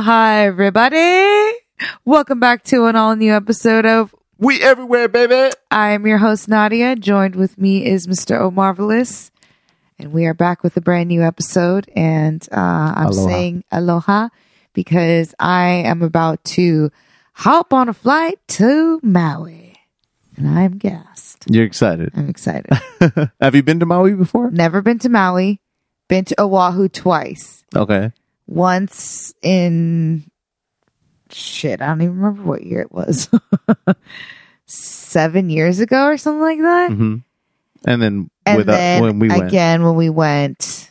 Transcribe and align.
Hi, 0.00 0.46
everybody. 0.46 1.58
Welcome 2.04 2.40
back 2.40 2.64
to 2.64 2.86
an 2.86 2.96
all 2.96 3.14
new 3.14 3.32
episode 3.34 3.84
of 3.84 4.14
We 4.38 4.62
everywhere, 4.62 5.08
baby. 5.08 5.54
I 5.70 5.90
am 5.90 6.06
your 6.06 6.18
host, 6.18 6.48
Nadia. 6.48 6.96
Joined 6.96 7.36
with 7.36 7.58
me 7.58 7.84
is 7.84 8.06
Mr. 8.06 8.40
O 8.40 8.50
Marvelous. 8.50 9.30
And 9.98 10.12
we 10.12 10.24
are 10.26 10.34
back 10.34 10.62
with 10.62 10.76
a 10.76 10.80
brand 10.80 11.08
new 11.08 11.22
episode. 11.22 11.90
And 11.94 12.42
uh, 12.50 12.56
I'm 12.96 13.06
Aloha. 13.08 13.28
saying 13.28 13.64
aloha 13.70 14.28
because 14.72 15.34
I 15.38 15.68
am 15.84 16.02
about 16.02 16.42
to 16.44 16.90
hop 17.34 17.72
on 17.74 17.88
a 17.88 17.94
flight 17.94 18.38
to 18.48 18.98
Maui. 19.02 19.76
And 20.36 20.48
I'm 20.48 20.78
gassed. 20.78 21.44
You're 21.48 21.66
excited. 21.66 22.10
I'm 22.16 22.28
excited. 22.28 22.70
Have 23.40 23.54
you 23.54 23.62
been 23.62 23.80
to 23.80 23.86
Maui 23.86 24.14
before? 24.14 24.50
Never 24.50 24.80
been 24.80 24.98
to 25.00 25.08
Maui, 25.10 25.60
been 26.08 26.24
to 26.24 26.40
Oahu 26.40 26.88
twice. 26.88 27.64
Okay. 27.76 28.10
Once 28.46 29.34
in 29.42 30.24
shit, 31.30 31.80
I 31.80 31.86
don't 31.86 32.02
even 32.02 32.16
remember 32.16 32.42
what 32.42 32.62
year 32.62 32.80
it 32.80 32.92
was. 32.92 33.28
Seven 34.66 35.50
years 35.50 35.80
ago 35.80 36.06
or 36.06 36.16
something 36.16 36.40
like 36.40 36.60
that. 36.60 36.92
hmm 36.92 37.16
And 37.84 38.02
then 38.02 38.30
And 38.46 38.56
with 38.56 38.68
uh, 38.68 38.72
then 38.72 39.02
when 39.02 39.18
we 39.18 39.28
went, 39.28 39.48
again 39.48 39.82
when 39.82 39.96
we 39.96 40.10
went 40.10 40.90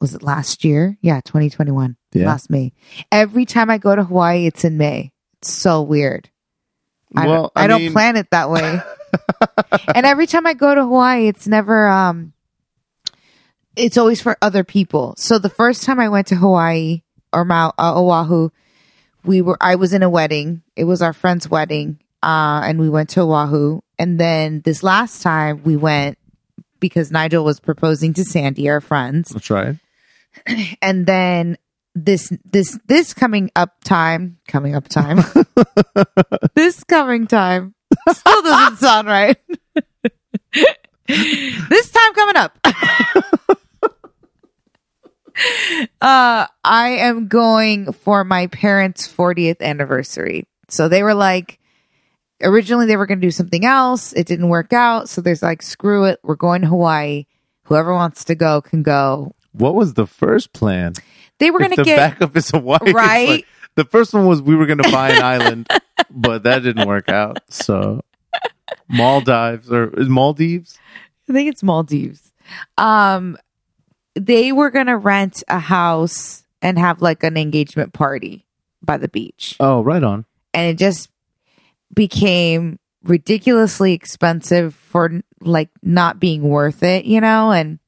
was 0.00 0.14
it 0.14 0.22
last 0.22 0.64
year? 0.64 0.96
Yeah, 1.02 1.20
2021. 1.22 1.96
Yeah. 2.12 2.26
Last 2.26 2.50
May. 2.50 2.72
Every 3.10 3.44
time 3.44 3.68
I 3.68 3.78
go 3.78 3.96
to 3.96 4.04
Hawaii, 4.04 4.46
it's 4.46 4.64
in 4.64 4.78
May. 4.78 5.12
It's 5.40 5.52
so 5.52 5.82
weird. 5.82 6.30
I 7.16 7.26
well, 7.26 7.42
don't, 7.42 7.52
I, 7.56 7.64
I, 7.64 7.66
don't 7.66 7.92
plan 7.92 8.16
it 8.16 8.30
that 8.30 8.50
way. 8.50 8.80
and 9.94 10.06
every 10.06 10.26
time 10.26 10.46
I 10.46 10.54
go 10.54 10.74
to 10.74 10.82
Hawaii, 10.82 11.26
it's 11.26 11.48
never 11.48 11.88
um 11.88 12.32
it's 13.78 13.96
always 13.96 14.20
for 14.20 14.36
other 14.42 14.64
people. 14.64 15.14
So 15.16 15.38
the 15.38 15.48
first 15.48 15.84
time 15.84 16.00
I 16.00 16.08
went 16.08 16.26
to 16.28 16.36
Hawaii 16.36 17.02
or 17.32 17.44
Mau 17.44 17.72
uh, 17.78 18.00
Oahu, 18.00 18.50
we 19.24 19.42
were 19.42 19.56
I 19.60 19.76
was 19.76 19.92
in 19.92 20.02
a 20.02 20.10
wedding. 20.10 20.62
It 20.76 20.84
was 20.84 21.02
our 21.02 21.12
friend's 21.12 21.48
wedding. 21.48 22.00
Uh 22.22 22.62
and 22.64 22.78
we 22.78 22.88
went 22.88 23.10
to 23.10 23.20
Oahu. 23.20 23.80
And 23.98 24.18
then 24.18 24.62
this 24.64 24.82
last 24.82 25.22
time 25.22 25.62
we 25.62 25.76
went 25.76 26.18
because 26.80 27.10
Nigel 27.10 27.44
was 27.44 27.60
proposing 27.60 28.14
to 28.14 28.24
Sandy, 28.24 28.68
our 28.68 28.80
friends. 28.80 29.30
That's 29.30 29.50
right. 29.50 29.76
And 30.82 31.06
then 31.06 31.56
this 31.94 32.32
this 32.44 32.78
this 32.86 33.12
coming 33.12 33.50
up 33.56 33.82
time 33.82 34.38
coming 34.46 34.74
up 34.76 34.86
time 34.88 35.18
this 36.54 36.84
coming 36.84 37.26
time 37.26 37.74
still 38.12 38.42
doesn't 38.42 38.76
sound 38.76 39.08
right 39.08 39.36
this 41.08 41.90
time 41.90 42.14
coming 42.14 42.36
up 42.36 42.58
uh 46.00 46.46
i 46.64 46.88
am 46.88 47.28
going 47.28 47.92
for 47.92 48.24
my 48.24 48.46
parents 48.48 49.06
40th 49.12 49.60
anniversary 49.60 50.46
so 50.68 50.88
they 50.88 51.02
were 51.02 51.14
like 51.14 51.58
originally 52.42 52.86
they 52.86 52.96
were 52.96 53.06
going 53.06 53.20
to 53.20 53.26
do 53.26 53.30
something 53.30 53.64
else 53.64 54.12
it 54.12 54.26
didn't 54.26 54.48
work 54.48 54.72
out 54.72 55.08
so 55.08 55.20
there's 55.20 55.42
like 55.42 55.62
screw 55.62 56.04
it 56.04 56.18
we're 56.22 56.34
going 56.36 56.62
to 56.62 56.68
hawaii 56.68 57.24
whoever 57.64 57.92
wants 57.94 58.24
to 58.24 58.34
go 58.34 58.60
can 58.60 58.82
go 58.82 59.34
What 59.52 59.74
was 59.74 59.94
the 59.94 60.06
first 60.06 60.52
plan? 60.52 60.94
they 61.38 61.50
were 61.50 61.58
going 61.60 61.76
to 61.76 61.84
get 61.84 61.96
backup 61.96 62.36
is 62.36 62.50
Hawaii. 62.50 62.78
Right. 62.92 63.28
like- 63.28 63.46
the 63.76 63.84
first 63.84 64.12
one 64.12 64.26
was 64.26 64.42
we 64.42 64.56
were 64.56 64.66
going 64.66 64.82
to 64.82 64.90
buy 64.90 65.10
an 65.10 65.22
island, 65.40 65.68
but 66.10 66.42
that 66.42 66.64
didn't 66.64 66.88
work 66.88 67.08
out. 67.08 67.38
So 67.48 68.02
Maldives 68.88 69.70
or 69.70 69.92
Maldives? 69.96 70.76
I 71.28 71.32
think 71.32 71.48
it's 71.48 71.62
Maldives. 71.62 72.32
Um, 72.76 73.38
they 74.18 74.52
were 74.52 74.70
gonna 74.70 74.96
rent 74.96 75.42
a 75.48 75.58
house 75.58 76.42
and 76.62 76.78
have 76.78 77.00
like 77.02 77.22
an 77.22 77.36
engagement 77.36 77.92
party 77.92 78.44
by 78.82 78.96
the 78.96 79.08
beach, 79.08 79.56
Oh, 79.60 79.82
right 79.82 80.02
on. 80.02 80.24
and 80.54 80.66
it 80.70 80.78
just 80.78 81.10
became 81.94 82.78
ridiculously 83.04 83.92
expensive 83.92 84.74
for 84.74 85.20
like 85.40 85.70
not 85.82 86.20
being 86.20 86.42
worth 86.42 86.82
it, 86.82 87.04
you 87.04 87.20
know. 87.20 87.52
And 87.52 87.78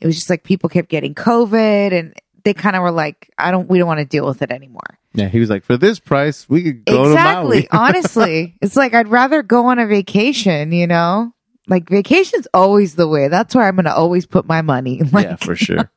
it 0.00 0.06
was 0.06 0.16
just 0.16 0.30
like 0.30 0.42
people 0.44 0.68
kept 0.68 0.88
getting 0.88 1.14
COVID, 1.14 1.92
and 1.92 2.14
they 2.44 2.54
kind 2.54 2.76
of 2.76 2.82
were 2.82 2.90
like, 2.90 3.30
"I 3.38 3.50
don't, 3.50 3.68
we 3.68 3.78
don't 3.78 3.88
want 3.88 4.00
to 4.00 4.06
deal 4.06 4.26
with 4.26 4.42
it 4.42 4.50
anymore." 4.50 4.98
Yeah, 5.12 5.26
he 5.28 5.40
was 5.40 5.50
like, 5.50 5.64
for 5.64 5.76
this 5.76 5.98
price, 5.98 6.48
we 6.48 6.62
could 6.62 6.84
go 6.84 7.10
exactly. 7.10 7.62
to 7.62 7.68
Maui. 7.72 7.80
Honestly, 7.88 8.54
it's 8.62 8.76
like 8.76 8.94
I'd 8.94 9.08
rather 9.08 9.42
go 9.42 9.66
on 9.66 9.78
a 9.80 9.86
vacation, 9.86 10.70
you 10.72 10.86
know. 10.86 11.34
Like 11.68 11.88
vacation's 11.88 12.48
always 12.52 12.96
the 12.96 13.06
way. 13.06 13.28
That's 13.28 13.54
where 13.54 13.66
I'm 13.66 13.76
going 13.76 13.84
to 13.84 13.94
always 13.94 14.26
put 14.26 14.46
my 14.46 14.62
money. 14.62 15.02
Like, 15.12 15.26
yeah, 15.26 15.36
for 15.36 15.56
sure. 15.56 15.90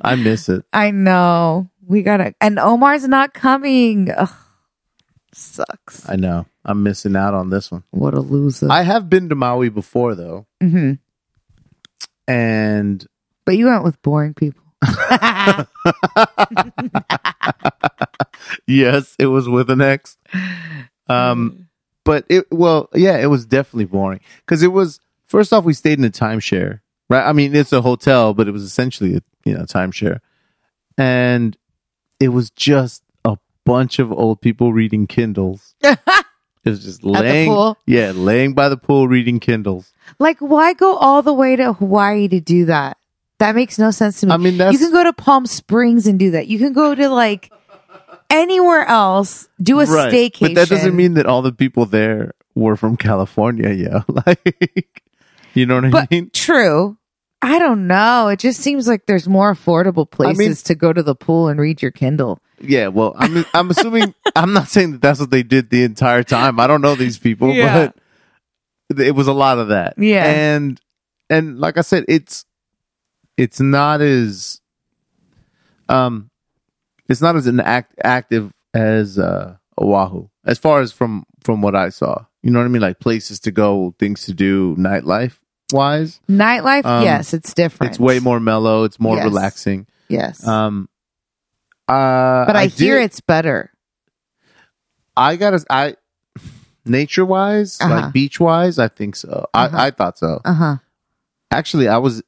I 0.00 0.14
miss 0.16 0.48
it. 0.48 0.64
I 0.72 0.90
know. 0.90 1.70
We 1.86 2.02
gotta, 2.02 2.34
and 2.40 2.58
Omar's 2.58 3.06
not 3.08 3.34
coming. 3.34 4.10
Ugh, 4.10 4.30
sucks. 5.32 6.08
I 6.08 6.16
know. 6.16 6.46
I'm 6.64 6.82
missing 6.82 7.16
out 7.16 7.34
on 7.34 7.50
this 7.50 7.70
one. 7.70 7.82
What 7.90 8.14
a 8.14 8.20
loser. 8.20 8.70
I 8.70 8.82
have 8.82 9.10
been 9.10 9.28
to 9.30 9.34
Maui 9.34 9.68
before 9.70 10.14
though, 10.14 10.46
hmm 10.60 10.92
and 12.28 13.04
But 13.44 13.56
you 13.56 13.66
went 13.66 13.82
with 13.82 14.00
boring 14.02 14.34
people. 14.34 14.62
yes, 18.66 19.16
it 19.18 19.26
was 19.26 19.48
with 19.48 19.70
an 19.70 19.80
ex. 19.80 20.16
Um, 21.08 21.68
but 22.10 22.24
it 22.28 22.50
well, 22.50 22.88
yeah, 22.92 23.18
it 23.18 23.28
was 23.28 23.46
definitely 23.46 23.84
boring 23.84 24.18
because 24.44 24.64
it 24.64 24.72
was 24.72 24.98
first 25.28 25.52
off 25.52 25.62
we 25.62 25.72
stayed 25.72 25.96
in 25.96 26.04
a 26.04 26.10
timeshare, 26.10 26.80
right? 27.08 27.24
I 27.24 27.32
mean, 27.32 27.54
it's 27.54 27.72
a 27.72 27.82
hotel, 27.82 28.34
but 28.34 28.48
it 28.48 28.50
was 28.50 28.64
essentially 28.64 29.14
a 29.14 29.20
you 29.44 29.56
know 29.56 29.62
timeshare, 29.62 30.18
and 30.98 31.56
it 32.18 32.30
was 32.30 32.50
just 32.50 33.04
a 33.24 33.38
bunch 33.64 34.00
of 34.00 34.10
old 34.10 34.40
people 34.40 34.72
reading 34.72 35.06
Kindles. 35.06 35.76
it 35.84 35.98
was 36.64 36.82
just 36.82 37.04
laying, 37.04 37.76
yeah, 37.86 38.10
laying 38.10 38.54
by 38.54 38.68
the 38.68 38.76
pool 38.76 39.06
reading 39.06 39.38
Kindles. 39.38 39.92
like, 40.18 40.40
why 40.40 40.72
go 40.72 40.96
all 40.96 41.22
the 41.22 41.32
way 41.32 41.54
to 41.54 41.74
Hawaii 41.74 42.26
to 42.26 42.40
do 42.40 42.64
that? 42.64 42.96
That 43.38 43.54
makes 43.54 43.78
no 43.78 43.92
sense 43.92 44.18
to 44.18 44.26
me. 44.26 44.32
I 44.32 44.36
mean, 44.36 44.58
that's 44.58 44.72
you 44.72 44.80
can 44.80 44.90
go 44.90 45.04
to 45.04 45.12
Palm 45.12 45.46
Springs 45.46 46.08
and 46.08 46.18
do 46.18 46.32
that. 46.32 46.48
You 46.48 46.58
can 46.58 46.72
go 46.72 46.92
to 46.92 47.08
like 47.08 47.52
anywhere 48.30 48.84
else, 48.86 49.48
do 49.62 49.80
a 49.80 49.84
staycation. 49.84 50.40
But 50.40 50.54
that 50.54 50.68
doesn't 50.68 50.96
mean 50.96 51.14
that 51.14 51.26
all 51.26 51.42
the 51.42 51.52
people 51.52 51.84
there 51.86 52.32
were 52.54 52.76
from 52.76 52.96
California, 52.96 53.70
yeah. 53.70 54.02
Like, 54.26 55.02
you 55.54 55.66
know 55.66 55.76
what 55.76 55.84
I 55.86 55.90
But 55.90 56.10
mean? 56.10 56.30
true. 56.32 56.96
I 57.42 57.58
don't 57.58 57.86
know. 57.86 58.28
It 58.28 58.38
just 58.38 58.60
seems 58.60 58.86
like 58.86 59.06
there's 59.06 59.26
more 59.28 59.52
affordable 59.52 60.08
places 60.10 60.38
mean- 60.38 60.54
to 60.56 60.74
go 60.74 60.92
to 60.92 61.02
the 61.02 61.14
pool 61.14 61.48
and 61.48 61.58
read 61.60 61.80
your 61.82 61.90
Kindle. 61.90 62.38
Yeah. 62.60 62.88
Well, 62.88 63.14
I'm 63.16 63.44
I'm 63.54 63.70
assuming 63.70 64.14
I'm 64.36 64.52
not 64.52 64.68
saying 64.68 64.92
that 64.92 65.00
that's 65.00 65.18
what 65.20 65.30
they 65.30 65.42
did 65.42 65.70
the 65.70 65.82
entire 65.82 66.22
time. 66.22 66.60
I 66.60 66.66
don't 66.66 66.82
know 66.82 66.94
these 66.94 67.18
people, 67.18 67.52
Yeah. 67.54 67.90
but 68.90 69.00
it 69.00 69.14
was 69.14 69.26
a 69.26 69.32
lot 69.32 69.58
of 69.58 69.68
that. 69.68 69.94
Yeah. 69.96 70.24
And 70.24 70.78
and 71.30 71.58
like 71.58 71.78
I 71.78 71.80
said, 71.80 72.04
it's 72.08 72.44
it's 73.38 73.60
not 73.60 74.02
as 74.02 74.60
um 75.88 76.29
it's 77.10 77.20
not 77.20 77.36
as 77.36 77.46
an 77.46 77.60
act 77.60 77.94
active 78.02 78.52
as 78.72 79.18
uh 79.18 79.56
Oahu 79.80 80.28
as 80.44 80.58
far 80.58 80.80
as 80.80 80.92
from 80.92 81.24
from 81.44 81.60
what 81.62 81.74
I 81.76 81.88
saw. 81.90 82.24
You 82.42 82.50
know 82.50 82.58
what 82.60 82.64
I 82.64 82.68
mean? 82.68 82.80
Like 82.82 83.00
places 83.00 83.40
to 83.40 83.50
go, 83.50 83.94
things 83.98 84.24
to 84.26 84.32
do, 84.32 84.74
nightlife 84.76 85.36
wise. 85.72 86.20
Nightlife, 86.28 86.84
Um, 86.86 87.04
yes, 87.04 87.34
it's 87.34 87.52
different. 87.54 87.90
It's 87.92 88.00
way 88.00 88.18
more 88.18 88.40
mellow. 88.40 88.84
It's 88.84 88.98
more 88.98 89.16
Yes. 89.16 89.24
relaxing. 89.24 89.86
Yes. 90.08 90.46
Um, 90.46 90.88
uh, 91.88 92.46
but 92.46 92.56
I, 92.56 92.66
hear 92.66 92.96
did- 92.98 93.04
it's 93.04 93.20
better. 93.20 93.70
I 95.16 95.36
gotta. 95.36 95.64
I 95.68 95.96
nature 96.86 97.24
wise, 97.26 97.78
Uh-huh. 97.80 97.94
like 97.94 98.12
beach 98.12 98.40
wise, 98.40 98.78
I 98.78 98.88
think 98.88 99.16
so. 99.16 99.46
Uh-huh. 99.52 99.76
I 99.76 99.86
I 99.86 99.90
thought 99.90 100.18
so. 100.18 100.40
Uh 100.44 100.52
huh. 100.54 100.76
Actually, 101.50 101.88
I 101.88 101.98
was, 101.98 102.22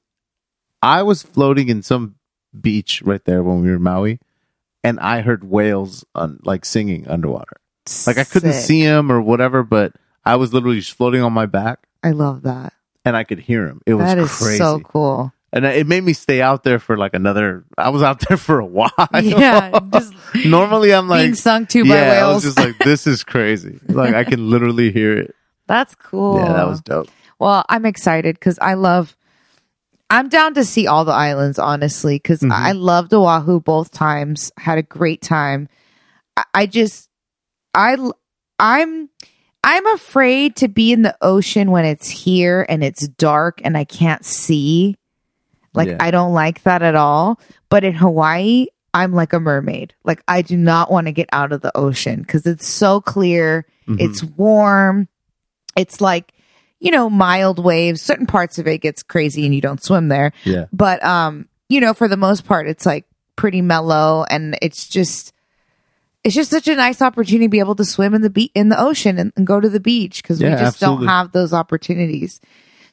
I 0.83 1.03
was 1.03 1.23
floating 1.23 1.69
in 1.69 1.83
some 1.83 2.17
beach 2.61 3.03
right 3.05 3.25
there 3.25 3.43
when 3.43 3.63
we 3.63 3.69
were 3.71 3.77
in 3.77 3.83
Maui, 3.83 4.19
and 4.85 4.99
I 5.01 5.21
heard 5.21 5.45
whales 5.45 6.05
on 6.15 6.41
like 6.45 6.65
singing 6.65 7.07
underwater. 7.09 7.57
Like 8.07 8.19
I 8.19 8.25
couldn't 8.25 8.53
Sick. 8.53 8.65
see 8.65 8.85
them 8.85 9.11
or 9.11 9.21
whatever, 9.21 9.63
but 9.63 9.93
I 10.25 10.37
was 10.37 10.53
literally 10.55 10.79
just 10.79 10.93
floating 10.93 11.23
on 11.23 11.33
my 11.33 11.47
back, 11.47 11.81
I 12.03 12.11
love 12.11 12.43
that. 12.43 12.73
and 13.05 13.17
I 13.17 13.25
could 13.25 13.41
hear 13.41 13.67
them. 13.67 13.81
It 13.87 13.95
was 13.95 14.07
That 14.07 14.19
is 14.19 14.31
crazy. 14.39 14.59
so 14.59 14.79
cool. 14.81 15.33
and 15.53 15.65
it 15.65 15.87
made 15.89 16.03
me 16.05 16.13
stay 16.13 16.41
out 16.41 16.63
there 16.65 16.79
for 16.79 16.97
like 16.97 17.13
another. 17.15 17.65
I 17.77 17.89
was 17.91 18.03
out 18.03 18.21
there 18.29 18.37
for 18.37 18.61
a 18.61 18.65
while. 18.67 18.91
Yeah, 19.21 19.81
just 19.93 20.15
Normally, 20.47 20.95
I'm 20.95 21.09
like 21.09 21.23
being 21.25 21.35
sung 21.35 21.67
to 21.67 21.83
by 21.85 21.91
whales. 21.91 22.05
yeah, 22.07 22.25
I 22.27 22.33
was 22.33 22.45
whales. 22.45 22.55
just 22.55 22.59
like, 22.67 22.79
this 22.79 23.07
is 23.07 23.25
crazy. 23.25 23.81
Like 23.89 24.15
I 24.15 24.25
can 24.25 24.49
literally 24.49 24.93
hear 24.93 25.19
it. 25.19 25.35
That's 25.67 25.95
cool. 25.97 26.39
Yeah, 26.39 26.53
that 26.53 26.67
was 26.69 26.81
dope. 26.81 27.09
Well, 27.39 27.65
I'm 27.69 27.85
excited 27.87 28.37
because 28.37 28.59
I 28.61 28.75
love. 28.75 29.17
I'm 30.13 30.29
down 30.29 30.55
to 30.55 30.65
see 30.65 30.87
all 30.87 31.05
the 31.05 31.13
islands, 31.13 31.59
honestly, 31.59 32.17
because 32.17 32.41
Mhm. 32.41 32.53
I 32.53 32.73
loved 32.73 33.13
Oahu 33.15 33.61
both 33.61 33.91
times. 33.91 34.53
Had 34.59 34.79
a 34.79 34.83
great 34.83 35.23
time. 35.23 35.69
I, 36.37 36.45
I 36.55 36.67
just, 36.67 37.09
I, 37.75 37.97
I'm, 38.59 39.09
I'm 39.65 39.87
afraid 39.95 40.57
to 40.57 40.69
be 40.69 40.93
in 40.93 41.01
the 41.03 41.17
ocean 41.23 41.71
when 41.71 41.85
it's 41.87 42.09
here 42.11 42.67
and 42.69 42.85
it's 42.85 43.09
dark 43.09 43.61
and 43.65 43.77
I 43.77 43.85
can't 43.85 44.25
see. 44.25 44.97
Like 45.75 45.89
Yeah. 45.89 45.97
I 46.01 46.11
don't 46.11 46.35
like 46.35 46.63
that 46.65 46.83
at 46.83 46.95
all. 46.95 47.41
But 47.71 47.83
in 47.83 47.95
Hawaii, 47.95 48.67
I'm 48.93 49.15
like 49.15 49.33
a 49.33 49.41
mermaid. 49.41 49.95
Like 50.05 50.23
I 50.29 50.43
do 50.43 50.59
not 50.59 50.91
want 50.91 51.07
to 51.07 51.13
get 51.13 51.31
out 51.33 51.53
of 51.53 51.63
the 51.63 51.75
ocean 51.75 52.21
because 52.21 52.45
it's 52.45 52.69
so 52.69 53.01
clear. 53.01 53.65
Mhm. 53.89 53.97
It's 53.99 54.23
warm. 54.23 55.09
It's 55.75 56.03
like, 56.03 56.35
you 56.83 56.91
know, 56.91 57.09
mild 57.09 57.63
waves. 57.63 58.03
Certain 58.03 58.27
parts 58.27 58.59
of 58.59 58.67
it 58.67 58.79
gets 58.79 59.05
crazy 59.05 59.47
and 59.47 59.55
you 59.55 59.61
don't 59.61 59.83
swim 59.83 60.09
there. 60.09 60.33
yeah. 60.43 60.67
But 60.73 61.03
um, 61.05 61.49
you 61.69 61.81
know, 61.81 61.95
for 61.95 62.09
the 62.09 62.17
most 62.17 62.45
part, 62.45 62.67
it's 62.67 62.85
like 62.85 63.07
pretty 63.37 63.63
mellow 63.63 64.25
and 64.29 64.59
it's 64.61 64.89
just 64.89 65.33
it's 66.25 66.35
just 66.35 66.51
such 66.51 66.69
a 66.69 66.75
nice 66.75 67.01
opportunity 67.01 67.47
to 67.47 67.51
be 67.51 67.61
able 67.61 67.77
to 67.77 67.85
swim 67.85 68.15
in 68.15 68.23
the 68.23 68.31
be- 68.31 68.51
in 68.55 68.69
the 68.69 68.81
ocean 68.81 69.19
and, 69.19 69.33
and 69.37 69.47
go 69.47 69.61
to 69.61 69.69
the 69.69 69.81
beach 69.81 70.23
because 70.23 70.43
we 70.43 70.49
just 70.51 70.63
absolutely. 70.63 71.07
don't 71.07 71.15
have 71.15 71.33
those 71.33 71.53
opportunities. 71.53 72.41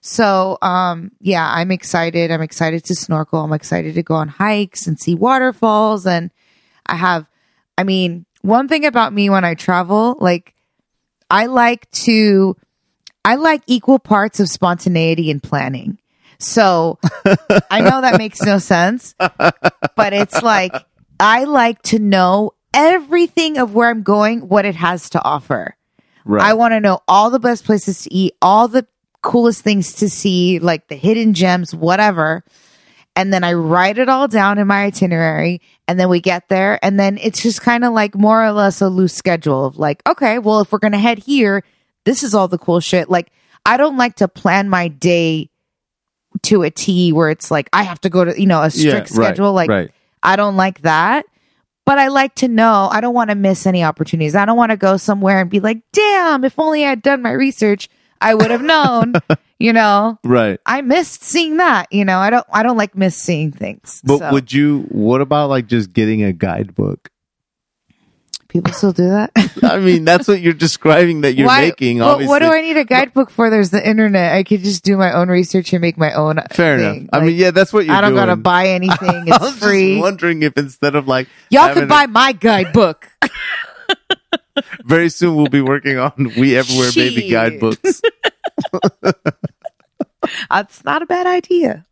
So 0.02 0.60
um 0.62 1.12
yeah, 1.20 1.52
I'm 1.52 1.72
excited. 1.72 2.30
I'm 2.30 2.44
excited 2.44 2.86
to 2.86 2.96
snorkel. 2.96 3.44
I'm 3.44 3.54
excited 3.54 3.96
to 3.96 4.04
go 4.04 4.14
on 4.14 4.28
hikes 4.28 4.86
and 4.86 5.00
see 5.00 5.16
waterfalls 5.16 6.06
and 6.06 6.30
I 6.86 6.96
have 6.96 7.28
I 7.76 7.84
mean, 7.84 8.28
one 8.44 8.68
thing 8.68 8.86
about 8.86 9.14
me 9.14 9.32
when 9.32 9.46
I 9.46 9.56
travel, 9.56 10.16
like 10.20 10.54
I 11.30 11.48
like 11.48 11.90
to 11.92 12.56
I 13.26 13.36
like 13.36 13.62
equal 13.68 14.00
parts 14.00 14.40
of 14.40 14.50
spontaneity 14.50 15.30
and 15.30 15.42
planning. 15.42 16.00
So 16.40 17.00
I 17.70 17.82
know 17.82 18.02
that 18.02 18.18
makes 18.18 18.42
no 18.42 18.60
sense, 18.60 19.14
but 19.18 20.14
it's 20.14 20.42
like 20.42 20.74
I 21.20 21.44
like 21.44 21.82
to 21.84 22.00
know 22.00 22.54
everything 22.74 23.58
of 23.58 23.74
where 23.76 23.90
I'm 23.90 24.04
going, 24.04 24.48
what 24.48 24.66
it 24.66 24.76
has 24.76 25.10
to 25.12 25.24
offer. 25.24 25.76
Right. 26.24 26.44
I 26.44 26.54
want 26.54 26.74
to 26.74 26.80
know 26.80 27.02
all 27.08 27.30
the 27.30 27.40
best 27.40 27.66
places 27.66 28.04
to 28.04 28.14
eat, 28.14 28.36
all 28.42 28.68
the 28.68 28.88
coolest 29.22 29.64
things 29.64 29.94
to 29.96 30.10
see, 30.10 30.60
like 30.60 30.88
the 30.88 30.96
hidden 30.96 31.34
gems, 31.34 31.76
whatever. 31.76 32.44
And 33.16 33.34
then 33.34 33.44
I 33.44 33.54
write 33.54 33.98
it 33.98 34.08
all 34.08 34.30
down 34.30 34.60
in 34.60 34.68
my 34.68 34.86
itinerary. 34.86 35.62
And 35.88 36.00
then 36.00 36.08
we 36.08 36.22
get 36.22 36.48
there. 36.48 36.80
And 36.82 36.98
then 36.98 37.18
it's 37.18 37.42
just 37.42 37.62
kind 37.62 37.84
of 37.84 37.92
like 37.92 38.16
more 38.16 38.46
or 38.46 38.52
less 38.54 38.80
a 38.80 38.88
loose 38.88 39.14
schedule 39.14 39.66
of 39.66 39.78
like, 39.78 40.02
okay, 40.08 40.40
well, 40.40 40.62
if 40.62 40.72
we're 40.72 40.80
going 40.80 40.94
to 40.94 41.00
head 41.00 41.18
here, 41.18 41.64
this 42.06 42.24
is 42.24 42.34
all 42.34 42.48
the 42.48 42.58
cool 42.58 42.80
shit. 42.80 43.10
Like, 43.10 43.32
I 43.66 43.78
don't 43.78 43.98
like 43.98 44.16
to 44.16 44.28
plan 44.28 44.70
my 44.70 44.88
day 44.88 45.50
to 46.44 46.64
a 46.64 46.72
T 46.72 47.12
where 47.12 47.30
it's 47.30 47.52
like, 47.52 47.70
I 47.74 47.84
have 47.84 48.02
to 48.02 48.10
go 48.10 48.26
to, 48.26 48.40
you 48.40 48.48
know, 48.48 48.62
a 48.62 48.70
strict 48.70 48.86
yeah, 48.86 49.00
right, 49.00 49.08
schedule. 49.08 49.54
Like, 49.54 49.70
right. 49.70 49.92
I 50.24 50.36
don't 50.36 50.56
like 50.56 50.82
that. 50.82 51.26
But 51.86 51.98
I 51.98 52.10
like 52.10 52.36
to 52.36 52.48
know, 52.48 52.88
I 52.92 53.02
don't 53.02 53.16
want 53.16 53.32
to 53.32 53.36
miss 53.36 53.66
any 53.66 53.84
opportunities. 53.84 54.36
I 54.36 54.46
don't 54.46 54.58
want 54.58 54.70
to 54.70 54.78
go 54.78 54.98
somewhere 54.98 55.42
and 55.42 55.50
be 55.50 55.60
like, 55.60 55.82
damn, 55.92 56.44
if 56.44 56.60
only 56.60 56.86
I 56.86 56.90
had 56.90 57.02
done 57.02 57.24
my 57.24 57.32
research, 57.32 57.90
I 58.22 58.36
would 58.36 58.52
have 58.52 58.62
known, 58.62 59.14
you 59.60 59.74
know. 59.74 60.20
Right. 60.24 60.60
I 60.68 60.82
missed 60.82 61.24
seeing 61.24 61.58
that, 61.58 61.92
you 61.92 62.06
know. 62.06 62.20
I 62.20 62.30
don't 62.30 62.46
I 62.52 62.62
don't 62.64 62.78
like 62.78 62.96
miss 62.96 63.18
seeing 63.18 63.52
things. 63.52 64.02
But 64.04 64.20
So, 64.20 64.32
would 64.32 64.54
you? 64.54 64.82
What 64.90 65.22
about 65.22 65.50
like 65.50 65.68
just 65.68 65.94
getting 65.94 66.22
a 66.22 66.34
guidebook? 66.34 67.10
People 68.48 68.74
still 68.74 68.92
do 68.94 69.10
that? 69.10 69.32
I 69.64 69.80
mean, 69.80 70.06
that's 70.06 70.28
what 70.28 70.42
you're 70.42 70.54
describing 70.54 71.22
that 71.22 71.34
you're 71.36 71.48
Why- 71.48 71.62
making. 71.62 72.00
Well, 72.00 72.10
Obviously, 72.12 72.30
what 72.30 72.40
do 72.40 72.46
I 72.52 72.62
need 72.62 72.78
a 72.78 72.84
guidebook 72.86 73.30
for? 73.30 73.50
There's 73.50 73.70
the 73.70 73.88
internet. 73.88 74.34
I 74.34 74.44
could 74.44 74.62
just 74.62 74.84
do 74.84 74.98
my 74.98 75.12
own 75.14 75.30
research 75.30 75.72
and 75.74 75.82
make 75.82 75.98
my 75.98 76.14
own 76.14 76.40
Fair 76.52 76.78
thing. 76.80 76.98
enough. 77.02 77.10
I 77.14 77.20
mean, 77.26 77.36
yeah, 77.36 77.52
that's 77.52 77.72
what 77.72 77.86
you're 77.86 77.96
I 77.96 78.02
don't 78.02 78.12
doing. 78.12 78.22
gotta 78.22 78.36
buy 78.36 78.68
anything. 78.70 79.10
I 79.10 79.24
It's 79.28 79.40
was 79.40 79.58
free. 79.60 79.94
just 79.96 80.02
wondering 80.02 80.42
if 80.44 80.58
instead 80.58 80.96
of 80.96 81.08
like 81.08 81.28
Y'all 81.50 81.74
can 81.74 81.88
buy 81.88 82.06
my 82.08 82.32
guidebook. 82.32 83.08
very 84.86 85.10
soon 85.10 85.36
we'll 85.36 85.48
be 85.48 85.62
working 85.62 85.98
on 85.98 86.12
We 86.38 86.56
Everywhere 86.58 86.92
Baby 86.94 87.30
guidebooks. 87.30 88.02
That's 90.50 90.84
not 90.84 91.02
a 91.02 91.06
bad 91.06 91.28
idea. 91.28 91.86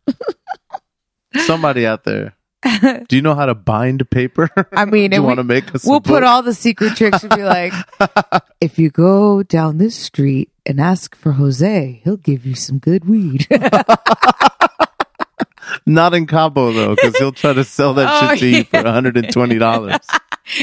Somebody 1.46 1.86
out 1.86 2.04
there, 2.04 2.34
do 2.62 3.16
you 3.16 3.22
know 3.22 3.34
how 3.34 3.46
to 3.46 3.54
bind 3.54 4.08
paper? 4.10 4.50
I 4.72 4.84
mean, 4.84 5.10
do 5.10 5.16
you 5.18 5.22
want 5.22 5.38
to 5.38 5.44
make 5.44 5.74
us? 5.74 5.84
We'll 5.84 6.00
put 6.00 6.22
all 6.24 6.42
the 6.42 6.54
secret 6.54 6.96
tricks 6.96 7.22
and 7.22 7.34
be 7.34 7.44
like, 7.44 7.72
if 8.60 8.78
you 8.78 8.90
go 8.90 9.42
down 9.42 9.78
this 9.78 9.94
street 9.96 10.50
and 10.66 10.80
ask 10.80 11.14
for 11.14 11.32
Jose, 11.32 12.00
he'll 12.04 12.16
give 12.16 12.44
you 12.44 12.54
some 12.54 12.78
good 12.78 13.04
weed. 13.08 13.46
Not 15.86 16.14
in 16.14 16.26
Cabo 16.26 16.72
though, 16.72 16.94
because 16.94 17.16
he'll 17.16 17.32
try 17.32 17.52
to 17.52 17.64
sell 17.64 17.94
that 17.94 18.08
Oh, 18.10 18.28
shit 18.30 18.38
to 18.40 18.46
you 18.48 18.64
for 18.64 18.82
120 18.82 19.58
dollars. 19.58 19.98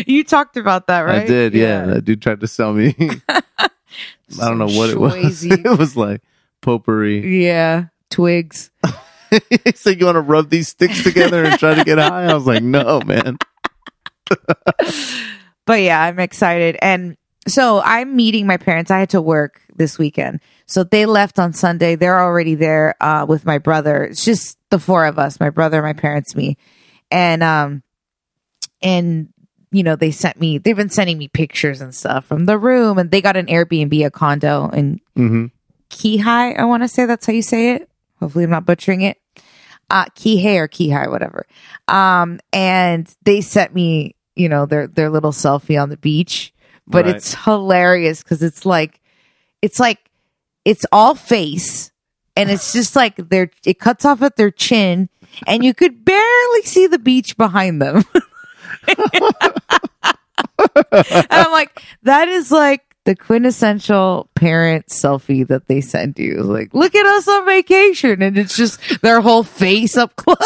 you 0.05 0.23
talked 0.23 0.57
about 0.57 0.87
that, 0.87 1.01
right? 1.01 1.23
I 1.23 1.25
did, 1.27 1.53
yeah. 1.53 1.85
That 1.85 2.05
dude 2.05 2.21
tried 2.21 2.41
to 2.41 2.47
sell 2.47 2.73
me. 2.73 2.95
I 3.29 3.39
don't 4.29 4.57
know 4.57 4.65
what 4.67 4.89
it 4.89 4.99
was. 4.99 5.43
It 5.45 5.77
was 5.77 5.95
like 5.95 6.21
potpourri. 6.61 7.43
Yeah, 7.43 7.85
twigs. 8.09 8.71
he 9.63 9.71
said, 9.73 9.99
"You 9.99 10.05
want 10.05 10.15
to 10.15 10.21
rub 10.21 10.49
these 10.49 10.69
sticks 10.69 11.03
together 11.03 11.43
and 11.43 11.57
try 11.57 11.73
to 11.73 11.83
get 11.83 11.97
high?" 11.97 12.25
I 12.25 12.33
was 12.33 12.45
like, 12.45 12.63
"No, 12.63 13.01
man." 13.01 13.37
But 15.65 15.81
yeah, 15.81 16.01
I'm 16.01 16.19
excited. 16.19 16.77
And 16.81 17.17
so 17.47 17.81
I'm 17.81 18.15
meeting 18.15 18.47
my 18.47 18.57
parents. 18.57 18.91
I 18.91 18.99
had 18.99 19.09
to 19.09 19.21
work 19.21 19.61
this 19.75 19.97
weekend. 19.97 20.39
So 20.67 20.83
they 20.83 21.05
left 21.05 21.39
on 21.39 21.53
Sunday. 21.53 21.95
They're 21.95 22.19
already 22.19 22.55
there 22.55 22.95
uh, 23.01 23.25
with 23.27 23.45
my 23.45 23.57
brother. 23.57 24.03
It's 24.03 24.23
just 24.23 24.57
the 24.69 24.79
four 24.79 25.05
of 25.05 25.19
us, 25.19 25.39
my 25.39 25.49
brother, 25.49 25.81
my 25.81 25.93
parents, 25.93 26.35
me. 26.35 26.57
And 27.11 27.43
um 27.43 27.83
and 28.81 29.29
you 29.71 29.83
know, 29.83 29.95
they 29.95 30.11
sent 30.11 30.39
me 30.39 30.57
they've 30.57 30.75
been 30.75 30.89
sending 30.89 31.17
me 31.17 31.27
pictures 31.27 31.81
and 31.81 31.93
stuff 31.93 32.25
from 32.25 32.45
the 32.45 32.57
room 32.57 32.97
and 32.97 33.11
they 33.11 33.21
got 33.21 33.37
an 33.37 33.47
Airbnb, 33.47 34.05
a 34.05 34.11
condo 34.11 34.69
in 34.69 34.99
hmm 35.15 35.45
Kihai, 35.89 36.57
I 36.59 36.65
want 36.65 36.83
to 36.83 36.87
say 36.87 37.05
that's 37.05 37.25
how 37.25 37.33
you 37.33 37.43
say 37.43 37.75
it. 37.75 37.89
Hopefully 38.19 38.43
I'm 38.43 38.49
not 38.49 38.65
butchering 38.65 39.01
it. 39.01 39.17
Uh 39.89 40.05
Kihei 40.15 40.57
or 40.57 40.67
Kihai, 40.67 41.09
whatever. 41.09 41.45
Um 41.87 42.39
and 42.53 43.13
they 43.23 43.41
sent 43.41 43.73
me, 43.73 44.15
you 44.35 44.49
know, 44.49 44.65
their 44.65 44.87
their 44.87 45.09
little 45.09 45.31
selfie 45.31 45.81
on 45.81 45.89
the 45.89 45.97
beach. 45.97 46.53
But 46.87 47.05
Right. 47.05 47.15
it's 47.15 47.33
hilarious 47.33 48.21
because 48.23 48.43
it's 48.43 48.65
like 48.65 49.01
it's 49.61 49.79
like 49.79 49.99
it's 50.65 50.85
all 50.91 51.15
face 51.15 51.91
and 52.35 52.51
it's 52.51 52.73
just 52.73 52.95
like 52.95 53.15
their 53.29 53.49
it 53.65 53.79
cuts 53.79 54.05
off 54.05 54.21
at 54.21 54.35
their 54.35 54.51
chin 54.51 55.09
and 55.47 55.63
you 55.63 55.73
could 55.73 56.05
barely 56.05 56.61
see 56.63 56.87
the 56.87 56.99
beach 56.99 57.37
behind 57.37 57.81
them. 57.81 58.03
and 58.87 58.97
I'm 61.31 61.51
like, 61.51 61.81
that 62.03 62.27
is 62.27 62.51
like 62.51 62.94
the 63.05 63.15
quintessential 63.15 64.29
parent 64.35 64.87
selfie 64.87 65.47
that 65.47 65.67
they 65.67 65.79
send 65.81 66.19
you. 66.19 66.41
Like, 66.43 66.73
look 66.73 66.93
at 66.95 67.05
us 67.05 67.27
on 67.27 67.45
vacation, 67.45 68.21
and 68.21 68.37
it's 68.37 68.57
just 68.57 69.01
their 69.01 69.21
whole 69.21 69.43
face 69.43 69.95
up 69.97 70.15
close. 70.17 70.37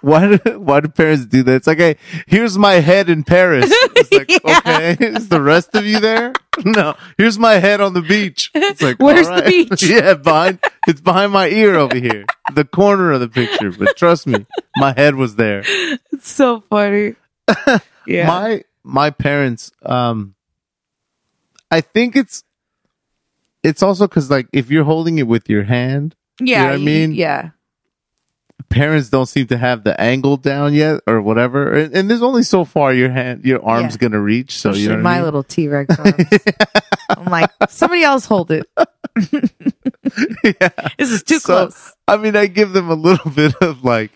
Why 0.00 0.36
do 0.36 0.58
why 0.58 0.80
do 0.80 0.88
parents 0.88 1.26
do 1.26 1.42
that? 1.42 1.54
It's 1.56 1.66
like, 1.66 1.78
hey, 1.78 1.96
here's 2.26 2.56
my 2.56 2.74
head 2.74 3.10
in 3.10 3.24
Paris. 3.24 3.66
It's 3.70 4.12
like, 4.12 4.30
Yeah. 4.44 4.58
okay, 4.94 4.96
is 5.06 5.28
the 5.28 5.42
rest 5.42 5.74
of 5.74 5.84
you 5.84 6.00
there? 6.00 6.32
No, 6.64 6.94
here's 7.18 7.38
my 7.38 7.54
head 7.58 7.82
on 7.82 7.92
the 7.92 8.00
beach. 8.00 8.50
It's 8.54 8.80
like, 8.80 8.96
Where's 8.98 9.28
all 9.28 9.36
the 9.36 9.42
beach? 9.42 9.82
yeah, 9.82 10.14
behind 10.14 10.58
it's 10.88 11.02
behind 11.02 11.30
my 11.32 11.48
ear 11.48 11.74
over 11.74 11.98
here, 11.98 12.24
the 12.54 12.64
corner 12.64 13.12
of 13.12 13.20
the 13.20 13.28
picture. 13.28 13.70
But 13.72 13.94
trust 13.94 14.26
me, 14.26 14.46
my 14.74 14.94
head 14.94 15.16
was 15.16 15.36
there. 15.36 15.64
It's 15.66 16.30
so 16.30 16.62
funny. 16.70 17.14
Yeah. 18.06 18.26
My 18.26 18.62
my 18.84 19.10
parents, 19.10 19.70
um, 19.82 20.34
I 21.70 21.80
think 21.80 22.16
it's 22.16 22.42
it's 23.62 23.82
also 23.82 24.06
because 24.06 24.30
like 24.30 24.46
if 24.52 24.70
you're 24.70 24.84
holding 24.84 25.18
it 25.18 25.26
with 25.26 25.48
your 25.48 25.64
hand, 25.64 26.14
yeah. 26.40 26.64
what 26.66 26.74
I 26.74 26.76
mean? 26.78 27.12
yeah. 27.12 27.50
parents 28.68 29.10
don't 29.10 29.26
seem 29.26 29.46
to 29.48 29.56
have 29.58 29.84
the 29.84 29.98
angle 30.00 30.36
down 30.36 30.74
yet 30.74 31.00
or 31.06 31.20
whatever. 31.22 31.72
And, 31.72 31.94
and 31.96 32.10
there's 32.10 32.22
only 32.22 32.42
so 32.42 32.64
far 32.64 32.92
your 32.92 33.10
hand, 33.10 33.44
your 33.44 33.64
arm's 33.64 33.94
Yeah. 33.94 34.08
gonna 34.08 34.20
reach. 34.20 34.58
So 34.58 34.72
you 34.72 34.88
know 34.88 34.96
my 34.98 35.12
I 35.12 35.14
mean? 35.16 35.24
little 35.24 35.42
T 35.42 35.68
Rex. 35.68 35.94
I'm 37.10 37.26
like, 37.26 37.50
somebody 37.68 38.02
else 38.02 38.26
hold 38.26 38.50
it. 38.50 38.66
yeah. 40.44 40.68
This 40.98 41.10
is 41.10 41.22
too 41.22 41.38
So, 41.38 41.46
close. 41.66 41.94
I 42.08 42.16
mean, 42.16 42.36
I 42.36 42.46
give 42.46 42.72
them 42.72 42.90
a 42.90 42.94
little 42.94 43.30
bit 43.34 43.54
of 43.62 43.84
like 43.84 44.10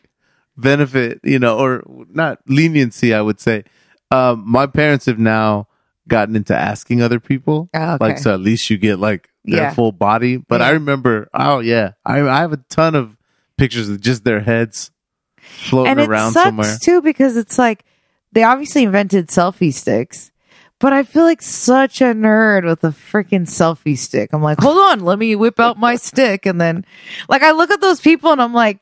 benefit, 0.56 1.20
you 1.24 1.38
know, 1.38 1.58
or 1.58 1.82
not 2.12 2.38
leniency, 2.46 3.14
I 3.14 3.20
would 3.20 3.40
say. 3.40 3.64
Um, 4.10 4.42
my 4.46 4.66
parents 4.66 5.06
have 5.06 5.18
now 5.18 5.68
gotten 6.08 6.36
into 6.36 6.56
asking 6.56 7.02
other 7.02 7.20
people. 7.20 7.68
Oh, 7.74 7.94
okay. 7.94 8.04
Like, 8.04 8.18
so 8.18 8.32
at 8.34 8.40
least 8.40 8.70
you 8.70 8.78
get 8.78 8.98
like 8.98 9.28
their 9.44 9.62
Yeah. 9.64 9.74
full 9.74 9.92
body. 9.92 10.36
But 10.38 10.62
I 10.62 10.70
remember, 10.70 11.28
oh 11.34 11.60
yeah, 11.60 11.92
I, 12.04 12.20
I 12.20 12.40
have 12.40 12.52
a 12.52 12.58
ton 12.68 12.94
of 12.94 13.16
pictures 13.56 13.88
of 13.88 14.00
just 14.00 14.24
their 14.24 14.40
heads 14.40 14.90
floating 15.38 15.90
and 15.92 16.00
it 16.00 16.08
around 16.08 16.32
sucks 16.32 16.44
somewhere. 16.46 16.76
too 16.82 17.02
because 17.02 17.36
it's 17.36 17.58
like 17.58 17.84
they 18.32 18.42
obviously 18.42 18.84
invented 18.84 19.26
selfie 19.28 19.72
sticks 19.74 20.30
but 20.78 20.92
i 20.92 21.02
feel 21.02 21.24
like 21.24 21.42
such 21.42 22.00
a 22.00 22.04
nerd 22.14 22.64
with 22.64 22.84
a 22.84 22.88
freaking 22.88 23.46
selfie 23.46 23.98
stick 23.98 24.30
i'm 24.32 24.42
like 24.42 24.58
hold 24.60 24.78
on 24.78 25.00
let 25.00 25.18
me 25.18 25.34
whip 25.34 25.58
out 25.58 25.78
my 25.78 25.96
stick 25.96 26.46
and 26.46 26.60
then 26.60 26.84
like 27.28 27.42
i 27.42 27.50
look 27.50 27.70
at 27.70 27.80
those 27.80 28.00
people 28.00 28.30
and 28.32 28.40
i'm 28.40 28.54
like 28.54 28.78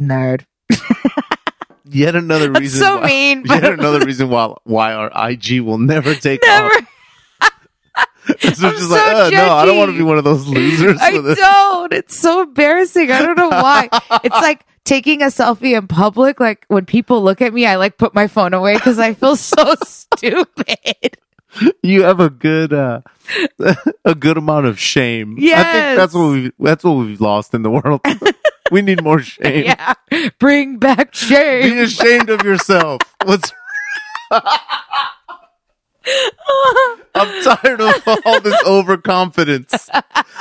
nerd 0.00 0.44
Yet 1.90 2.14
another 2.16 2.48
that's 2.48 2.60
reason. 2.60 2.80
so 2.80 3.00
why, 3.00 3.06
mean 3.06 3.42
Yet 3.46 3.64
another 3.64 4.04
reason 4.06 4.28
why 4.30 4.54
why 4.64 4.92
our 4.94 5.10
IG 5.30 5.60
will 5.60 5.78
never 5.78 6.14
take 6.14 6.40
never 6.42 6.66
off. 6.68 6.86
It's 8.42 8.62
I'm 8.62 8.72
just 8.72 8.88
so 8.88 8.94
like, 8.94 9.12
oh, 9.16 9.30
no, 9.32 9.50
I 9.52 9.64
don't 9.66 9.76
want 9.76 9.90
to 9.90 9.96
be 9.96 10.04
one 10.04 10.16
of 10.18 10.24
those 10.24 10.46
losers. 10.46 10.98
i 11.00 11.10
don't 11.10 11.92
it's 11.92 12.16
so 12.16 12.42
embarrassing 12.42 13.10
i 13.10 13.20
don't 13.22 13.36
know 13.36 13.48
why 13.48 13.88
it's 14.22 14.34
like 14.42 14.64
taking 14.84 15.22
a 15.22 15.26
selfie 15.26 15.76
in 15.76 15.86
public, 15.88 16.38
like 16.40 16.64
when 16.68 16.84
people 16.86 17.22
look 17.22 17.42
at 17.42 17.52
me, 17.52 17.66
I 17.66 17.76
like 17.76 17.96
put 17.98 18.14
my 18.14 18.26
phone 18.28 18.54
away 18.54 18.74
because 18.74 18.98
I 18.98 19.14
feel 19.14 19.36
so 19.36 19.74
stupid. 19.84 21.16
You 21.82 22.02
have 22.04 22.18
a 22.20 22.30
good 22.30 22.72
uh 22.72 23.02
a 24.04 24.14
good 24.14 24.36
amount 24.36 24.66
of 24.66 24.78
shame. 24.80 25.36
I 25.38 25.42
Yes. 25.42 25.72
think 25.72 25.96
that's 25.98 26.14
what 26.14 26.30
we 26.32 26.52
that's 26.58 26.82
what 26.84 26.92
we've 26.92 27.20
lost 27.20 27.54
in 27.54 27.62
the 27.62 27.70
world. 27.70 28.00
we 28.72 28.82
need 28.82 29.02
more 29.02 29.20
shame. 29.22 29.64
Yeah. 29.64 29.94
Bring 30.38 30.78
back 30.78 31.14
shame. 31.14 31.62
Be 31.62 31.80
ashamed 31.80 32.30
of 32.30 32.42
yourself. 32.42 33.00
What's 33.24 33.52
I'm 37.14 37.42
tired 37.42 37.80
of 37.80 38.08
all 38.24 38.40
this 38.40 38.58
overconfidence. 38.64 39.90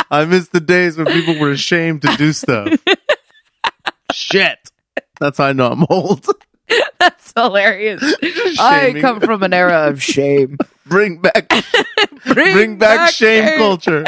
I 0.10 0.26
miss 0.26 0.50
the 0.50 0.62
days 0.62 0.98
when 0.98 1.08
people 1.08 1.38
were 1.40 1.52
ashamed 1.52 2.04
to 2.04 2.16
do 2.16 2.32
stuff. 2.34 2.80
Shit. 4.14 4.72
That's 5.20 5.38
how 5.38 5.46
I 5.46 5.54
know 5.54 5.72
I'm 5.72 5.86
old. 5.90 6.26
That's 7.00 7.34
hilarious. 7.36 8.02
I 8.60 8.86
Shaming. 8.86 9.02
come 9.02 9.20
from 9.20 9.44
an 9.44 9.54
era 9.54 9.90
of 9.90 10.02
shame. 10.02 10.58
Bring 10.86 11.20
back 11.22 11.52
bring, 12.26 12.78
back, 12.78 13.12
shame, 13.14 13.58
culture. 13.58 14.06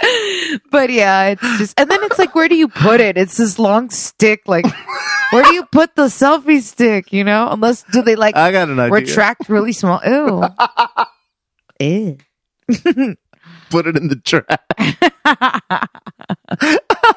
But 0.70 0.90
yeah, 0.90 1.26
it's 1.28 1.58
just, 1.58 1.78
and 1.78 1.90
then 1.90 2.02
it's 2.02 2.18
like, 2.18 2.34
where 2.34 2.48
do 2.48 2.56
you 2.56 2.66
put 2.68 3.00
it? 3.00 3.16
It's 3.16 3.36
this 3.36 3.58
long 3.58 3.90
stick. 3.90 4.42
Like, 4.46 4.66
where 5.30 5.44
do 5.44 5.52
you 5.54 5.64
put 5.66 5.94
the 5.96 6.06
selfie 6.06 6.60
stick? 6.60 7.12
You 7.12 7.24
know, 7.24 7.48
unless 7.50 7.84
do 7.84 8.02
they 8.02 8.16
like 8.16 8.36
I 8.36 8.50
got 8.52 8.68
an 8.68 8.80
idea. 8.80 8.92
retract 8.92 9.48
really 9.48 9.72
small? 9.72 10.00
Ew. 10.04 10.44
Ew. 11.80 12.18
Put 13.70 13.86
it 13.86 13.96
in 13.96 14.08
the 14.08 14.16
trash. 14.24 14.44
I 15.24 15.88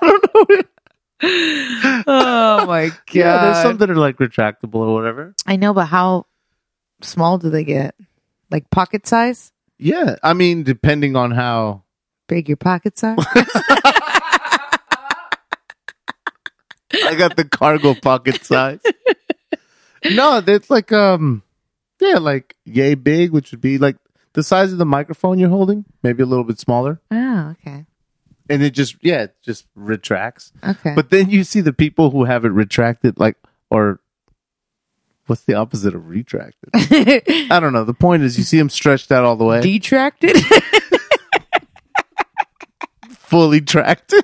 don't 0.02 0.38
know. 0.40 2.04
oh 2.08 2.66
my 2.66 2.88
god! 2.90 2.98
Yeah, 3.14 3.42
there's 3.42 3.62
some 3.64 3.78
that 3.78 3.90
are 3.90 3.96
like 3.96 4.18
retractable 4.18 4.76
or 4.76 4.94
whatever. 4.94 5.34
I 5.46 5.56
know, 5.56 5.74
but 5.74 5.86
how 5.86 6.26
small 7.02 7.38
do 7.38 7.50
they 7.50 7.64
get? 7.64 7.96
Like 8.52 8.70
pocket 8.70 9.08
size? 9.08 9.52
Yeah, 9.78 10.18
I 10.24 10.34
mean, 10.34 10.64
depending 10.64 11.16
on 11.16 11.32
how. 11.32 11.84
Big 12.28 12.48
your 12.50 12.58
pocket 12.58 12.98
size? 12.98 13.18
I 17.04 17.16
got 17.16 17.36
the 17.36 17.46
cargo 17.46 17.94
pocket 17.96 18.44
size. 18.44 18.80
No, 20.12 20.40
it's 20.46 20.70
like 20.70 20.92
um, 20.92 21.42
yeah, 22.00 22.20
like 22.20 22.56
yay 22.64 22.94
big, 22.94 23.32
which 23.32 23.50
would 23.50 23.62
be 23.62 23.80
like 23.80 23.96
the 24.34 24.44
size 24.44 24.72
of 24.72 24.78
the 24.78 24.86
microphone 24.86 25.40
you're 25.40 25.50
holding, 25.50 25.84
maybe 26.04 26.22
a 26.22 26.28
little 26.28 26.44
bit 26.44 26.60
smaller, 26.60 27.02
oh, 27.10 27.56
okay, 27.60 27.86
and 28.48 28.62
it 28.62 28.76
just 28.76 28.98
yeah, 29.02 29.24
it 29.24 29.36
just 29.42 29.66
retracts. 29.74 30.52
okay. 30.64 30.94
But 30.94 31.10
then 31.10 31.32
you 31.32 31.44
see 31.44 31.60
the 31.60 31.74
people 31.74 32.12
who 32.12 32.26
have 32.26 32.46
it 32.46 32.50
retracted, 32.50 33.20
like 33.20 33.36
or 33.72 34.00
what's 35.26 35.42
the 35.46 35.56
opposite 35.56 35.96
of 35.96 36.08
retracted? 36.08 36.70
I 36.76 37.58
don't 37.60 37.74
know. 37.74 37.84
The 37.84 37.96
point 37.96 38.22
is, 38.22 38.38
you 38.38 38.44
see 38.44 38.60
them 38.60 38.70
stretched 38.70 39.12
out 39.12 39.26
all 39.26 39.38
the 39.38 39.46
way, 39.46 39.62
detracted. 39.62 40.38
Fully 43.28 43.62
tracted. 43.62 44.24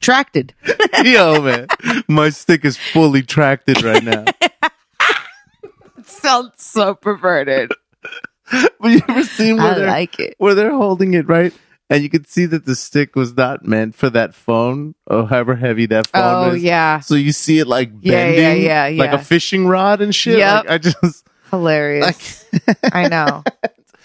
Tracted. 0.00 0.54
Yo, 1.04 1.40
man, 1.42 1.66
my 2.08 2.30
stick 2.30 2.64
is 2.64 2.76
fully 2.76 3.22
tracted 3.22 3.82
right 3.82 4.04
now. 4.04 4.24
Sounds 6.04 6.52
so 6.62 6.94
perverted. 6.94 7.72
But 8.50 8.88
you 8.90 9.00
ever 9.08 9.24
seen 9.24 9.56
where 9.56 9.72
I 9.72 9.74
they're 9.74 9.86
like 9.86 10.20
it. 10.20 10.34
where 10.38 10.54
they're 10.54 10.70
holding 10.72 11.14
it 11.14 11.26
right, 11.26 11.52
and 11.88 12.02
you 12.02 12.10
can 12.10 12.24
see 12.26 12.44
that 12.46 12.66
the 12.66 12.74
stick 12.76 13.16
was 13.16 13.34
not 13.34 13.64
meant 13.64 13.94
for 13.94 14.10
that 14.10 14.34
phone, 14.34 14.94
or 15.06 15.26
however 15.26 15.56
heavy 15.56 15.86
that 15.86 16.08
phone 16.08 16.50
Oh 16.50 16.54
is. 16.54 16.62
yeah, 16.62 17.00
So 17.00 17.14
you 17.14 17.32
see 17.32 17.58
it 17.58 17.66
like 17.66 17.90
Yeah, 18.00 18.28
yeah, 18.28 18.36
bending, 18.36 18.64
yeah, 18.66 18.82
like 19.02 19.12
yeah. 19.12 19.20
a 19.20 19.24
fishing 19.24 19.66
rod 19.66 20.02
and 20.02 20.14
shit. 20.14 20.38
Yep. 20.38 20.64
Like, 20.64 20.70
I 20.70 20.78
just 20.78 21.26
hilarious. 21.50 22.44
I 22.92 23.08
know. 23.08 23.42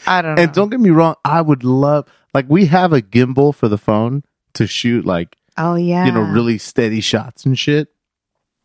I 0.07 0.21
don't 0.21 0.35
know. 0.35 0.41
and 0.43 0.53
don't 0.53 0.69
get 0.69 0.79
me 0.79 0.89
wrong, 0.89 1.15
I 1.25 1.41
would 1.41 1.63
love 1.63 2.07
like 2.33 2.45
we 2.49 2.67
have 2.67 2.93
a 2.93 3.01
gimbal 3.01 3.53
for 3.53 3.67
the 3.67 3.77
phone 3.77 4.23
to 4.53 4.67
shoot 4.67 5.05
like 5.05 5.35
oh 5.57 5.75
yeah, 5.75 6.05
you 6.05 6.11
know 6.11 6.21
really 6.21 6.57
steady 6.57 7.01
shots 7.01 7.45
and 7.45 7.57
shit. 7.57 7.89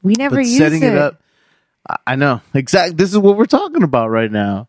we 0.03 0.15
never 0.15 0.37
but 0.37 0.41
use 0.47 0.57
setting 0.59 0.83
it. 0.83 0.93
it 0.93 0.99
up, 0.99 1.21
I- 1.89 1.97
I 2.09 2.17
know 2.17 2.41
exactly. 2.55 2.95
This 2.97 3.11
is 3.13 3.19
what 3.19 3.37
we're 3.37 3.47
talking 3.47 3.83
about 3.83 4.11
right 4.11 4.31
now. 4.31 4.69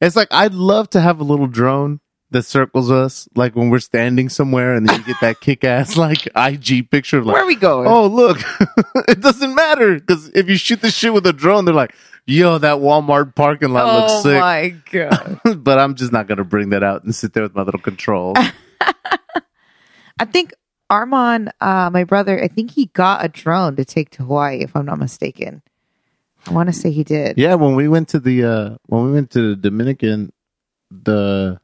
It's 0.00 0.16
like 0.16 0.28
I'd 0.30 0.54
love 0.54 0.88
to 0.90 1.00
have 1.00 1.20
a 1.20 1.24
little 1.24 1.46
drone 1.46 2.00
that 2.32 2.44
circles 2.44 2.90
us, 2.92 3.28
like 3.34 3.56
when 3.56 3.70
we're 3.70 3.80
standing 3.80 4.28
somewhere, 4.28 4.74
and 4.74 4.88
then 4.88 4.98
you 5.00 5.04
get 5.04 5.16
that 5.20 5.40
kick-ass 5.40 5.96
like 5.96 6.28
IG 6.36 6.88
picture 6.90 7.18
of 7.18 7.26
like, 7.26 7.34
Where 7.34 7.42
are 7.42 7.46
we 7.46 7.56
going? 7.56 7.86
oh 7.88 8.06
look, 8.06 8.38
it 9.08 9.20
doesn't 9.20 9.54
matter 9.54 9.94
because 9.94 10.28
if 10.30 10.48
you 10.48 10.56
shoot 10.56 10.80
this 10.80 10.94
shit 10.96 11.12
with 11.12 11.26
a 11.26 11.32
drone, 11.32 11.64
they're 11.64 11.74
like, 11.74 11.94
yo, 12.30 12.58
that 12.58 12.78
Walmart 12.78 13.34
parking 13.34 13.70
lot 13.70 13.86
Oh 13.86 13.98
looks 14.00 14.22
sick. 14.22 14.36
Oh 14.36 14.40
my 14.40 14.74
god! 14.90 15.40
but 15.64 15.78
I'm 15.78 15.94
just 15.94 16.12
not 16.12 16.26
gonna 16.26 16.44
bring 16.44 16.70
that 16.70 16.82
out 16.82 17.04
and 17.04 17.14
sit 17.14 17.32
there 17.32 17.42
with 17.42 17.54
my 17.54 17.62
little 17.62 17.80
control. 17.80 18.34
I 20.18 20.24
think 20.26 20.52
Armand, 20.90 21.52
uh, 21.60 21.90
my 21.92 22.04
brother, 22.04 22.42
I 22.42 22.48
think 22.48 22.72
he 22.72 22.86
got 22.86 23.24
a 23.24 23.28
drone 23.28 23.76
to 23.76 23.84
take 23.84 24.10
to 24.10 24.24
Hawaii, 24.24 24.60
if 24.60 24.76
I'm 24.76 24.86
not 24.86 24.98
mistaken. 24.98 25.62
I 26.46 26.52
want 26.52 26.68
to 26.68 26.72
say 26.72 26.90
he 26.90 27.04
did. 27.04 27.38
Yeah, 27.38 27.54
when 27.54 27.74
we 27.74 27.88
went 27.88 28.08
to 28.10 28.18
the 28.20 28.44
uh 28.44 28.76
when 28.86 29.04
we 29.04 29.12
went 29.12 29.30
to 29.32 29.50
the 29.50 29.56
Dominican, 29.56 30.32
the 30.90 31.60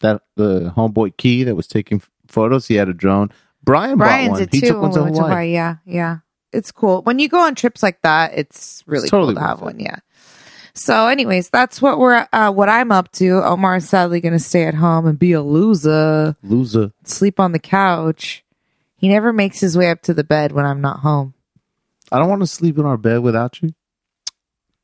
that 0.00 0.22
the 0.36 0.72
homeboy 0.76 1.16
Key 1.16 1.44
that 1.44 1.54
was 1.54 1.66
taking 1.66 2.02
photos, 2.28 2.66
he 2.66 2.74
had 2.74 2.88
a 2.88 2.94
drone. 2.94 3.30
Brian, 3.62 3.98
Brian 3.98 4.32
did 4.34 4.52
he 4.52 4.60
too 4.60 4.68
took 4.68 4.82
when 4.82 4.90
one 4.90 4.90
we 4.90 4.94
to 4.94 5.02
went 5.02 5.16
Hawaii. 5.16 5.28
to 5.28 5.34
Hawaii. 5.34 5.52
Yeah, 5.52 5.76
yeah. 5.84 6.18
It's 6.52 6.72
cool. 6.72 7.02
When 7.02 7.18
you 7.18 7.28
go 7.28 7.38
on 7.40 7.54
trips 7.54 7.82
like 7.82 8.00
that, 8.02 8.32
it's 8.34 8.82
really 8.86 9.04
It's 9.04 9.10
totally 9.10 9.34
cool 9.34 9.42
to 9.42 9.46
have 9.46 9.60
one. 9.60 9.78
Yeah. 9.78 9.98
So, 10.74 11.06
anyways, 11.08 11.50
that's 11.50 11.82
what 11.82 11.98
we're 11.98 12.26
uh, 12.32 12.50
what 12.52 12.68
I'm 12.68 12.92
up 12.92 13.10
to. 13.12 13.42
Omar 13.44 13.76
is 13.76 13.88
sadly 13.88 14.20
going 14.20 14.32
to 14.32 14.38
stay 14.38 14.64
at 14.64 14.74
home 14.74 15.06
and 15.06 15.18
be 15.18 15.32
a 15.32 15.42
loser, 15.42 16.36
Loser. 16.42 16.92
sleep 17.04 17.40
on 17.40 17.52
the 17.52 17.58
couch. 17.58 18.44
He 18.96 19.08
never 19.08 19.32
makes 19.32 19.60
his 19.60 19.76
way 19.76 19.90
up 19.90 20.02
to 20.02 20.14
the 20.14 20.24
bed 20.24 20.52
when 20.52 20.64
I'm 20.66 20.80
not 20.80 21.00
home. 21.00 21.34
I 22.12 22.18
don't 22.18 22.28
want 22.28 22.42
to 22.42 22.46
sleep 22.46 22.76
in 22.78 22.84
our 22.84 22.96
bed 22.96 23.20
without 23.20 23.62
you. 23.62 23.74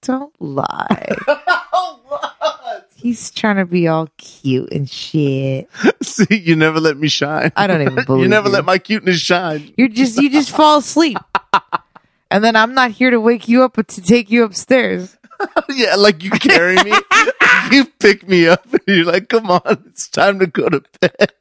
Don't 0.02 0.34
lie. 0.40 1.16
Oh 1.78 2.00
god. 2.08 2.84
He's 2.94 3.30
trying 3.30 3.56
to 3.56 3.66
be 3.66 3.86
all 3.86 4.08
cute 4.16 4.72
and 4.72 4.88
shit. 4.88 5.68
See, 6.02 6.36
you 6.36 6.56
never 6.56 6.80
let 6.80 6.96
me 6.96 7.08
shine. 7.08 7.52
I 7.54 7.66
don't 7.66 7.82
even 7.82 8.04
believe 8.06 8.22
you 8.22 8.28
never 8.28 8.48
you. 8.48 8.54
let 8.54 8.64
my 8.64 8.78
cuteness 8.78 9.18
shine. 9.20 9.74
You're 9.76 9.88
just 9.88 10.16
you 10.16 10.30
just 10.30 10.50
fall 10.50 10.78
asleep. 10.78 11.18
And 12.30 12.42
then 12.42 12.56
I'm 12.56 12.72
not 12.74 12.92
here 12.92 13.10
to 13.10 13.20
wake 13.20 13.46
you 13.48 13.62
up 13.62 13.74
but 13.76 13.88
to 13.88 14.00
take 14.00 14.30
you 14.30 14.44
upstairs. 14.44 15.16
yeah, 15.70 15.94
like 15.96 16.22
you 16.22 16.30
carry 16.30 16.76
me. 16.82 16.92
you 17.70 17.84
pick 17.98 18.28
me 18.28 18.46
up 18.48 18.64
and 18.72 18.80
you're 18.86 19.04
like, 19.04 19.28
come 19.28 19.50
on, 19.50 19.84
it's 19.86 20.08
time 20.08 20.38
to 20.38 20.46
go 20.46 20.68
to 20.68 20.82
bed. 21.00 21.32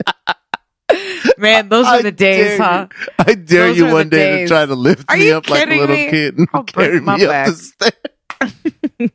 Man, 1.38 1.70
those 1.70 1.86
I 1.86 2.00
are 2.00 2.04
the 2.04 2.12
days, 2.12 2.60
huh? 2.60 2.88
you. 2.92 3.08
I 3.20 3.34
dare 3.34 3.68
Those 3.68 3.78
you 3.78 3.88
one 3.88 4.10
day 4.10 4.44
to 4.44 4.48
try 4.48 4.66
to 4.66 4.76
lift 4.76 5.10
Are 5.10 5.18
me 5.18 5.32
up 5.32 5.50
like 5.50 5.68
a 5.68 5.70
little 5.70 5.96
me? 5.96 6.10
kid 6.10 6.38
and 6.38 6.48
I'll 6.54 6.64
carry 6.64 7.02
my 7.02 7.18
me 7.18 7.26
up 7.26 7.48
the 7.48 7.56
stairs. 7.56 9.12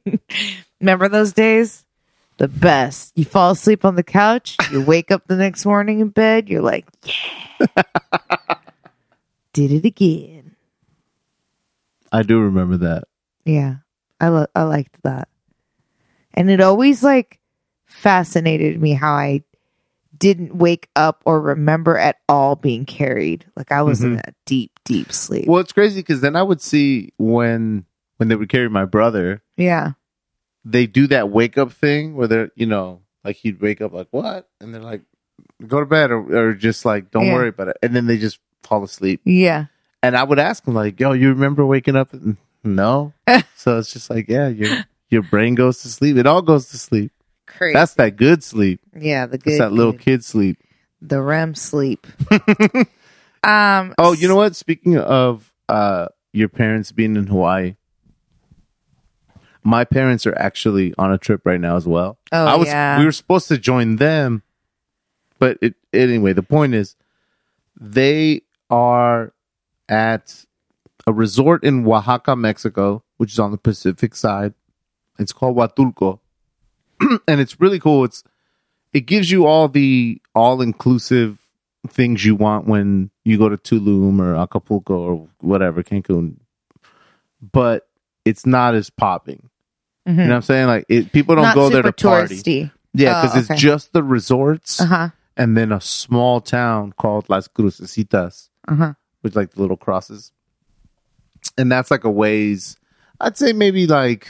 Remember 0.80 1.08
those 1.08 1.32
days? 1.32 1.84
The 2.38 2.48
best. 2.48 3.16
You 3.16 3.24
fall 3.24 3.52
asleep 3.52 3.84
on 3.84 3.94
the 3.96 4.02
couch, 4.02 4.56
you 4.72 4.82
wake 4.82 5.10
up 5.10 5.26
the 5.26 5.36
next 5.36 5.64
morning 5.64 6.00
in 6.00 6.08
bed, 6.08 6.48
you're 6.48 6.62
like, 6.62 6.86
yeah. 7.04 7.84
Did 9.52 9.72
it 9.72 9.84
again. 9.84 10.56
I 12.12 12.22
do 12.22 12.40
remember 12.40 12.76
that. 12.78 13.04
Yeah. 13.44 13.76
I 14.20 14.28
lo- 14.28 14.46
I 14.54 14.62
liked 14.64 15.02
that. 15.02 15.28
And 16.34 16.50
it 16.50 16.60
always 16.60 17.02
like 17.02 17.40
fascinated 17.86 18.80
me 18.80 18.92
how 18.92 19.12
I 19.12 19.42
didn't 20.16 20.54
wake 20.54 20.88
up 20.94 21.22
or 21.24 21.40
remember 21.40 21.98
at 21.98 22.16
all 22.28 22.54
being 22.54 22.84
carried. 22.84 23.46
Like 23.56 23.72
I 23.72 23.82
was 23.82 24.02
in 24.02 24.16
mm-hmm. 24.16 24.28
a 24.28 24.34
deep, 24.44 24.78
deep 24.84 25.12
sleep. 25.12 25.48
Well, 25.48 25.60
it's 25.60 25.72
crazy 25.72 26.00
because 26.00 26.20
then 26.20 26.36
I 26.36 26.42
would 26.42 26.60
see 26.60 27.12
when 27.18 27.84
when 28.18 28.28
they 28.28 28.36
would 28.36 28.50
carry 28.50 28.68
my 28.68 28.84
brother, 28.84 29.42
Yeah. 29.56 29.92
they 30.64 30.86
do 30.86 31.06
that 31.06 31.30
wake 31.30 31.56
up 31.56 31.72
thing 31.72 32.14
where 32.14 32.28
they're 32.28 32.50
you 32.54 32.66
know 32.66 33.00
like 33.24 33.36
he'd 33.36 33.60
wake 33.60 33.80
up 33.80 33.92
like 33.92 34.08
what, 34.10 34.48
and 34.60 34.74
they're 34.74 34.82
like 34.82 35.02
go 35.66 35.80
to 35.80 35.86
bed 35.86 36.10
or, 36.10 36.50
or 36.50 36.54
just 36.54 36.84
like 36.84 37.10
don't 37.10 37.26
Yeah. 37.26 37.34
worry 37.34 37.48
about 37.48 37.68
it, 37.68 37.78
and 37.82 37.96
then 37.96 38.06
they 38.06 38.18
just 38.18 38.38
fall 38.62 38.84
asleep. 38.84 39.22
Yeah. 39.24 39.66
And 40.02 40.16
I 40.16 40.22
would 40.22 40.38
ask 40.38 40.66
him 40.66 40.74
like, 40.74 40.98
yo, 40.98 41.12
you 41.12 41.28
remember 41.30 41.64
waking 41.66 41.96
up? 41.96 42.12
And, 42.12 42.36
no. 42.64 43.12
so 43.56 43.78
it's 43.78 43.92
just 43.92 44.10
like, 44.10 44.28
yeah, 44.28 44.48
your 44.48 44.84
your 45.08 45.22
brain 45.22 45.54
goes 45.54 45.82
to 45.82 45.88
sleep. 45.88 46.16
It 46.16 46.26
all 46.26 46.42
goes 46.42 46.68
to 46.70 46.78
sleep. 46.78 47.12
Crazy. 47.46 47.74
That's 47.74 47.94
that 47.94 48.16
good 48.16 48.42
sleep. 48.44 48.80
yeah, 48.96 49.26
the 49.26 49.34
It's 49.34 49.44
good 49.44 49.60
that 49.60 49.72
little 49.72 49.92
good. 49.92 50.00
kid 50.00 50.24
sleep. 50.24 50.58
the 51.02 51.20
REM 51.20 51.54
sleep. 51.54 52.06
um 53.44 53.94
Oh, 53.98 54.12
you 54.12 54.28
know 54.28 54.36
what? 54.36 54.54
Speaking 54.56 54.98
of 54.98 55.52
uh 55.68 56.06
your 56.32 56.48
parents 56.48 56.92
being 56.92 57.16
in 57.16 57.26
Hawaii, 57.26 57.74
my 59.64 59.84
parents 59.84 60.26
are 60.26 60.36
actually 60.38 60.94
on 60.96 61.12
a 61.12 61.18
trip 61.18 61.42
right 61.44 61.60
now 61.60 61.76
as 61.76 61.86
well. 61.86 62.18
Oh, 62.32 62.44
I 62.46 62.56
was 62.56 62.68
yeah. 62.68 62.98
we 62.98 63.04
were 63.04 63.12
supposed 63.12 63.48
to 63.48 63.58
join 63.58 63.96
them, 63.96 64.42
but 65.38 65.58
it 65.60 65.74
anyway, 65.92 66.32
the 66.32 66.42
point 66.42 66.74
is 66.74 66.96
they 67.80 68.42
are 68.70 69.32
at 69.88 70.44
a 71.10 71.12
resort 71.12 71.64
in 71.64 71.86
Oaxaca, 71.86 72.36
Mexico, 72.36 73.02
which 73.18 73.32
is 73.32 73.38
on 73.38 73.50
the 73.50 73.58
Pacific 73.58 74.14
side. 74.14 74.54
It's 75.18 75.32
called 75.32 75.56
Huatulco. 75.56 76.20
and 77.28 77.40
it's 77.40 77.60
really 77.60 77.78
cool. 77.78 78.04
It's 78.04 78.22
it 78.92 79.00
gives 79.06 79.30
you 79.30 79.46
all 79.46 79.68
the 79.68 80.20
all 80.34 80.60
inclusive 80.62 81.38
things 81.88 82.24
you 82.24 82.34
want 82.34 82.66
when 82.66 83.10
you 83.24 83.38
go 83.38 83.48
to 83.48 83.56
Tulum 83.56 84.20
or 84.20 84.34
Acapulco 84.36 84.94
or 84.94 85.28
whatever, 85.40 85.82
Cancun. 85.82 86.36
But 87.52 87.88
it's 88.24 88.44
not 88.46 88.74
as 88.74 88.90
popping. 88.90 89.48
You 90.06 90.14
know 90.14 90.26
what 90.28 90.34
I'm 90.36 90.42
saying? 90.42 90.66
Like 90.66 90.84
it, 90.88 91.12
people 91.12 91.34
don't 91.36 91.44
Not 91.44 91.54
go 91.54 91.68
there 91.70 91.82
to 91.82 91.92
party. 91.92 92.36
touristy. 92.36 92.70
Yeah, 92.94 93.18
Oh, 93.20 93.22
because 93.28 93.44
okay. 93.44 93.54
it's 93.54 93.62
just 93.62 93.92
the 93.92 94.02
resorts 94.02 94.80
Uh 94.80 94.86
huh. 94.86 95.08
and 95.36 95.56
then 95.56 95.70
a 95.72 95.80
small 95.80 96.40
town 96.40 96.92
called 96.98 97.28
Las 97.28 97.46
Crucesitas, 97.48 98.48
Uh 98.66 98.74
huh. 98.74 98.92
with 99.22 99.36
like 99.36 99.52
the 99.52 99.60
little 99.60 99.76
crosses. 99.76 100.32
And 101.58 101.70
that's 101.70 101.90
like 101.90 102.04
a 102.04 102.10
ways, 102.10 102.76
I'd 103.20 103.36
say 103.36 103.52
maybe 103.52 103.86
like, 103.86 104.28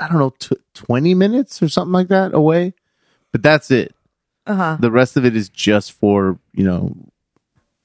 I 0.00 0.08
don't 0.08 0.18
know, 0.18 0.30
tw 0.30 0.54
20 0.74 1.14
minutes 1.14 1.62
or 1.62 1.68
something 1.68 1.92
like 1.92 2.08
that 2.08 2.34
away. 2.34 2.74
But 3.32 3.42
that's 3.42 3.70
it. 3.70 3.94
Uh 4.46 4.54
huh. 4.54 4.76
The 4.80 4.90
rest 4.90 5.16
of 5.16 5.24
it 5.24 5.36
is 5.36 5.48
just 5.48 5.92
for, 5.92 6.38
you 6.52 6.64
know, 6.64 6.94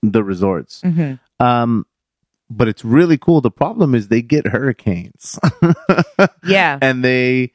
the 0.01 0.23
resorts. 0.23 0.81
hmm 0.81 1.13
Um, 1.39 1.85
but 2.49 2.67
it's 2.67 2.83
really 2.83 3.17
cool. 3.17 3.41
The 3.41 3.51
problem 3.51 3.93
is 3.93 4.07
they 4.07 4.21
get 4.23 4.47
hurricanes 4.47 5.37
Yeah. 6.43 6.79
and 6.81 7.03
they 7.03 7.53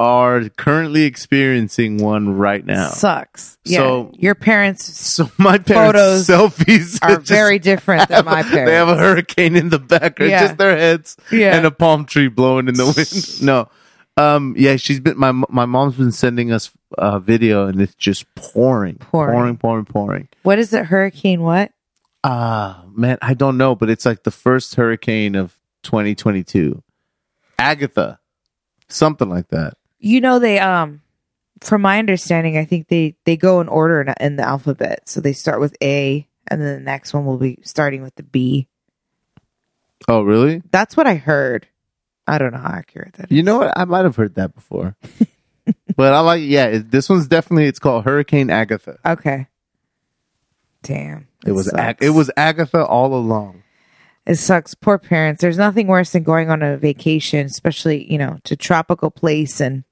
are 0.00 0.48
currently 0.56 1.02
experiencing 1.04 1.98
one 1.98 2.36
right 2.36 2.64
now. 2.64 2.88
Sucks. 2.88 3.58
Yeah. 3.66 3.78
So- 3.80 4.12
your 4.18 4.34
parents 4.34 4.84
So 4.98 5.30
my 5.36 5.58
parents' 5.58 6.26
Photos 6.26 6.26
selfies 6.26 6.98
are 7.02 7.20
very 7.20 7.58
different 7.58 8.08
than 8.08 8.24
my 8.24 8.40
have- 8.42 8.50
They 8.66 8.74
have 8.74 8.88
a 8.88 8.96
hurricane 8.96 9.56
in 9.56 9.68
the 9.68 9.78
background, 9.78 10.30
Yeah. 10.30 10.46
just 10.46 10.56
their 10.56 10.74
heads 10.76 11.16
Yeah. 11.30 11.54
and 11.54 11.66
a 11.66 11.70
palm 11.70 12.06
tree 12.06 12.28
blowing 12.28 12.66
in 12.68 12.74
the 12.74 12.86
wind. 12.96 13.42
No, 13.46 13.68
um, 14.16 14.54
yeah, 14.56 14.76
she's 14.76 15.00
been 15.00 15.18
my 15.18 15.32
my 15.32 15.66
mom's 15.66 15.96
been 15.96 16.12
sending 16.12 16.50
us 16.50 16.70
a 16.96 17.20
video, 17.20 17.66
and 17.66 17.78
it's 17.80 17.94
just 17.94 18.24
pouring, 18.34 18.96
Pouring. 18.96 19.34
pouring, 19.34 19.56
pouring, 19.58 19.84
pouring. 19.84 20.28
What 20.44 20.58
is 20.58 20.72
it? 20.72 20.86
Hurricane 20.86 21.42
what? 21.42 21.72
Ah, 22.24 22.84
man, 22.94 23.18
I 23.20 23.34
don't 23.34 23.58
know, 23.58 23.74
but 23.74 23.90
it's 23.90 24.06
like 24.06 24.22
the 24.24 24.30
first 24.30 24.76
hurricane 24.76 25.34
of 25.34 25.58
2022. 25.82 26.82
Agatha, 27.58 28.18
something 28.88 29.28
like 29.28 29.48
that. 29.48 29.74
You 30.00 30.20
know 30.20 30.38
they 30.38 30.58
um 30.58 31.02
from 31.60 31.82
my 31.82 31.98
understanding 31.98 32.58
I 32.58 32.64
think 32.64 32.88
they 32.88 33.16
they 33.24 33.36
go 33.36 33.60
in 33.60 33.68
order 33.68 34.00
in, 34.00 34.14
in 34.20 34.36
the 34.36 34.46
alphabet. 34.46 35.08
So 35.08 35.20
they 35.20 35.32
start 35.32 35.60
with 35.60 35.76
A 35.82 36.26
and 36.48 36.60
then 36.60 36.74
the 36.74 36.80
next 36.80 37.14
one 37.14 37.24
will 37.24 37.38
be 37.38 37.58
starting 37.62 38.02
with 38.02 38.14
the 38.16 38.22
B. 38.24 38.68
Oh, 40.08 40.22
really? 40.22 40.62
That's 40.70 40.96
what 40.96 41.06
I 41.06 41.14
heard. 41.14 41.68
I 42.26 42.38
don't 42.38 42.52
know 42.52 42.58
how 42.58 42.72
accurate 42.72 43.14
that. 43.14 43.30
You 43.30 43.42
know 43.42 43.58
what? 43.58 43.72
I 43.76 43.84
might 43.84 44.04
have 44.04 44.16
heard 44.16 44.34
that 44.34 44.54
before. 44.54 44.96
but 45.96 46.12
I 46.12 46.20
like, 46.20 46.42
yeah, 46.44 46.66
it, 46.66 46.90
this 46.90 47.08
one's 47.08 47.28
definitely. 47.28 47.66
It's 47.66 47.78
called 47.78 48.04
Hurricane 48.04 48.50
Agatha. 48.50 48.98
Okay. 49.04 49.46
Damn. 50.82 51.28
It 51.46 51.52
was. 51.52 51.72
Ag- 51.72 52.02
it 52.02 52.10
was 52.10 52.30
Agatha 52.36 52.84
all 52.84 53.14
along. 53.14 53.62
It 54.26 54.36
sucks. 54.36 54.74
Poor 54.74 54.98
parents. 54.98 55.40
There's 55.40 55.58
nothing 55.58 55.86
worse 55.86 56.12
than 56.12 56.22
going 56.22 56.50
on 56.50 56.62
a 56.62 56.76
vacation, 56.76 57.46
especially, 57.46 58.10
you 58.10 58.18
know, 58.18 58.38
to 58.44 58.56
tropical 58.56 59.10
place 59.10 59.60
and 59.60 59.84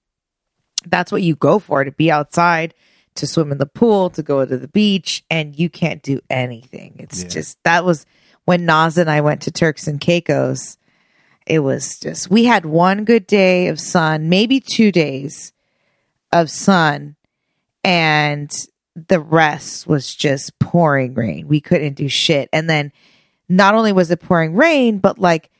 that's 0.86 1.10
what 1.12 1.22
you 1.22 1.34
go 1.36 1.58
for 1.58 1.84
to 1.84 1.92
be 1.92 2.10
outside, 2.10 2.74
to 3.16 3.26
swim 3.26 3.50
in 3.52 3.58
the 3.58 3.66
pool, 3.66 4.10
to 4.10 4.22
go 4.22 4.44
to 4.44 4.56
the 4.56 4.68
beach, 4.68 5.24
and 5.30 5.58
you 5.58 5.68
can't 5.68 6.02
do 6.02 6.20
anything. 6.30 6.96
It's 6.98 7.22
Yeah. 7.22 7.28
just 7.28 7.58
that 7.64 7.84
was 7.84 8.06
when 8.44 8.64
Naz 8.64 8.96
and 8.98 9.10
I 9.10 9.20
went 9.20 9.42
to 9.42 9.50
Turks 9.50 9.86
and 9.86 10.00
Caicos. 10.00 10.76
It 11.46 11.60
was 11.60 11.98
just 11.98 12.30
we 12.30 12.44
had 12.44 12.64
one 12.66 13.04
good 13.04 13.26
day 13.26 13.68
of 13.68 13.80
sun, 13.80 14.28
maybe 14.28 14.60
two 14.60 14.92
days 14.92 15.52
of 16.32 16.50
sun, 16.50 17.16
and 17.84 18.50
the 19.08 19.20
rest 19.20 19.86
was 19.86 20.14
just 20.14 20.58
pouring 20.58 21.14
rain. 21.14 21.46
We 21.48 21.60
couldn't 21.60 21.94
do 21.94 22.08
shit. 22.08 22.48
And 22.52 22.68
then 22.68 22.92
not 23.48 23.74
only 23.74 23.92
was 23.92 24.10
it 24.10 24.20
pouring 24.20 24.54
rain, 24.54 24.98
but 24.98 25.18
like 25.18 25.50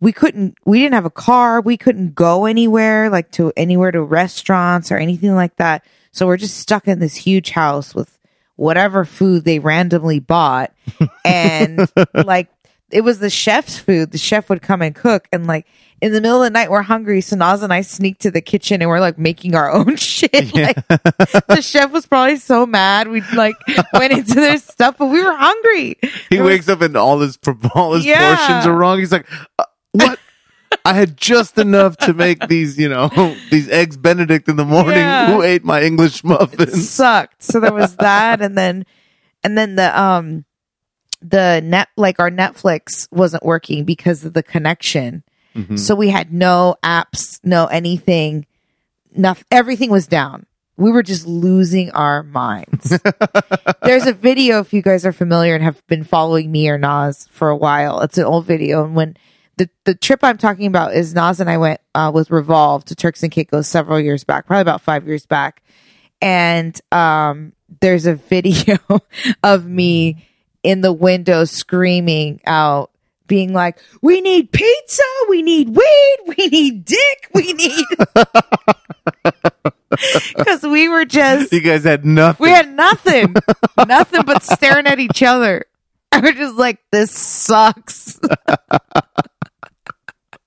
we 0.00 0.12
couldn't, 0.12 0.56
we 0.64 0.80
didn't 0.80 0.94
have 0.94 1.04
a 1.04 1.10
car. 1.10 1.60
We 1.60 1.76
couldn't 1.76 2.14
go 2.14 2.44
anywhere, 2.46 3.10
like 3.10 3.30
to 3.32 3.52
anywhere 3.56 3.90
to 3.90 4.02
restaurants 4.02 4.92
or 4.92 4.96
anything 4.96 5.34
like 5.34 5.56
that. 5.56 5.84
So 6.12 6.26
we're 6.26 6.36
just 6.36 6.56
stuck 6.58 6.86
in 6.88 6.98
this 7.00 7.14
huge 7.16 7.50
house 7.50 7.94
with 7.94 8.18
whatever 8.56 9.04
food 9.04 9.44
they 9.44 9.58
randomly 9.58 10.20
bought. 10.20 10.72
And 11.24 11.88
like, 12.14 12.48
it 12.90 13.02
was 13.02 13.18
the 13.18 13.28
chef's 13.30 13.78
food. 13.78 14.12
The 14.12 14.18
chef 14.18 14.48
would 14.48 14.62
come 14.62 14.80
and 14.82 14.94
cook. 14.94 15.28
And 15.30 15.46
like 15.46 15.66
in 16.00 16.12
the 16.12 16.20
middle 16.22 16.42
of 16.42 16.46
the 16.46 16.50
night, 16.50 16.70
we're 16.70 16.80
hungry. 16.82 17.20
So 17.20 17.36
Naz 17.36 17.62
and 17.62 17.72
I 17.72 17.82
sneak 17.82 18.18
to 18.20 18.30
the 18.30 18.40
kitchen 18.40 18.80
and 18.80 18.88
we're 18.88 19.00
like 19.00 19.18
making 19.18 19.54
our 19.54 19.70
own 19.70 19.96
shit. 19.96 20.32
Like 20.54 20.86
the 20.88 21.60
chef 21.60 21.90
was 21.90 22.06
probably 22.06 22.36
so 22.36 22.64
mad. 22.66 23.08
We 23.08 23.20
like 23.34 23.56
went 23.92 24.12
into 24.14 24.34
their 24.36 24.56
stuff, 24.56 24.96
but 24.98 25.06
we 25.06 25.22
were 25.22 25.34
hungry. 25.36 25.98
He 26.30 26.36
It 26.38 26.40
was- 26.40 26.48
wakes 26.50 26.68
up 26.70 26.80
and 26.80 26.96
all 26.96 27.18
his 27.20 27.38
all 27.74 27.92
his 27.94 28.06
Yeah. 28.06 28.36
portions 28.36 28.66
are 28.66 28.74
wrong. 28.74 28.98
He's 29.00 29.12
like, 29.12 29.26
uh, 29.58 29.64
"What? 30.06 30.18
I 30.84 30.92
had 30.94 31.16
just 31.16 31.58
enough 31.58 31.96
to 31.98 32.12
make 32.14 32.46
these, 32.48 32.78
you 32.78 32.88
know, 32.88 33.08
these 33.50 33.68
eggs 33.68 33.96
Benedict 33.96 34.48
in 34.48 34.56
the 34.56 34.64
morning. 34.64 34.98
Yeah. 34.98 35.32
Who 35.32 35.42
ate 35.42 35.64
my 35.64 35.82
English 35.82 36.24
muffins?" 36.24 36.88
sucked. 36.90 37.42
So 37.42 37.60
there 37.60 37.72
was 37.72 37.96
that, 37.96 38.40
and 38.40 38.56
then 38.56 38.84
and 39.44 39.56
then 39.56 39.76
the 39.76 39.98
um 40.00 40.44
the 41.20 41.60
net 41.64 41.88
like 41.96 42.20
our 42.20 42.30
Netflix 42.30 43.08
wasn't 43.10 43.44
working 43.44 43.84
because 43.84 44.24
of 44.24 44.34
the 44.34 44.42
connection. 44.42 45.24
Mhm. 45.56 45.78
So 45.78 45.94
we 45.94 46.10
had 46.10 46.32
no 46.32 46.76
apps, 46.84 47.40
no 47.42 47.66
anything, 47.66 48.46
nothing. 49.14 49.44
Everything 49.50 49.90
was 49.90 50.06
down. 50.06 50.46
We 50.76 50.92
were 50.92 51.02
just 51.02 51.26
losing 51.26 51.90
our 51.90 52.22
minds. 52.22 52.96
There's 53.82 54.06
a 54.06 54.12
video 54.12 54.60
if 54.60 54.72
you 54.72 54.80
guys 54.80 55.04
are 55.04 55.12
familiar 55.12 55.56
and 55.56 55.64
have 55.64 55.84
been 55.88 56.04
following 56.04 56.52
me 56.52 56.68
or 56.68 56.78
Nas 56.78 57.26
for 57.32 57.48
a 57.48 57.56
while. 57.56 58.00
It's 58.02 58.16
an 58.16 58.24
old 58.24 58.46
video, 58.46 58.84
and 58.84 58.94
when 58.94 59.16
the 59.58 59.68
the 59.84 59.94
trip 59.94 60.20
I'm 60.22 60.38
talking 60.38 60.66
about 60.66 60.94
is 60.94 61.14
Nas 61.14 61.40
and 61.40 61.50
I 61.50 61.58
went 61.58 61.80
uh, 61.94 62.10
with 62.14 62.30
Revolve 62.30 62.84
to 62.86 62.94
Turks 62.94 63.22
and 63.22 63.30
Caicos 63.30 63.68
several 63.68 64.00
years 64.00 64.24
back, 64.24 64.46
probably 64.46 64.62
about 64.62 64.80
five 64.80 65.06
years 65.06 65.26
back, 65.26 65.62
and 66.22 66.78
um, 66.92 67.52
there's 67.80 68.06
a 68.06 68.14
video 68.30 68.78
of 69.42 69.66
me 69.66 70.26
in 70.62 70.80
the 70.80 70.92
window 70.92 71.44
screaming 71.44 72.40
out 72.46 72.90
being 73.26 73.52
like, 73.52 73.78
"We 74.00 74.20
need 74.20 74.52
pizza, 74.52 75.02
we 75.28 75.42
need 75.42 75.70
weed, 75.70 76.16
we 76.38 76.46
need 76.46 76.84
dick, 76.84 77.30
we 77.34 77.52
need," 77.52 77.84
because 80.36 80.62
we 80.62 80.88
were 80.88 81.04
just 81.04 81.52
You 81.52 81.60
guys 81.60 81.84
had 81.84 82.04
nothing. 82.04 82.44
we 82.44 82.50
had 82.50 82.72
nothing, 82.74 83.34
nothing 83.86 84.22
but 84.22 84.42
staring 84.42 84.86
at 84.86 85.00
each 85.00 85.22
other. 85.22 85.64
I 86.12 86.20
was 86.20 86.34
just 86.34 86.56
like, 86.56 86.78
"This 86.92 87.10
sucks." 87.10 88.20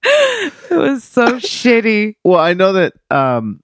it 0.04 0.72
was 0.72 1.04
so 1.04 1.26
shitty. 1.40 2.16
well, 2.24 2.40
I 2.40 2.54
know 2.54 2.74
that 2.74 2.94
um, 3.10 3.62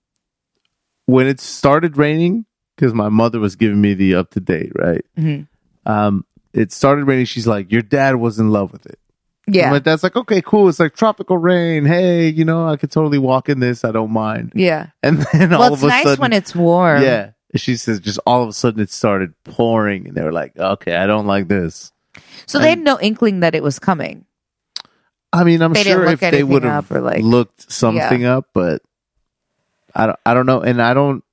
when 1.06 1.28
it 1.28 1.40
started 1.40 1.98
raining, 1.98 2.46
because 2.76 2.94
my 2.94 3.10
mother 3.10 3.40
was 3.40 3.56
giving 3.56 3.82
me 3.82 3.94
the 3.94 4.16
up 4.16 4.32
to 4.32 4.40
date, 4.40 4.72
right? 4.76 5.04
Mhm. 5.18 5.48
Um, 5.86 6.26
it 6.54 6.72
started 6.72 7.06
raining. 7.06 7.26
She's 7.26 7.48
like, 7.48 7.72
"Your 7.72 7.82
dad 7.82 8.16
was 8.18 8.40
in 8.40 8.52
love 8.52 8.72
with 8.72 8.86
it." 8.86 9.00
Yeah, 9.50 9.72
My 9.72 9.80
dad's 9.80 10.04
like, 10.04 10.16
"Okay, 10.18 10.42
cool. 10.42 10.68
It's 10.70 10.80
like 10.80 10.94
tropical 10.96 11.38
rain. 11.38 11.86
Hey, 11.86 12.28
you 12.28 12.44
know, 12.44 12.68
I 12.68 12.76
could 12.76 12.92
totally 12.92 13.18
walk 13.18 13.48
in 13.50 13.60
this. 13.62 13.86
I 13.86 13.92
don't 13.92 14.12
mind." 14.12 14.52
yeah. 14.56 14.88
And 15.02 15.20
then 15.34 15.54
all 15.54 15.60
Well, 15.62 15.74
of 15.74 15.84
a 15.84 15.88
nice 15.88 16.04
sudden, 16.04 16.22
when 16.22 16.34
it's 16.34 16.54
warm. 16.54 17.02
yeah, 17.02 17.32
she 17.56 17.78
says, 17.78 18.00
just 18.02 18.20
all 18.26 18.44
of 18.44 18.50
a 18.50 18.54
sudden 18.54 18.82
it 18.82 18.90
started 18.92 19.34
pouring, 19.46 20.08
and 20.08 20.16
they 20.18 20.22
were 20.24 20.34
like, 20.34 20.58
"Okay, 20.58 20.96
I 20.96 21.08
don't 21.08 21.26
like 21.28 21.48
this." 21.48 21.92
So 22.46 22.60
they 22.60 22.70
had 22.70 22.80
no 22.80 23.00
inkling 23.00 23.40
that 23.40 23.56
it 23.56 23.64
was 23.64 23.80
coming. 23.80 24.26
I 25.38 25.44
mean, 25.44 25.62
I'm 25.62 25.74
They 25.74 25.84
sure 25.84 26.06
if 26.06 26.20
they 26.20 26.44
would 26.44 26.64
have 26.64 26.90
like- 26.92 27.24
looked 27.24 27.72
something 27.72 28.26
up, 28.26 28.48
but 28.54 28.82
I 29.94 30.08
don't, 30.08 30.20
I 30.26 30.34
don't 30.34 30.46
know, 30.46 30.62
and 30.62 30.82
I 30.82 30.94
don't, 30.94 31.24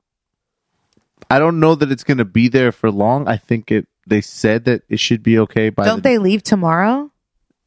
I 1.31 1.39
don't 1.39 1.59
know 1.61 1.75
that 1.75 1.91
it's 1.91 2.05
going 2.05 2.19
to 2.19 2.25
be 2.25 2.49
there 2.49 2.73
for 2.73 2.91
long. 2.91 3.29
I 3.29 3.37
think 3.37 3.71
it. 3.71 3.87
They 4.07 4.21
said 4.21 4.67
that 4.67 4.83
it 4.91 5.01
should 5.01 5.23
be 5.23 5.39
okay 5.41 5.71
by. 5.71 5.87
Don't 5.87 6.03
the, 6.03 6.11
they 6.11 6.19
leave 6.19 6.43
tomorrow? 6.43 7.11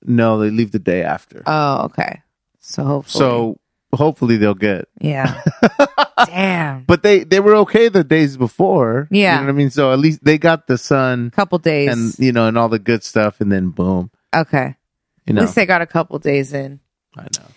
No, 0.06 0.38
they 0.38 0.52
leave 0.52 0.72
the 0.72 0.80
day 0.80 1.02
after. 1.02 1.42
Oh, 1.48 1.86
okay. 1.86 2.22
So 2.60 2.84
hopefully, 2.84 3.20
so 3.20 3.60
hopefully 3.94 4.38
they'll 4.38 4.54
get. 4.54 4.88
yeah. 5.02 5.42
Damn. 6.26 6.84
But 6.84 7.02
they 7.02 7.24
they 7.24 7.40
were 7.40 7.56
okay 7.58 7.90
the 7.90 8.04
days 8.04 8.38
before. 8.38 9.08
Yeah. 9.10 9.34
you 9.34 9.40
know 9.40 9.46
what 9.48 9.50
I 9.50 9.58
mean. 9.58 9.70
So 9.72 9.92
at 9.92 10.00
least 10.00 10.24
they 10.24 10.38
got 10.38 10.68
the 10.68 10.78
sun 10.78 11.32
Couple 11.32 11.58
days. 11.58 11.90
and 11.90 12.18
you 12.20 12.32
know 12.32 12.48
and 12.48 12.58
all 12.58 12.70
the 12.70 12.80
good 12.80 13.04
stuff, 13.04 13.42
and 13.42 13.52
then 13.52 13.70
boom, 13.70 14.12
okay. 14.36 14.76
You 15.28 15.36
At 15.36 15.42
least 15.42 15.56
they 15.56 15.66
got 15.66 15.82
a 15.82 15.88
couple 15.88 16.18
days 16.20 16.54
in. 16.54 16.80
I 17.18 17.24
know. 17.24 17.48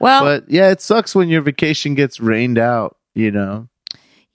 Well, 0.00 0.24
But 0.24 0.50
yeah, 0.50 0.70
it 0.70 0.80
sucks 0.80 1.14
when 1.14 1.28
your 1.28 1.42
vacation 1.42 1.94
gets 1.94 2.20
rained 2.20 2.58
out. 2.58 2.96
You 3.14 3.30
know. 3.32 3.68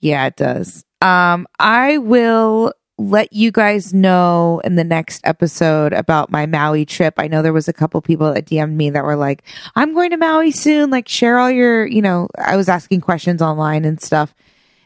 yeah, 0.00 0.26
it 0.26 0.36
does. 0.36 0.84
Um, 1.00 1.46
I 1.58 1.98
will 1.98 2.72
let 2.96 3.32
you 3.32 3.50
guys 3.50 3.92
know 3.92 4.60
in 4.64 4.76
the 4.76 4.84
next 4.84 5.20
episode 5.24 5.92
about 5.92 6.30
my 6.30 6.46
Maui 6.46 6.84
trip. 6.84 7.14
I 7.16 7.26
know 7.26 7.42
there 7.42 7.52
was 7.52 7.66
a 7.66 7.72
couple 7.72 8.00
people 8.00 8.32
that 8.32 8.46
DM'd 8.46 8.76
me 8.76 8.90
that 8.90 9.04
were 9.04 9.16
like, 9.16 9.42
I'm 9.74 9.94
going 9.94 10.10
to 10.10 10.16
Maui 10.16 10.52
soon. 10.52 10.90
Like, 10.90 11.08
share 11.08 11.38
all 11.38 11.50
your, 11.50 11.86
you 11.86 12.00
know, 12.00 12.28
I 12.38 12.56
was 12.56 12.68
asking 12.68 13.00
questions 13.00 13.42
online 13.42 13.84
and 13.84 14.00
stuff. 14.00 14.34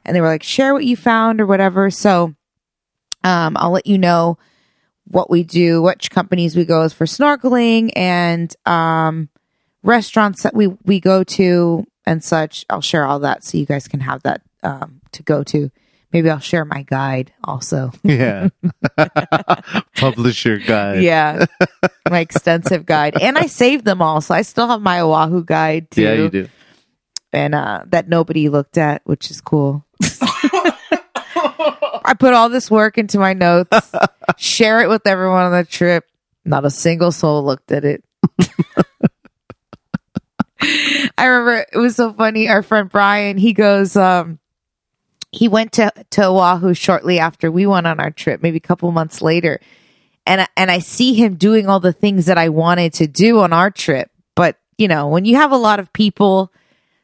And 0.05 0.17
they 0.17 0.21
were 0.21 0.29
like, 0.29 0.43
share 0.43 0.73
what 0.73 0.87
you 0.87 0.97
found 0.97 1.41
or 1.41 1.47
whatever. 1.47 1.91
So, 1.91 2.35
um, 3.25 3.57
I'll 3.59 3.73
let 3.73 3.87
you 3.87 3.99
know 3.99 4.39
what 5.11 5.31
we 5.31 5.43
do, 5.43 5.83
which 5.83 6.11
companies 6.11 6.57
we 6.57 6.65
go 6.65 6.89
for 6.89 7.05
snorkeling 7.07 7.91
and, 7.97 8.55
um, 8.67 9.29
restaurants 9.83 10.43
that 10.43 10.55
we, 10.55 10.69
we 10.85 11.01
go 11.01 11.25
to 11.25 11.85
and 12.07 12.23
such. 12.23 12.65
I'll 12.71 12.81
share 12.81 13.05
all 13.07 13.21
that 13.21 13.45
so 13.45 13.59
you 13.59 13.67
guys 13.67 13.89
can 13.89 14.01
have 14.01 14.23
that, 14.25 14.43
um, 14.63 15.01
to 15.13 15.23
go 15.23 15.43
to. 15.45 15.71
Maybe 16.13 16.31
I'll 16.31 16.39
share 16.39 16.65
my 16.65 16.83
guide 16.83 17.33
also. 17.45 17.93
Yeah. 18.03 18.49
Publisher 19.97 20.57
guide. 20.57 21.03
Yeah. 21.03 21.45
my 22.09 22.21
extensive 22.21 22.87
guide. 22.87 23.21
And 23.21 23.37
I 23.37 23.47
saved 23.47 23.85
them 23.85 24.01
all. 24.01 24.21
So 24.21 24.35
I 24.35 24.43
still 24.43 24.69
have 24.69 24.81
my 24.81 25.01
Oahu 25.01 25.45
guide 25.45 25.91
too. 25.91 26.03
Yeah, 26.03 26.13
you 26.15 26.31
do. 26.31 26.49
And 27.33 27.55
uh, 27.55 27.85
that 27.89 28.09
nobody 28.09 28.49
looked 28.49 28.79
at, 28.79 29.03
which 29.05 29.31
is 29.31 29.41
cool. 29.43 29.85
I 32.05 32.15
put 32.19 32.35
all 32.35 32.49
this 32.49 32.71
work 32.71 32.99
into 32.99 33.19
my 33.19 33.33
notes, 33.35 33.71
share 34.37 34.81
it 34.83 34.89
with 34.89 35.07
everyone 35.07 35.45
on 35.45 35.53
the 35.53 35.65
trip. 35.65 36.05
Not 36.45 36.65
a 36.65 36.71
single 36.71 37.13
soul 37.13 37.45
looked 37.45 37.71
at 37.73 37.85
it. 37.85 38.05
I 40.61 41.25
remember 41.27 41.67
it 41.73 41.79
was 41.79 41.97
so 41.97 42.13
funny. 42.13 42.49
Our 42.49 42.63
friend 42.63 42.89
Brian, 42.91 43.37
he 43.39 43.53
goes, 43.53 43.97
um, 43.97 44.39
he 45.31 45.47
went 45.49 45.73
to, 45.73 45.93
to 46.11 46.25
Oahu 46.27 46.75
shortly 46.75 47.19
after 47.21 47.51
we 47.53 47.67
went 47.67 47.87
on 47.87 48.01
our 48.01 48.11
trip, 48.11 48.43
maybe 48.43 48.57
a 48.57 48.61
couple 48.61 48.91
months 48.91 49.23
later. 49.23 49.61
And, 50.27 50.41
I- 50.43 50.49
and 50.57 50.71
I 50.71 50.81
see 50.81 51.15
him 51.15 51.35
doing 51.37 51.69
all 51.69 51.81
the 51.81 51.93
things 51.93 52.27
that 52.27 52.39
I 52.39 52.49
wanted 52.49 52.95
to 52.95 53.07
do 53.07 53.41
on 53.41 53.53
our 53.53 53.71
trip. 53.71 54.11
But, 54.35 54.57
you 54.79 54.89
know, 54.89 55.09
when 55.09 55.25
you 55.25 55.37
have 55.37 55.53
a 55.53 55.57
lot 55.57 55.81
of 55.81 55.93
people, 55.93 56.53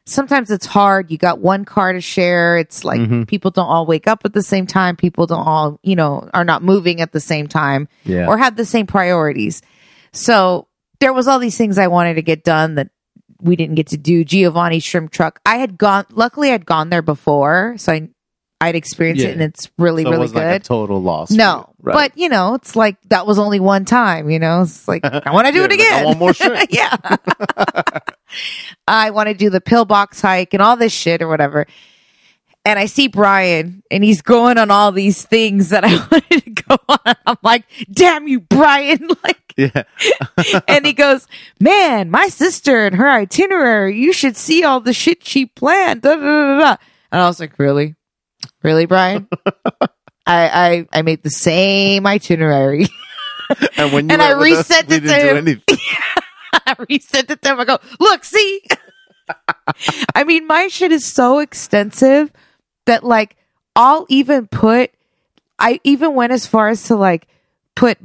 sometimes 0.05 0.51
it's 0.51 0.65
hard. 0.65 1.09
You 1.11 1.17
got 1.17 1.39
one 1.39 1.65
car 1.65 1.93
to 1.93 2.01
share. 2.01 2.57
It's 2.57 2.83
like 2.83 2.99
Mhm. 3.01 3.27
people 3.27 3.51
don't 3.51 3.67
all 3.67 3.85
wake 3.85 4.07
up 4.07 4.21
at 4.25 4.33
the 4.33 4.41
same 4.43 4.67
time. 4.67 4.95
People 4.95 5.25
don't 5.27 5.45
all, 5.45 5.79
you 5.83 5.95
know, 5.95 6.29
are 6.33 6.43
not 6.45 6.63
moving 6.63 7.01
at 7.01 7.11
the 7.11 7.19
same 7.19 7.47
time 7.47 7.87
Yeah. 8.03 8.27
or 8.27 8.37
have 8.37 8.55
the 8.55 8.65
same 8.65 8.85
priorities. 8.87 9.61
So 10.13 10.67
there 10.99 11.11
was 11.13 11.27
all 11.27 11.39
these 11.39 11.57
things 11.57 11.77
I 11.77 11.87
wanted 11.87 12.15
to 12.15 12.21
get 12.21 12.43
done 12.43 12.75
that 12.75 12.89
we 13.41 13.55
didn't 13.55 13.75
get 13.75 13.87
to 13.87 13.97
do. 13.97 14.23
Giovanni 14.23 14.79
shrimp 14.79 15.11
truck. 15.11 15.39
I 15.45 15.57
had 15.57 15.77
gone, 15.77 16.05
luckily 16.11 16.51
I'd 16.51 16.65
gone 16.65 16.89
there 16.89 17.01
before. 17.01 17.75
So 17.77 17.91
I, 17.91 18.09
I'd 18.61 18.75
experienced 18.75 19.23
Yeah. 19.23 19.29
it 19.29 19.33
and 19.33 19.41
it's 19.41 19.69
really, 19.77 20.03
so 20.03 20.09
it 20.09 20.11
really 20.11 20.21
was 20.21 20.31
good. 20.31 20.39
like 20.45 20.61
a 20.61 20.63
total 20.63 21.01
loss. 21.01 21.29
no, 21.31 21.67
you, 21.67 21.73
right? 21.91 21.93
but 22.11 22.17
you 22.17 22.29
know, 22.29 22.53
it's 22.53 22.75
like 22.75 22.95
that 23.09 23.27
was 23.27 23.37
only 23.37 23.59
one 23.59 23.83
time, 23.85 24.29
you 24.29 24.39
know, 24.39 24.61
it's 24.61 24.87
like, 24.87 25.03
I 25.03 25.31
want 25.31 25.47
to 25.47 25.53
do 25.53 25.59
Yeah, 25.61 25.65
it 25.65 25.71
again. 25.73 26.05
want 26.05 26.19
more 26.19 26.33
shrimp. 26.35 26.69
yeah. 26.71 26.95
I 28.87 29.11
want 29.11 29.29
to 29.29 29.33
do 29.33 29.49
the 29.49 29.61
pillbox 29.61 30.21
hike 30.21 30.53
and 30.53 30.61
all 30.61 30.77
this 30.77 30.93
shit 30.93 31.21
or 31.21 31.27
whatever. 31.27 31.67
And 32.65 32.79
I 32.79 32.87
see 32.87 33.07
Brian 33.07 33.83
and 33.91 34.03
he's 34.03 34.23
going 34.23 34.57
on 34.57 34.71
all 34.71 34.91
these 34.91 35.23
things 35.23 35.69
that 35.69 35.83
I 35.83 35.95
wanted 36.11 36.43
to 36.43 36.49
go 36.49 36.77
on. 36.89 37.15
I'm 37.25 37.37
like, 37.43 37.65
damn 37.91 38.27
you, 38.27 38.39
Brian. 38.39 39.09
Like, 39.23 39.53
yeah. 39.57 39.83
and 40.67 40.85
he 40.85 40.91
goes, 40.91 41.27
man, 41.61 42.11
my 42.11 42.27
sister 42.27 42.85
and 42.85 42.95
her 42.95 43.09
itinerary, 43.09 43.97
you 43.97 44.11
should 44.11 44.35
see 44.35 44.65
all 44.65 44.81
the 44.81 44.91
shit 44.91 45.25
she 45.25 45.45
planned. 45.45 46.01
Da, 46.01 46.15
da, 46.15 46.59
da. 46.59 46.75
And 47.11 47.21
I 47.21 47.27
was 47.27 47.39
like, 47.39 47.57
really? 47.57 47.95
Really, 48.61 48.85
Brian? 48.85 49.29
I, 49.81 49.95
I, 50.27 50.87
I 50.91 51.01
made 51.03 51.23
the 51.23 51.29
same 51.29 52.05
itinerary. 52.05 52.87
And 53.77 53.93
when 53.93 54.09
you 54.09 54.13
And 54.13 54.21
I 54.21 54.31
us, 54.31 54.69
it 54.71 54.87
to 54.87 54.97
him. 54.97 55.61
I 56.65 56.75
resent 56.89 57.31
it 57.31 57.41
to 57.41 57.49
him. 57.49 57.59
I 57.59 57.65
go, 57.65 57.79
look, 57.99 58.23
see. 58.23 58.61
I 60.15 60.23
mean, 60.23 60.47
my 60.47 60.67
shit 60.67 60.91
is 60.91 61.05
so 61.05 61.39
extensive 61.39 62.31
that 62.85 63.03
like 63.03 63.35
I'll 63.75 64.05
even 64.09 64.47
put. 64.47 64.91
I 65.57 65.79
even 65.83 66.15
went 66.15 66.33
as 66.33 66.45
far 66.45 66.69
as 66.69 66.83
to 66.83 66.95
like 66.95 67.27
put 67.75 67.97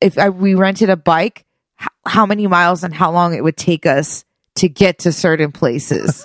if 0.00 0.18
I, 0.18 0.28
we 0.28 0.54
rented 0.54 0.90
a 0.90 0.96
bike, 0.96 1.44
h- 1.80 1.88
how 2.06 2.26
many 2.26 2.46
miles 2.46 2.84
and 2.84 2.92
how 2.92 3.10
long 3.12 3.34
it 3.34 3.42
would 3.42 3.56
take 3.56 3.86
us 3.86 4.24
to 4.56 4.68
get 4.68 5.00
to 5.00 5.12
certain 5.12 5.52
places. 5.52 6.24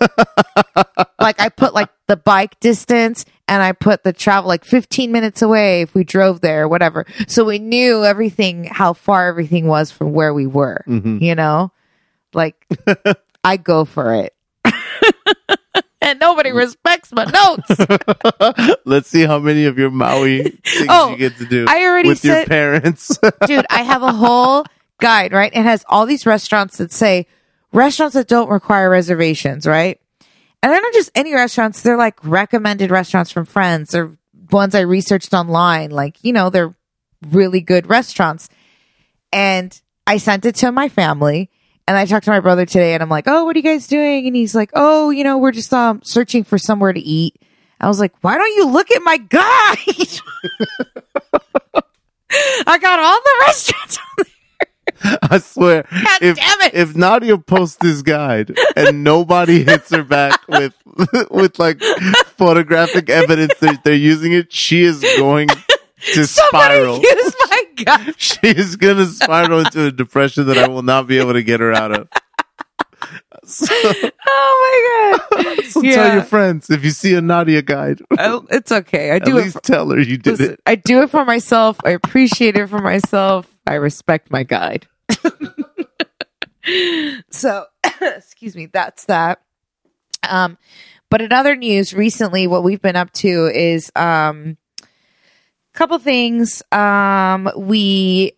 like 1.19 1.39
I 1.39 1.49
put 1.49 1.73
like 1.73 1.89
the 2.07 2.17
bike 2.17 2.59
distance 2.59 3.25
and 3.51 3.61
I 3.61 3.73
put 3.73 4.03
the 4.05 4.13
travel 4.13 4.47
like 4.47 4.63
15 4.63 5.11
minutes 5.11 5.41
away 5.41 5.81
if 5.81 5.93
we 5.93 6.05
drove 6.05 6.39
there, 6.39 6.69
whatever. 6.69 7.05
So 7.27 7.43
we 7.43 7.59
knew 7.59 8.05
everything, 8.05 8.63
how 8.63 8.93
far 8.93 9.27
everything 9.27 9.67
was 9.67 9.91
from 9.91 10.13
where 10.13 10.33
we 10.33 10.47
were, 10.47 10.83
Mhm. 10.87 11.21
you 11.21 11.35
know? 11.35 11.71
Like 12.33 12.55
I 13.43 13.57
go 13.57 13.83
for 13.83 14.13
it. 14.15 14.33
and 16.01 16.17
nobody 16.19 16.51
respects 16.53 17.11
my 17.11 17.25
notes. 17.25 18.79
Let's 18.85 19.09
see 19.09 19.23
how 19.25 19.39
many 19.39 19.65
of 19.65 19.77
your 19.77 19.91
Maui 19.91 20.43
things 20.43 20.87
Oh, 20.89 21.11
you 21.11 21.17
get 21.17 21.37
to 21.39 21.45
do 21.45 21.65
I 21.67 21.83
already 21.85 22.07
with 22.07 22.23
your 22.23 22.35
said- 22.35 22.47
parents. 22.47 23.19
Dude, 23.45 23.65
I 23.69 23.83
have 23.83 24.01
a 24.01 24.13
whole 24.13 24.63
guide, 25.01 25.33
right? 25.33 25.51
It 25.53 25.63
has 25.63 25.83
all 25.89 26.05
these 26.05 26.25
restaurants 26.25 26.77
that 26.77 26.91
say 26.93 27.27
restaurants 27.73 28.13
that 28.15 28.27
don't 28.29 28.49
require 28.49 28.89
reservations, 28.89 29.67
right? 29.67 29.99
And 30.63 30.71
they're 30.71 30.82
not 30.82 30.93
just 30.93 31.12
any 31.15 31.34
restaurants, 31.34 31.82
they're 31.82 31.97
like 31.97 32.24
recommended 32.24 32.91
restaurants 32.91 33.32
from 33.32 33.45
friends 33.45 33.95
or 33.95 34.17
ones 34.52 34.76
I 34.76 34.82
researched 34.82 35.34
online. 35.34 35.91
Like, 35.91 36.17
you 36.24 36.34
know, 36.34 36.50
they're 36.50 36.76
really 37.30 37.62
good 37.62 37.88
restaurants. 37.88 38.50
And 39.32 39.80
I 40.06 40.17
sent 40.17 40.45
it 40.45 40.56
to 40.56 40.71
my 40.71 40.89
family. 40.89 41.50
And 41.88 41.97
I 41.97 42.06
talked 42.06 42.26
to 42.26 42.32
my 42.32 42.39
brother 42.39 42.65
today 42.65 42.93
and 42.93 43.02
I'm 43.02 43.10
like, 43.10 43.28
oh, 43.28 43.43
what 43.45 43.56
are 43.56 43.60
you 43.60 43.63
guys 43.63 43.88
doing? 43.88 44.28
And 44.28 44.36
he's 44.36 44.54
like, 44.54 44.69
oh, 44.76 45.10
you 45.10 45.24
know, 45.24 45.39
we're 45.39 45.52
just 45.52 45.74
um 45.74 46.02
searching 46.04 46.43
for 46.43 46.58
somewhere 46.58 46.93
to 46.93 47.00
eat. 47.00 47.41
I 47.80 47.88
was 47.88 48.00
like, 48.00 48.13
why 48.21 48.38
don't 48.38 48.56
you 48.56 48.67
look 48.67 48.91
at 48.91 49.02
my 49.02 49.17
guide? 49.17 50.19
I 52.67 52.78
got 52.78 53.00
all 53.00 53.19
the 53.19 53.38
restaurants 53.41 53.97
on 53.97 54.26
I 55.23 55.39
swear, 55.39 55.83
God 55.91 56.21
if 56.21 56.35
damn 56.37 56.61
it. 56.61 56.73
if 56.73 56.95
Nadia 56.95 57.37
posts 57.37 57.77
this 57.77 58.01
guide 58.01 58.55
and 58.75 59.03
nobody 59.03 59.63
hits 59.63 59.89
her 59.91 60.03
back 60.03 60.39
with 60.47 60.73
with 61.31 61.57
like 61.59 61.81
photographic 62.37 63.09
evidence 63.09 63.57
that 63.59 63.83
they're 63.83 63.93
using 63.93 64.33
it, 64.33 64.51
she 64.53 64.83
is 64.83 65.01
going 65.17 65.47
to 66.13 66.25
Somebody 66.27 66.75
spiral. 66.75 66.99
use 67.01 67.35
my 67.49 67.63
guide. 67.83 68.15
She 68.19 68.39
is 68.43 68.75
going 68.75 68.97
to 68.97 69.05
spiral 69.07 69.59
into 69.59 69.85
a 69.85 69.91
depression 69.91 70.47
that 70.47 70.57
I 70.57 70.67
will 70.67 70.83
not 70.83 71.07
be 71.07 71.19
able 71.19 71.33
to 71.33 71.43
get 71.43 71.59
her 71.59 71.73
out 71.73 71.91
of. 71.91 72.07
So, 73.43 73.65
Oh 74.27 75.19
my 75.31 75.43
god. 75.55 75.65
so 75.65 75.81
Yeah. 75.81 75.95
tell 75.95 76.13
your 76.13 76.21
friends 76.23 76.69
if 76.69 76.83
you 76.85 76.91
see 76.91 77.15
a 77.15 77.21
Nadia 77.21 77.61
guide, 77.63 78.01
Oh, 78.19 78.45
it's 78.51 78.71
okay. 78.71 79.11
I 79.11 79.15
at 79.15 79.25
do 79.25 79.33
least 79.35 79.53
For, 79.53 79.61
tell 79.61 79.89
her 79.89 79.99
you 79.99 80.17
did 80.17 80.37
listen, 80.39 80.53
it. 80.53 80.59
I 80.65 80.75
do 80.75 81.01
it 81.01 81.09
for 81.09 81.25
myself. 81.25 81.77
I 81.83 81.89
appreciate 81.91 82.55
it 82.55 82.67
for 82.69 82.79
myself. 82.79 83.47
I 83.65 83.75
respect 83.75 84.31
my 84.31 84.43
guide. 84.43 84.87
so, 87.32 87.65
excuse 88.02 88.56
me. 88.56 88.67
That's 88.67 89.06
that. 89.06 89.41
Um, 90.28 90.58
but 91.10 91.21
in 91.21 91.34
other 91.34 91.56
news, 91.56 91.93
recently, 91.93 92.47
what 92.47 92.63
we've 92.63 92.82
been 92.82 92.95
up 92.95 93.12
to 93.13 93.52
is 93.54 93.91
um, 93.95 94.58
a 94.82 95.78
couple 95.78 96.00
things. 96.00 96.63
Um, 96.71 97.50
we, 97.58 98.34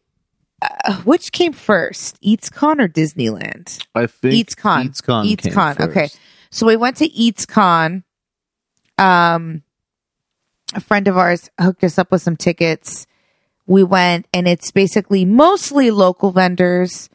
uh, 0.61 0.95
which 1.01 1.31
came 1.31 1.53
first, 1.53 2.19
EatsCon 2.21 2.81
or 2.81 2.87
Disneyland? 2.87 3.85
I 3.93 4.07
think 4.07 4.33
EatsCon. 4.33 4.89
EatsCon. 4.89 5.35
EatsCon, 5.35 5.79
okay. 5.81 6.09
So 6.49 6.65
we 6.65 6.75
went 6.75 6.97
to 6.97 7.09
EatsCon. 7.09 8.03
Um, 8.97 9.63
a 10.73 10.79
friend 10.79 11.07
of 11.07 11.17
ours 11.17 11.49
hooked 11.59 11.83
us 11.83 11.97
up 11.97 12.11
with 12.11 12.21
some 12.21 12.37
tickets. 12.37 13.05
We 13.65 13.83
went, 13.83 14.27
and 14.33 14.47
it's 14.47 14.71
basically 14.71 15.25
mostly 15.25 15.89
local 15.91 16.31
vendors, 16.31 17.09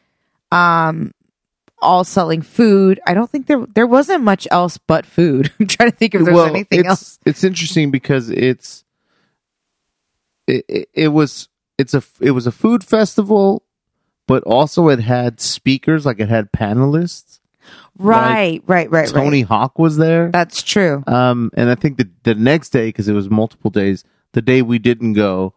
um, 0.51 1.13
all 1.81 2.05
selling 2.05 2.43
food. 2.43 3.01
I 3.07 3.15
don't 3.15 3.31
think 3.31 3.47
there 3.47 3.67
there 3.67 3.87
wasn't 3.87 4.25
much 4.25 4.49
else 4.51 4.79
but 4.79 5.07
food. 5.07 5.53
I'm 5.61 5.67
trying 5.67 5.91
to 5.91 5.97
think 5.97 6.15
if 6.15 6.25
there's 6.25 6.35
well, 6.35 6.47
anything 6.47 6.81
it's, 6.81 6.89
else. 6.89 7.19
It's 7.27 7.45
interesting 7.45 7.91
because 7.91 8.31
it's 8.31 8.85
it, 10.47 10.65
it, 10.69 10.89
it 10.95 11.09
was 11.09 11.49
it's 11.77 11.95
a 11.95 12.03
it 12.21 12.33
was 12.33 12.47
a 12.47 12.53
food 12.53 12.83
festival, 12.83 13.63
but 14.27 14.43
also 14.45 14.89
it 14.89 15.01
had 15.01 15.41
speakers, 15.41 16.07
like 16.07 16.21
it 16.21 16.29
had 16.29 16.53
panelists. 16.53 17.41
Right, 17.99 18.63
right, 18.67 18.89
right, 18.91 19.09
Tony 19.09 19.43
right. 19.43 19.49
Hawk 19.49 19.79
was 19.79 19.97
there. 19.97 20.31
That's 20.31 20.63
true. 20.63 21.03
Um, 21.07 21.51
and 21.55 21.69
I 21.69 21.75
think 21.75 21.99
the 21.99 22.09
the 22.23 22.35
next 22.35 22.71
day, 22.71 22.89
because 22.89 23.09
it 23.09 23.13
was 23.13 23.29
multiple 23.29 23.71
days, 23.71 24.05
the 24.33 24.43
day 24.43 24.63
we 24.63 24.79
didn't 24.79 25.15
go, 25.15 25.55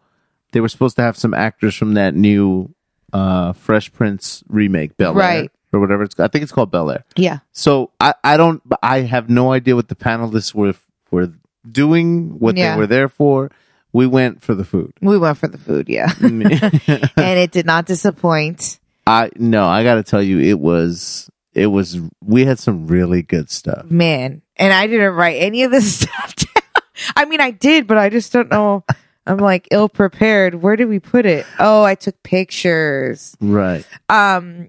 they 0.52 0.60
were 0.60 0.68
supposed 0.68 0.96
to 0.96 1.02
have 1.02 1.16
some 1.16 1.34
actors 1.34 1.74
from 1.74 1.94
that 1.94 2.14
new 2.14 2.74
uh 3.12 3.52
Fresh 3.52 3.92
Prince 3.92 4.42
remake, 4.48 4.96
Bel 4.96 5.10
Air, 5.12 5.14
Right. 5.18 5.50
or 5.72 5.80
whatever 5.80 6.02
it's. 6.04 6.14
Called. 6.14 6.28
I 6.28 6.30
think 6.30 6.42
it's 6.44 6.52
called 6.52 6.70
Bel 6.70 6.90
Air. 6.90 7.04
Yeah. 7.16 7.38
So 7.52 7.90
I 8.00 8.14
I 8.24 8.36
don't 8.36 8.62
I 8.82 9.00
have 9.00 9.28
no 9.28 9.52
idea 9.52 9.74
what 9.76 9.88
the 9.88 9.94
panelists 9.96 10.54
were 10.54 10.74
were 11.10 11.32
doing, 11.70 12.38
what 12.38 12.56
Yeah. 12.56 12.74
they 12.74 12.78
were 12.80 12.86
there 12.86 13.08
for, 13.08 13.50
we 13.92 14.06
went 14.06 14.42
for 14.42 14.54
the 14.54 14.64
food. 14.64 14.92
We 15.02 15.18
went 15.18 15.36
for 15.38 15.48
the 15.48 15.58
food, 15.58 15.88
yeah. 15.88 16.10
and 16.20 17.38
it 17.38 17.50
did 17.50 17.66
not 17.66 17.86
disappoint. 17.86 18.78
I 19.06 19.30
no, 19.36 19.66
I 19.66 19.82
got 19.84 19.96
to 19.96 20.02
tell 20.02 20.22
you, 20.22 20.38
it 20.40 20.58
was 20.58 21.28
it 21.54 21.66
was. 21.66 22.00
We 22.24 22.46
had 22.46 22.58
some 22.58 22.86
really 22.86 23.22
good 23.22 23.50
stuff. 23.50 23.90
Man. 23.90 24.40
And 24.56 24.72
I 24.72 24.86
didn't 24.86 25.14
write 25.14 25.36
any 25.42 25.64
of 25.64 25.70
this 25.70 25.96
stuff 26.00 26.34
down. 26.36 26.82
I 27.16 27.24
mean, 27.26 27.40
I 27.40 27.50
did, 27.50 27.86
but 27.86 27.98
I 27.98 28.08
just 28.10 28.32
don't 28.32 28.50
know. 28.50 28.84
I'm 29.26 29.38
like 29.38 29.68
ill 29.70 29.88
prepared. 29.88 30.56
Where 30.56 30.76
did 30.76 30.88
we 30.88 30.98
put 30.98 31.26
it? 31.26 31.46
Oh, 31.58 31.82
I 31.84 31.94
took 31.94 32.20
pictures. 32.22 33.36
Right. 33.40 33.86
Um, 34.08 34.68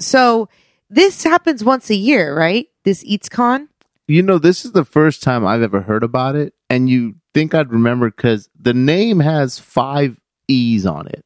so 0.00 0.48
this 0.90 1.22
happens 1.24 1.62
once 1.64 1.90
a 1.90 1.94
year, 1.94 2.34
right? 2.36 2.66
This 2.84 3.04
EatsCon. 3.04 3.68
You 4.06 4.22
know, 4.22 4.38
this 4.38 4.64
is 4.64 4.72
the 4.72 4.84
first 4.84 5.22
time 5.22 5.46
I've 5.46 5.62
ever 5.62 5.80
heard 5.80 6.02
about 6.02 6.36
it, 6.36 6.52
and 6.68 6.90
you 6.90 7.14
think 7.32 7.54
I'd 7.54 7.72
remember 7.72 8.10
because 8.10 8.48
the 8.58 8.74
name 8.74 9.20
has 9.20 9.58
five 9.58 10.20
E's 10.46 10.84
on 10.84 11.06
it. 11.06 11.24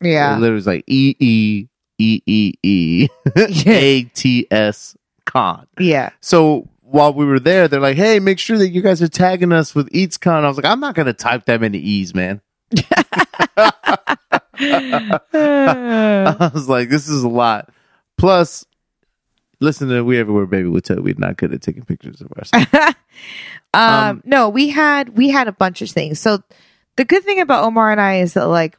Yeah. 0.00 0.38
literally 0.38 0.58
is 0.58 0.66
like 0.66 0.84
E 0.86 1.14
E 1.18 1.66
E 1.98 2.20
E 2.26 2.52
E 2.62 3.08
A 3.66 4.02
T 4.04 4.46
S 4.50 4.96
con. 5.26 5.66
Yeah. 5.78 6.10
So 6.20 6.68
while 6.88 7.12
we 7.12 7.24
were 7.26 7.40
there, 7.40 7.66
they're 7.68 7.80
like, 7.80 7.96
"Hey, 7.96 8.18
make 8.20 8.38
sure 8.38 8.56
that 8.58 8.68
you 8.68 8.80
guys 8.82 9.02
are 9.02 9.08
tagging 9.08 9.52
us 9.52 9.74
with 9.74 9.90
EatsCon." 9.90 10.44
I 10.44 10.48
was 10.48 10.56
like, 10.56 10.66
"I'm 10.66 10.80
not 10.80 10.94
gonna 10.94 11.12
type 11.12 11.44
that 11.46 11.60
many 11.60 11.78
E's, 11.78 12.14
man." 12.14 12.40
I 15.32 16.50
was 16.54 16.68
like, 16.68 16.88
"This 16.88 17.08
is 17.08 17.22
a 17.22 17.28
lot." 17.28 17.70
Plus, 18.18 18.64
listen 19.60 19.88
to 19.88 20.02
We 20.02 20.18
Everywhere 20.18 20.46
Baby 20.46 20.80
tell 20.80 21.00
we're 21.02 21.14
not 21.18 21.36
good 21.36 21.52
at 21.52 21.62
taking 21.62 21.84
pictures 21.84 22.20
of 22.20 22.32
ourselves. 22.32 22.66
um, 23.74 23.92
Um, 23.92 24.22
no, 24.24 24.48
we 24.48 24.68
had 24.70 25.10
we 25.16 25.28
had 25.30 25.48
a 25.48 25.52
bunch 25.52 25.82
of 25.82 25.90
things. 25.90 26.18
So 26.20 26.42
the 26.96 27.04
good 27.04 27.24
thing 27.24 27.40
about 27.40 27.64
Omar 27.64 27.90
and 27.92 28.00
I 28.00 28.20
is 28.20 28.34
that 28.34 28.46
like 28.46 28.76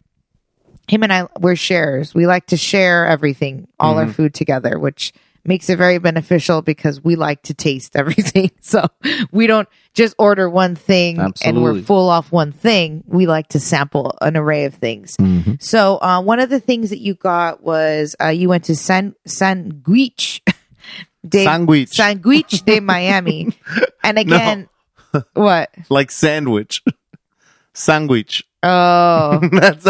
him 0.87 1.03
and 1.03 1.13
I 1.13 1.27
we're 1.39 1.55
sharers. 1.55 2.15
We 2.15 2.25
like 2.25 2.47
to 2.47 2.57
share 2.57 3.05
everything, 3.07 3.67
all 3.79 3.95
Mm-hmm. 3.95 4.07
our 4.07 4.13
food 4.13 4.33
together, 4.33 4.79
which 4.79 5.13
makes 5.47 5.69
it 5.69 5.77
very 5.77 5.97
beneficial 5.97 6.61
because 6.61 7.01
we 7.03 7.15
like 7.15 7.41
to 7.43 7.53
taste 7.53 7.95
everything. 7.95 8.51
So 8.61 8.85
we 9.31 9.47
don't 9.47 9.67
just 9.93 10.13
order 10.19 10.49
one 10.49 10.75
thing 10.75 11.19
and 11.43 11.63
we're 11.63 11.81
full 11.81 12.09
off 12.09 12.31
one 12.31 12.51
thing. 12.51 13.03
We 13.07 13.25
like 13.25 13.47
to 13.49 13.59
sample 13.59 14.15
an 14.21 14.37
array 14.37 14.65
of 14.65 14.75
things. 14.75 15.15
Mhm. 15.17 15.61
So 15.63 15.97
uh, 16.01 16.21
one 16.21 16.39
of 16.39 16.49
the 16.49 16.59
things 16.59 16.89
that 16.91 16.99
you 16.99 17.15
got 17.15 17.63
was 17.63 18.15
uh, 18.21 18.27
you 18.27 18.49
went 18.49 18.65
to 18.65 18.75
San 18.75 19.15
Sandwich 19.25 20.43
de 21.27 21.43
Sandwich. 21.43 21.91
Sanguich 21.91 22.63
de 22.65 22.79
Miami, 22.79 23.57
and 24.03 24.19
again, 24.19 24.69
what? 25.33 25.69
like 25.89 26.11
sandwich, 26.11 26.83
sandwich. 27.73 28.43
Oh, 28.63 29.39
That's 29.51 29.87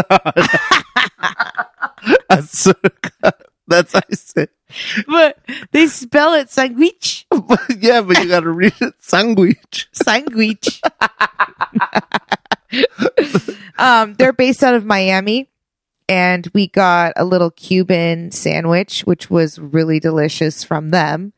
how. 3.20 3.32
That's, 3.68 3.92
that's 3.92 3.92
how 3.92 4.00
I 4.10 4.14
say. 4.14 4.46
but 5.06 5.38
they 5.72 5.86
spell 5.86 6.34
it 6.34 6.50
sandwich, 6.50 7.26
But 7.30 7.60
yeah, 7.78 8.00
but 8.02 8.18
you 8.18 8.28
got 8.28 8.40
to 8.40 8.50
read 8.50 8.74
it 8.80 8.94
sandwich. 8.98 9.88
sandwich. 9.92 10.80
um, 13.78 14.14
they're 14.14 14.32
based 14.32 14.62
out 14.62 14.74
of 14.74 14.84
Miami. 14.84 15.48
And 16.10 16.48
we 16.54 16.68
got 16.68 17.12
a 17.16 17.24
little 17.26 17.50
Cuban 17.50 18.30
sandwich, 18.30 19.02
which 19.02 19.28
was 19.28 19.58
really 19.58 20.00
delicious 20.00 20.64
from 20.64 20.88
them. 20.88 21.34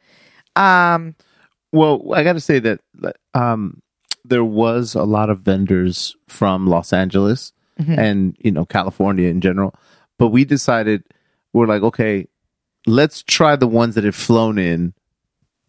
Um, 0.54 1.16
Well, 1.72 2.12
I 2.14 2.22
got 2.22 2.34
to 2.34 2.40
say 2.40 2.60
that 2.60 2.80
um, 3.34 3.82
there 4.24 4.44
was 4.44 4.94
a 4.94 5.02
lot 5.02 5.28
of 5.28 5.40
vendors 5.40 6.14
from 6.28 6.66
Los 6.68 6.92
Angeles 6.92 7.52
Mhm. 7.80 7.98
and 7.98 8.36
you 8.40 8.50
know 8.52 8.64
California 8.66 9.28
in 9.28 9.40
general, 9.40 9.74
but 10.18 10.28
we 10.28 10.44
decided 10.44 11.02
we're 11.52 11.66
like, 11.66 11.82
okay, 11.82 12.26
let's 12.86 13.22
try 13.22 13.56
the 13.56 13.66
ones 13.66 13.94
that 13.96 14.04
have 14.04 14.14
flown 14.16 14.58
in, 14.58 14.94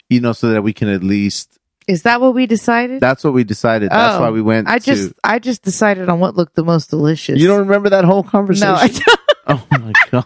you 0.09 0.19
know, 0.21 0.33
so 0.33 0.49
that 0.49 0.61
we 0.61 0.73
can 0.73 0.87
at 0.89 1.03
least. 1.03 1.57
is 1.87 2.03
that 2.03 2.21
what 2.21 2.33
we 2.33 2.45
decided? 2.45 2.99
That's 3.01 3.23
what 3.23 3.33
we 3.33 3.43
decided. 3.43 3.89
That's 3.91 4.15
Oh, 4.17 4.21
why 4.21 4.29
we 4.29 4.41
went. 4.41 4.67
I 4.67 4.79
just, 4.79 5.09
to, 5.09 5.15
I 5.23 5.39
just 5.39 5.61
decided 5.63 6.07
on 6.09 6.19
what 6.19 6.35
looked 6.35 6.55
the 6.55 6.63
most 6.63 6.89
delicious. 6.89 7.39
you 7.39 7.47
don't 7.47 7.59
remember 7.67 7.89
that 7.89 8.05
whole 8.05 8.23
conversation? 8.23 8.67
No, 8.67 8.75
I 8.75 8.87
don't. 8.87 9.19
oh 9.47 9.67
my 9.71 9.93
god. 10.11 10.25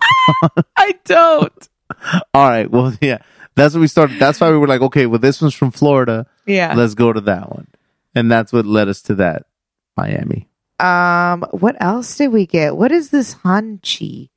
I 0.78 0.96
don't. 1.06 1.70
All 2.34 2.48
right. 2.50 2.70
Well, 2.70 2.94
yeah. 3.02 3.20
That's 3.56 3.74
what 3.74 3.80
we 3.82 3.88
started. 3.88 4.20
That's 4.20 4.41
why 4.41 4.52
we 4.52 4.58
were 4.58 4.68
like, 4.68 4.82
okay, 4.82 5.06
well, 5.06 5.20
this 5.20 5.41
one's 5.41 5.54
from 5.54 5.72
Florida. 5.72 6.26
Yeah. 6.46 6.74
Let's 6.76 6.94
go 6.94 7.13
to 7.13 7.22
that 7.22 7.50
one. 7.50 7.68
And 8.13 8.30
that's 8.30 8.52
what 8.52 8.65
led 8.65 8.89
us 8.89 9.02
to 9.04 9.15
that 9.15 9.46
Miami. 9.96 10.50
Um, 10.80 11.46
what 11.52 11.78
else 11.80 12.18
did 12.18 12.30
we 12.34 12.46
get? 12.46 12.76
What 12.76 12.91
is 12.91 13.12
this 13.12 13.36
hanchi? 13.36 14.30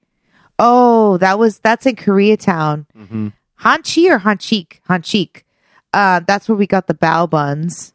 Oh, 0.59 1.17
that 1.19 1.39
was 1.39 1.59
that's 1.61 1.87
in 1.87 1.97
Koreatown. 1.97 2.87
Mm-hmm. 2.97 3.29
Hanchi 3.61 4.11
or 4.11 4.19
hanchic? 4.21 4.81
Hanchic. 4.89 5.43
Uh, 5.93 6.21
that's 6.27 6.49
where 6.49 6.57
we 6.57 6.67
got 6.67 6.87
the 6.87 6.95
bao 6.95 7.29
buns. 7.29 7.93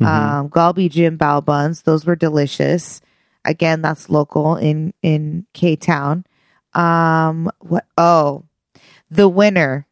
Mm-hmm. 0.00 0.06
Um, 0.06 0.48
Galbi 0.50 0.90
Jjim 0.90 1.16
bao 1.18 1.44
buns. 1.44 1.82
Those 1.82 2.04
were 2.06 2.16
delicious. 2.16 3.00
Again, 3.44 3.82
that's 3.82 4.08
local 4.10 4.56
in 4.56 4.94
in 5.02 5.46
K 5.52 5.76
Town. 5.76 6.24
Um, 6.74 7.50
what? 7.60 7.84
Oh, 7.96 8.44
the 9.10 9.28
winner. 9.28 9.86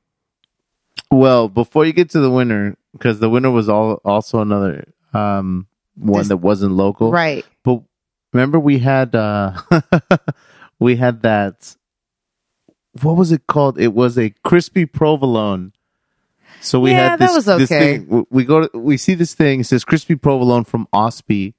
Well, 1.10 1.48
before 1.48 1.84
you 1.84 1.92
get 1.92 2.10
to 2.10 2.20
the 2.20 2.30
winner, 2.30 2.76
because 2.92 3.18
the 3.18 3.28
winner 3.28 3.50
was 3.50 3.68
all 3.68 3.94
also 4.04 4.40
another 4.40 4.92
um 5.12 5.66
one 5.96 6.20
This- 6.20 6.28
that 6.28 6.36
wasn't 6.38 6.72
local. 6.72 7.10
Right. 7.10 7.44
But 7.64 7.82
remember 8.32 8.58
we 8.60 8.78
had 8.78 9.14
uh 9.14 9.60
we 10.78 10.96
had 10.96 11.22
that 11.22 11.76
what 13.02 13.16
was 13.16 13.32
it 13.32 13.46
called? 13.46 13.78
It 13.78 13.94
was 13.94 14.18
a 14.18 14.30
crispy 14.44 14.86
provolone. 14.86 15.72
So 16.60 16.80
we 16.80 16.90
Yeah, 16.90 17.10
had 17.10 17.20
that 17.20 17.26
this, 17.28 17.36
was 17.36 17.44
this 17.46 17.70
okay. 17.72 17.98
thing. 17.98 18.26
We 18.30 18.44
go 18.44 18.66
to, 18.66 18.78
we 18.78 18.96
see 18.96 19.14
this 19.14 19.34
thing. 19.34 19.60
It 19.60 19.64
says 19.64 19.84
crispy 19.84 20.16
provolone 20.16 20.64
from 20.64 20.88
Ospi, 20.92 21.54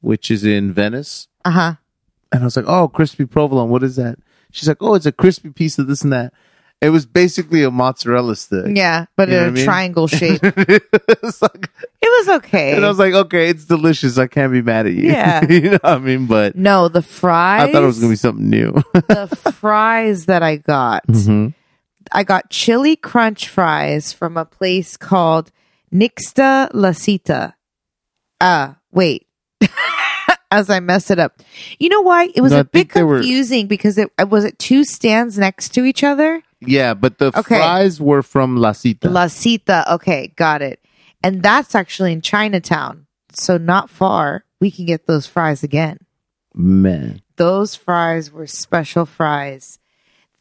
which 0.00 0.30
is 0.30 0.44
in 0.44 0.72
Venice. 0.72 1.28
Uh 1.44 1.50
huh. 1.50 1.74
And 2.30 2.42
I 2.42 2.44
was 2.44 2.56
like, 2.56 2.66
"Oh, 2.68 2.88
crispy 2.88 3.24
provolone. 3.26 3.70
What 3.70 3.82
is 3.82 3.96
that?" 3.96 4.18
She's 4.50 4.68
like, 4.68 4.82
"Oh, 4.82 4.94
it's 4.94 5.06
a 5.06 5.12
crispy 5.12 5.50
piece 5.50 5.78
of 5.78 5.86
this 5.86 6.02
and 6.02 6.12
that." 6.12 6.32
It 6.82 6.90
was 6.90 7.06
basically 7.06 7.62
a 7.62 7.70
mozzarella 7.70 8.34
stick. 8.36 8.76
Yeah, 8.76 9.06
but 9.16 9.28
You 9.28 9.36
know 9.36 9.40
in 9.40 9.44
what 9.44 9.48
a 9.48 9.52
I 9.52 9.54
mean? 9.54 9.64
triangle 9.64 10.06
shape. 10.18 10.40
It's 10.42 11.40
like- 11.40 11.70
it 12.02 12.26
was 12.26 12.36
okay. 12.38 12.72
and 12.74 12.84
I 12.84 12.88
was 12.88 12.98
like, 12.98 13.14
"Okay, 13.14 13.48
it's 13.48 13.64
delicious. 13.64 14.18
I 14.18 14.26
can't 14.26 14.52
be 14.52 14.60
mad 14.62 14.86
at 14.86 14.92
you." 14.92 15.04
Yeah. 15.12 15.44
you 15.48 15.60
know 15.70 15.78
what 15.80 15.84
I 15.84 15.98
mean. 15.98 16.26
But 16.26 16.56
no, 16.56 16.88
the 16.88 17.00
fries. 17.02 17.68
I 17.68 17.72
thought 17.72 17.84
it 17.84 17.86
was 17.86 18.00
gonna 18.00 18.10
be 18.12 18.16
something 18.16 18.50
new. 18.50 18.72
the 18.92 19.54
fries 19.60 20.26
that 20.26 20.42
I 20.42 20.56
got. 20.56 21.06
Mhm. 21.12 21.54
I 22.10 22.24
got 22.24 22.50
chili 22.50 22.96
crunch 22.96 23.48
fries 23.48 24.12
from 24.12 24.36
a 24.36 24.44
place 24.44 24.96
called 24.96 25.50
Nixta 25.94 26.68
Lasita. 26.72 27.54
Ah, 28.40 28.76
wait. 28.90 29.26
As 30.50 30.68
I 30.68 30.80
mess 30.80 31.10
it 31.10 31.18
up. 31.18 31.40
You 31.78 31.88
know 31.88 32.02
why? 32.02 32.28
It 32.34 32.42
was 32.42 32.52
No, 32.52 32.58
I 32.58 32.60
a 32.60 32.64
bit 32.64 32.72
think 32.72 32.92
they 32.92 33.02
were- 33.04 33.18
confusing 33.20 33.68
because 33.68 33.96
it 33.96 34.10
was 34.28 34.44
it 34.44 34.58
two 34.58 34.84
stands 34.84 35.38
next 35.38 35.70
to 35.74 35.84
each 35.84 36.02
other? 36.04 36.42
Yeah, 36.66 36.94
but 36.94 37.18
the 37.18 37.26
Okay. 37.28 37.56
fries 37.56 38.00
were 38.00 38.22
from 38.22 38.56
Lasita. 38.56 39.10
La 39.10 39.26
Cita. 39.26 39.84
Okay, 39.94 40.32
got 40.36 40.62
it. 40.62 40.80
And 41.22 41.42
that's 41.42 41.74
actually 41.74 42.12
in 42.12 42.20
Chinatown. 42.20 43.06
So 43.32 43.56
not 43.56 43.88
far. 43.90 44.44
We 44.60 44.70
can 44.70 44.86
get 44.86 45.06
those 45.06 45.26
fries 45.26 45.62
again. 45.62 45.98
Man, 46.54 47.22
those 47.36 47.74
fries 47.74 48.30
were 48.30 48.46
special 48.46 49.06
fries. 49.06 49.78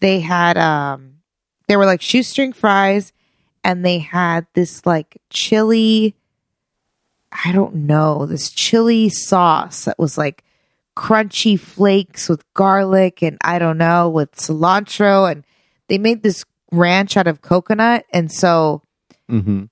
They 0.01 0.19
had 0.19 0.57
um 0.57 1.19
they 1.67 1.77
were 1.77 1.86
like 1.86 2.01
shoestring 2.01 2.51
fries 2.53 3.13
and 3.63 3.86
they 3.86 3.99
had 3.99 4.45
this 4.53 4.86
like 4.86 5.17
chili 5.29 6.15
I 7.45 7.53
don't 7.53 7.75
know, 7.88 8.25
this 8.25 8.49
chili 8.51 9.07
sauce 9.07 9.86
that 9.86 9.97
was 9.97 10.17
like 10.17 10.43
crunchy 10.97 11.57
flakes 11.57 12.27
with 12.27 12.43
garlic 12.53 13.23
and 13.23 13.38
I 13.41 13.57
don't 13.57 13.77
know, 13.77 14.10
with 14.10 14.36
cilantro 14.36 15.31
and 15.31 15.45
they 15.91 15.97
made 15.97 16.23
this 16.23 16.45
ranch 16.71 17.17
out 17.17 17.27
of 17.27 17.41
coconut 17.41 18.06
and 18.13 18.32
so 18.32 18.82
hmm 19.27 19.65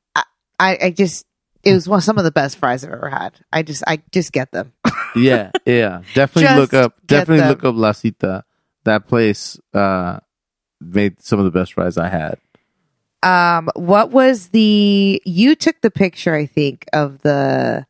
I, 0.60 0.78
I 0.82 0.92
just 0.92 1.26
it 1.64 1.74
was 1.74 1.88
one 1.88 2.02
some 2.02 2.18
of 2.18 2.24
the 2.24 2.32
best 2.32 2.58
fries 2.58 2.84
I've 2.84 2.92
ever 2.92 3.10
had. 3.10 3.34
I 3.52 3.64
just 3.64 3.84
I 3.88 4.02
just 4.12 4.32
get 4.32 4.52
them. 4.52 4.74
yeah, 5.16 5.52
yeah. 5.66 6.02
Definitely 6.14 6.60
look 6.60 6.74
up. 6.74 6.96
Definitely 7.06 7.40
them. 7.40 7.50
look 7.50 7.64
up 7.64 7.76
Lasita. 7.76 8.44
That 8.86 9.08
place 9.08 9.60
uh, 9.74 10.20
made 10.80 11.22
some 11.22 11.40
of 11.40 11.46
the 11.46 11.52
best 11.52 11.74
fries 11.74 11.98
I 11.98 12.10
had. 12.10 12.38
Um, 13.22 13.70
what 13.76 14.12
was 14.12 14.50
the? 14.50 15.22
You 15.26 15.56
took 15.56 15.82
the 15.82 15.92
picture, 15.92 16.34
I 16.34 16.46
think, 16.46 16.86
of 16.94 17.22
the 17.22 17.86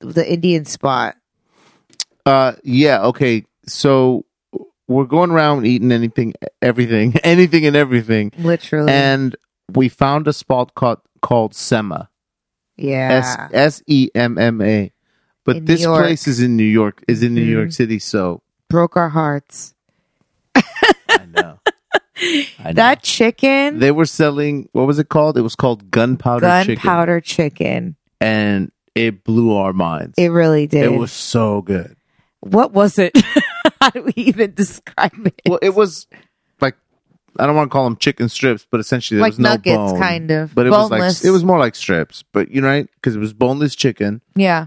the 0.00 0.30
Indian 0.30 0.64
spot. 0.64 1.16
Uh, 2.26 2.52
yeah. 2.62 3.02
Okay. 3.04 3.44
So 3.66 4.26
we're 4.88 5.04
going 5.04 5.30
around 5.30 5.66
eating 5.66 5.92
anything, 5.92 6.34
everything, 6.62 7.14
anything, 7.22 7.66
and 7.66 7.76
everything, 7.76 8.32
Literally, 8.38 8.90
and 8.92 9.36
we 9.72 9.88
found 9.88 10.26
a 10.26 10.32
spot 10.32 10.74
called 10.74 10.98
called 11.22 11.52
Semma. 11.52 12.08
Yeah. 12.76 13.48
S 13.52 13.82
E 13.86 14.08
M 14.14 14.38
M 14.38 14.60
A. 14.62 14.92
but 15.44 15.56
In 15.56 15.64
this 15.66 15.84
place 15.84 16.26
is 16.28 16.40
in 16.40 16.56
New 16.56 16.64
York. 16.64 17.02
Is 17.08 17.22
in 17.22 17.34
New 17.34 17.44
Mhm. 17.46 17.50
York 17.52 17.72
City, 17.72 17.98
so 17.98 18.42
broke 18.70 18.96
our 18.96 19.08
hearts. 19.10 19.74
I 20.54 21.26
know. 21.34 21.58
I 22.58 22.68
know. 22.68 22.72
That 22.72 23.02
chicken, 23.02 23.78
they 23.78 23.90
were 23.90 24.06
selling. 24.06 24.68
What 24.72 24.86
was 24.86 24.98
it 24.98 25.08
called? 25.08 25.36
It 25.38 25.42
was 25.42 25.54
called 25.56 25.90
gunpowder 25.90 26.46
chicken, 26.62 26.74
gunpowder 26.76 27.20
chicken. 27.20 27.96
and 28.20 28.70
it 28.94 29.22
blew 29.24 29.54
our 29.54 29.72
minds. 29.72 30.14
It 30.18 30.28
really 30.28 30.66
did. 30.66 30.84
It 30.84 30.96
was 30.96 31.12
so 31.12 31.62
good. 31.62 31.96
what 32.40 32.72
was 32.72 32.98
it? 32.98 33.12
How 33.94 34.00
do 34.00 34.02
we 34.02 34.12
even 34.16 34.54
describe 34.54 35.26
it? 35.26 35.40
Well, 35.48 35.58
it 35.62 35.74
was 35.74 36.06
like 36.60 36.76
I 37.38 37.46
don't 37.46 37.56
want 37.56 37.70
to 37.70 37.72
call 37.72 37.84
them 37.84 37.96
chicken 37.96 38.28
strips, 38.28 38.66
but 38.70 38.80
essentially 38.80 39.16
there 39.18 39.22
like 39.22 39.30
was 39.32 39.38
no 39.38 39.50
nuggets, 39.50 39.76
bone. 39.92 39.98
kind 40.00 40.30
of. 40.30 40.54
But 40.54 40.66
it 40.66 40.70
Boneless. 40.70 40.90
was 41.00 41.24
like 41.24 41.28
it 41.28 41.30
was 41.30 41.44
more 41.44 41.58
like 41.58 41.74
strips, 41.74 42.24
but 42.32 42.50
you 42.50 42.60
know, 42.60 42.68
right? 42.68 42.88
Because 42.96 43.16
it 43.16 43.20
was 43.20 43.32
boneless 43.32 43.74
chicken. 43.74 44.20
yeah. 44.34 44.66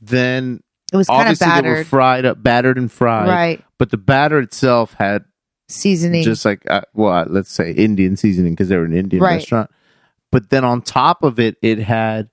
Then 0.00 0.62
It 0.92 0.96
was 0.96 1.06
kind 1.06 1.20
of 1.22 1.26
obviously 1.40 1.46
they 1.46 1.68
were 1.68 1.74
battered, 1.76 1.86
fried 1.86 2.24
up, 2.24 2.42
battered 2.42 2.76
and 2.78 2.90
fried. 2.90 3.28
right? 3.28 3.64
But 3.78 3.90
the 3.90 3.96
batter 3.98 4.40
itself 4.40 4.94
had 4.94 5.24
Seasoning. 5.68 6.24
just 6.24 6.44
like 6.44 6.68
uh, 6.68 6.82
well, 6.92 7.24
let's 7.28 7.52
say 7.52 7.70
Indian 7.72 8.16
seasoning 8.16 8.52
because 8.52 8.68
they 8.68 8.76
were 8.76 8.84
an 8.84 8.94
Indian 8.94 9.22
Right. 9.22 9.34
restaurant. 9.36 9.70
But 10.30 10.50
then 10.50 10.64
on 10.64 10.82
top 10.82 11.22
of 11.22 11.38
it, 11.38 11.56
it 11.62 11.78
had 11.78 12.30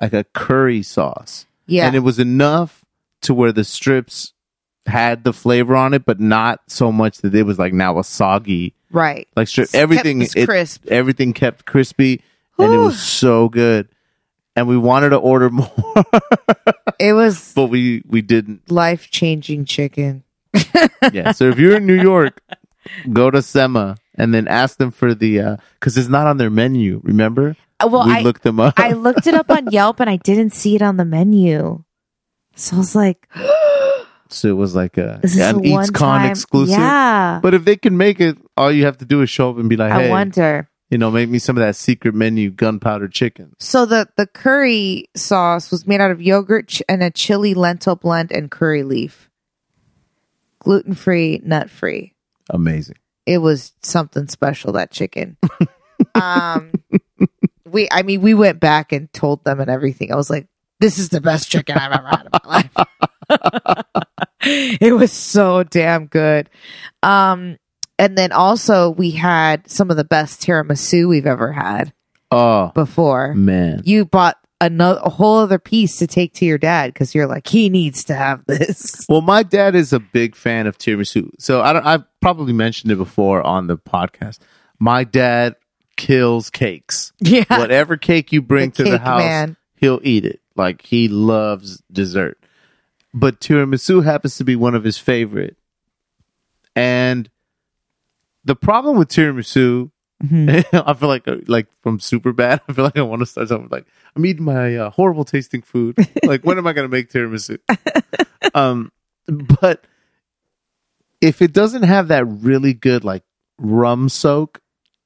like 0.00 0.12
a 0.12 0.24
curry 0.24 0.82
sauce, 0.82 1.46
yeah. 1.66 1.86
and 1.86 1.96
it 1.96 2.00
was 2.00 2.18
enough 2.18 2.84
to 3.22 3.32
where 3.34 3.52
the 3.52 3.64
strips 3.64 4.32
had 4.88 5.22
the 5.24 5.32
flavor 5.32 5.76
on 5.76 5.94
it, 5.94 6.04
but 6.04 6.18
not 6.18 6.60
so 6.66 6.90
much 6.90 7.18
that 7.18 7.34
it 7.34 7.44
was 7.44 7.58
like 7.58 7.72
now 7.72 7.98
a 7.98 8.04
soggy 8.04 8.74
right. 8.90 9.28
like. 9.36 9.48
Kept 9.50 9.74
Everything 9.74 10.22
it, 10.22 10.46
crisp. 10.46 10.86
everything 10.88 11.32
kept 11.32 11.64
crispy, 11.66 12.22
and 12.58 12.72
it 12.72 12.78
was 12.78 13.00
so 13.00 13.48
good. 13.48 13.88
And 14.56 14.66
we 14.66 14.76
wanted 14.76 15.10
to 15.10 15.16
order 15.18 15.50
more, 15.60 15.70
It 16.98 17.12
was 17.12 17.52
but 17.54 17.66
we 17.66 18.02
we 18.08 18.22
didn't. 18.22 18.70
life 18.70 19.10
changing 19.10 19.64
chicken. 19.66 20.24
Yeah. 21.12 21.32
So 21.32 21.48
if 21.48 21.58
you're 21.58 21.76
in 21.76 21.86
New 21.86 22.00
York, 22.00 22.40
go 23.12 23.30
to 23.30 23.38
Semma 23.38 23.96
and 24.16 24.34
then 24.34 24.48
ask 24.48 24.78
them 24.78 24.90
for 24.90 25.14
the 25.14 25.58
because 25.78 25.96
it's 25.96 26.08
not 26.08 26.26
on 26.26 26.38
their 26.38 26.50
menu. 26.50 27.00
Remember, 27.04 27.56
Uh, 27.80 27.88
Well, 27.90 28.06
we 28.06 28.14
I 28.14 28.20
looked 28.22 28.42
them 28.42 28.58
up. 28.58 28.74
I 28.78 28.92
looked 28.92 29.26
it 29.26 29.34
up 29.34 29.50
on 29.50 29.68
Yelp 29.70 30.00
and 30.00 30.10
I 30.10 30.16
didn't 30.16 30.50
see 30.54 30.74
it 30.74 30.82
on 30.82 30.96
the 30.96 31.04
menu. 31.04 31.84
So 32.56 32.74
I 32.76 32.78
was 32.80 32.96
like, 32.96 33.28
so 34.32 34.48
it 34.48 34.56
was 34.56 34.74
like 34.74 34.98
a 34.98 35.20
"This 35.22 35.36
is 35.36 35.40
an 35.40 35.60
EatsCon 35.60 35.94
time 35.94 36.30
exclusive. 36.30 36.78
Yeah, 36.78 37.40
But 37.42 37.54
if 37.54 37.64
they 37.64 37.76
can 37.76 37.96
make 37.96 38.20
it, 38.20 38.38
all 38.56 38.70
you 38.72 38.84
have 38.84 38.98
to 38.98 39.04
do 39.04 39.22
is 39.22 39.30
show 39.30 39.50
up 39.50 39.58
and 39.58 39.68
be 39.68 39.76
like, 39.76 39.92
I 39.92 40.04
"Hey, 40.04 40.10
wonder." 40.10 40.68
you 40.90 40.96
know, 40.96 41.10
make 41.10 41.28
me 41.28 41.38
some 41.38 41.56
of 41.56 41.60
that 41.60 41.76
secret 41.76 42.14
menu 42.14 42.50
gunpowder 42.50 43.08
chicken." 43.08 43.54
So 43.58 43.86
the 43.86 44.08
the 44.16 44.26
curry 44.26 45.08
sauce 45.14 45.70
was 45.70 45.86
made 45.86 46.00
out 46.00 46.10
of 46.10 46.22
yogurt 46.22 46.80
and 46.88 47.02
a 47.02 47.10
chili 47.10 47.54
lentil 47.54 47.96
blend 47.96 48.32
and 48.32 48.50
curry 48.50 48.82
leaf, 48.82 49.28
gluten 50.60 50.94
free, 50.94 51.40
nut 51.44 51.70
free. 51.70 52.14
Amazing. 52.50 52.96
It 53.26 53.38
was 53.38 53.72
something 53.82 54.28
special 54.28 54.72
that 54.72 54.90
chicken. 54.90 55.36
um, 56.14 56.72
we, 57.66 57.88
I 57.90 58.02
mean, 58.02 58.22
we 58.22 58.32
went 58.34 58.60
back 58.60 58.92
and 58.92 59.12
told 59.12 59.44
them 59.44 59.60
and 59.60 59.70
everything. 59.70 60.12
I 60.12 60.16
was 60.16 60.30
like, 60.30 60.46
"This 60.80 60.98
is 60.98 61.10
the 61.10 61.20
best 61.20 61.50
chicken 61.50 61.76
I've 61.76 61.92
ever 61.92 62.08
had 62.08 62.26
in 62.26 62.30
my 62.32 62.70
life." 62.74 64.04
it 64.80 64.94
was 64.94 65.12
so 65.12 65.62
damn 65.62 66.06
good. 66.06 66.48
Um, 67.02 67.58
and 67.98 68.16
then 68.16 68.32
also 68.32 68.90
we 68.90 69.10
had 69.12 69.68
some 69.70 69.90
of 69.90 69.96
the 69.96 70.04
best 70.04 70.40
tiramisu 70.42 71.08
we've 71.08 71.26
ever 71.26 71.52
had 71.52 71.92
Oh 72.30 72.70
before. 72.74 73.34
man, 73.34 73.82
You 73.84 74.04
bought 74.04 74.36
another 74.60 75.00
a 75.02 75.08
whole 75.10 75.38
other 75.38 75.58
piece 75.58 75.96
to 75.98 76.06
take 76.06 76.34
to 76.34 76.44
your 76.44 76.58
dad 76.58 76.92
because 76.92 77.14
you're 77.14 77.26
like 77.26 77.46
he 77.48 77.68
needs 77.68 78.04
to 78.04 78.14
have 78.14 78.44
this. 78.46 79.04
Well, 79.08 79.22
my 79.22 79.42
dad 79.42 79.74
is 79.74 79.92
a 79.92 80.00
big 80.00 80.36
fan 80.36 80.66
of 80.66 80.76
tiramisu. 80.78 81.30
So 81.38 81.62
I 81.62 81.72
don't, 81.72 81.86
I've 81.86 82.04
probably 82.20 82.52
mentioned 82.52 82.92
it 82.92 82.96
before 82.96 83.42
on 83.42 83.66
the 83.66 83.76
podcast. 83.78 84.38
My 84.78 85.02
dad 85.04 85.56
kills 85.96 86.50
cakes. 86.50 87.12
Yeah, 87.20 87.44
Whatever 87.48 87.96
cake 87.96 88.30
you 88.32 88.42
bring 88.42 88.70
The 88.70 88.84
to 88.84 88.90
the 88.90 88.98
house, 88.98 89.20
man. 89.22 89.56
he'll 89.76 90.00
eat 90.04 90.24
it. 90.24 90.40
Like 90.54 90.82
he 90.82 91.08
loves 91.08 91.82
dessert. 91.90 92.38
But 93.14 93.40
tiramisu 93.40 94.04
happens 94.04 94.36
to 94.36 94.44
be 94.44 94.56
one 94.56 94.74
of 94.74 94.84
his 94.84 94.98
favorite. 94.98 95.56
And 96.76 97.30
the 98.44 98.54
problem 98.54 98.98
with 98.98 99.08
tiramisu, 99.08 99.90
Mm-hmm. 100.22 100.76
I 100.88 100.94
feel 100.94 101.08
like 101.08 101.28
uh, 101.28 101.36
like 101.46 101.66
from 101.82 101.98
Superbad. 101.98 102.60
I 102.68 102.72
feel 102.72 102.84
like 102.84 102.96
I 102.96 103.02
want 103.02 103.20
to 103.20 103.26
start 103.26 103.48
something 103.48 103.68
like 103.70 103.86
I'm 104.16 104.26
eating 104.26 104.44
my 104.44 104.76
uh, 104.76 104.90
horrible 104.90 105.24
tasting 105.24 105.62
food. 105.62 105.96
like 106.24 106.42
when 106.42 106.58
am 106.58 106.66
I 106.66 106.72
going 106.72 106.88
to 106.88 106.92
make 106.92 107.10
tiramisu? 107.10 107.58
um, 108.54 108.90
but 109.26 109.84
if 111.20 111.42
it 111.42 111.52
doesn't 111.52 111.84
have 111.84 112.08
that 112.08 112.24
really 112.24 112.74
good 112.74 113.04
like 113.04 113.22
rum 113.58 114.08
soak, 114.08 114.60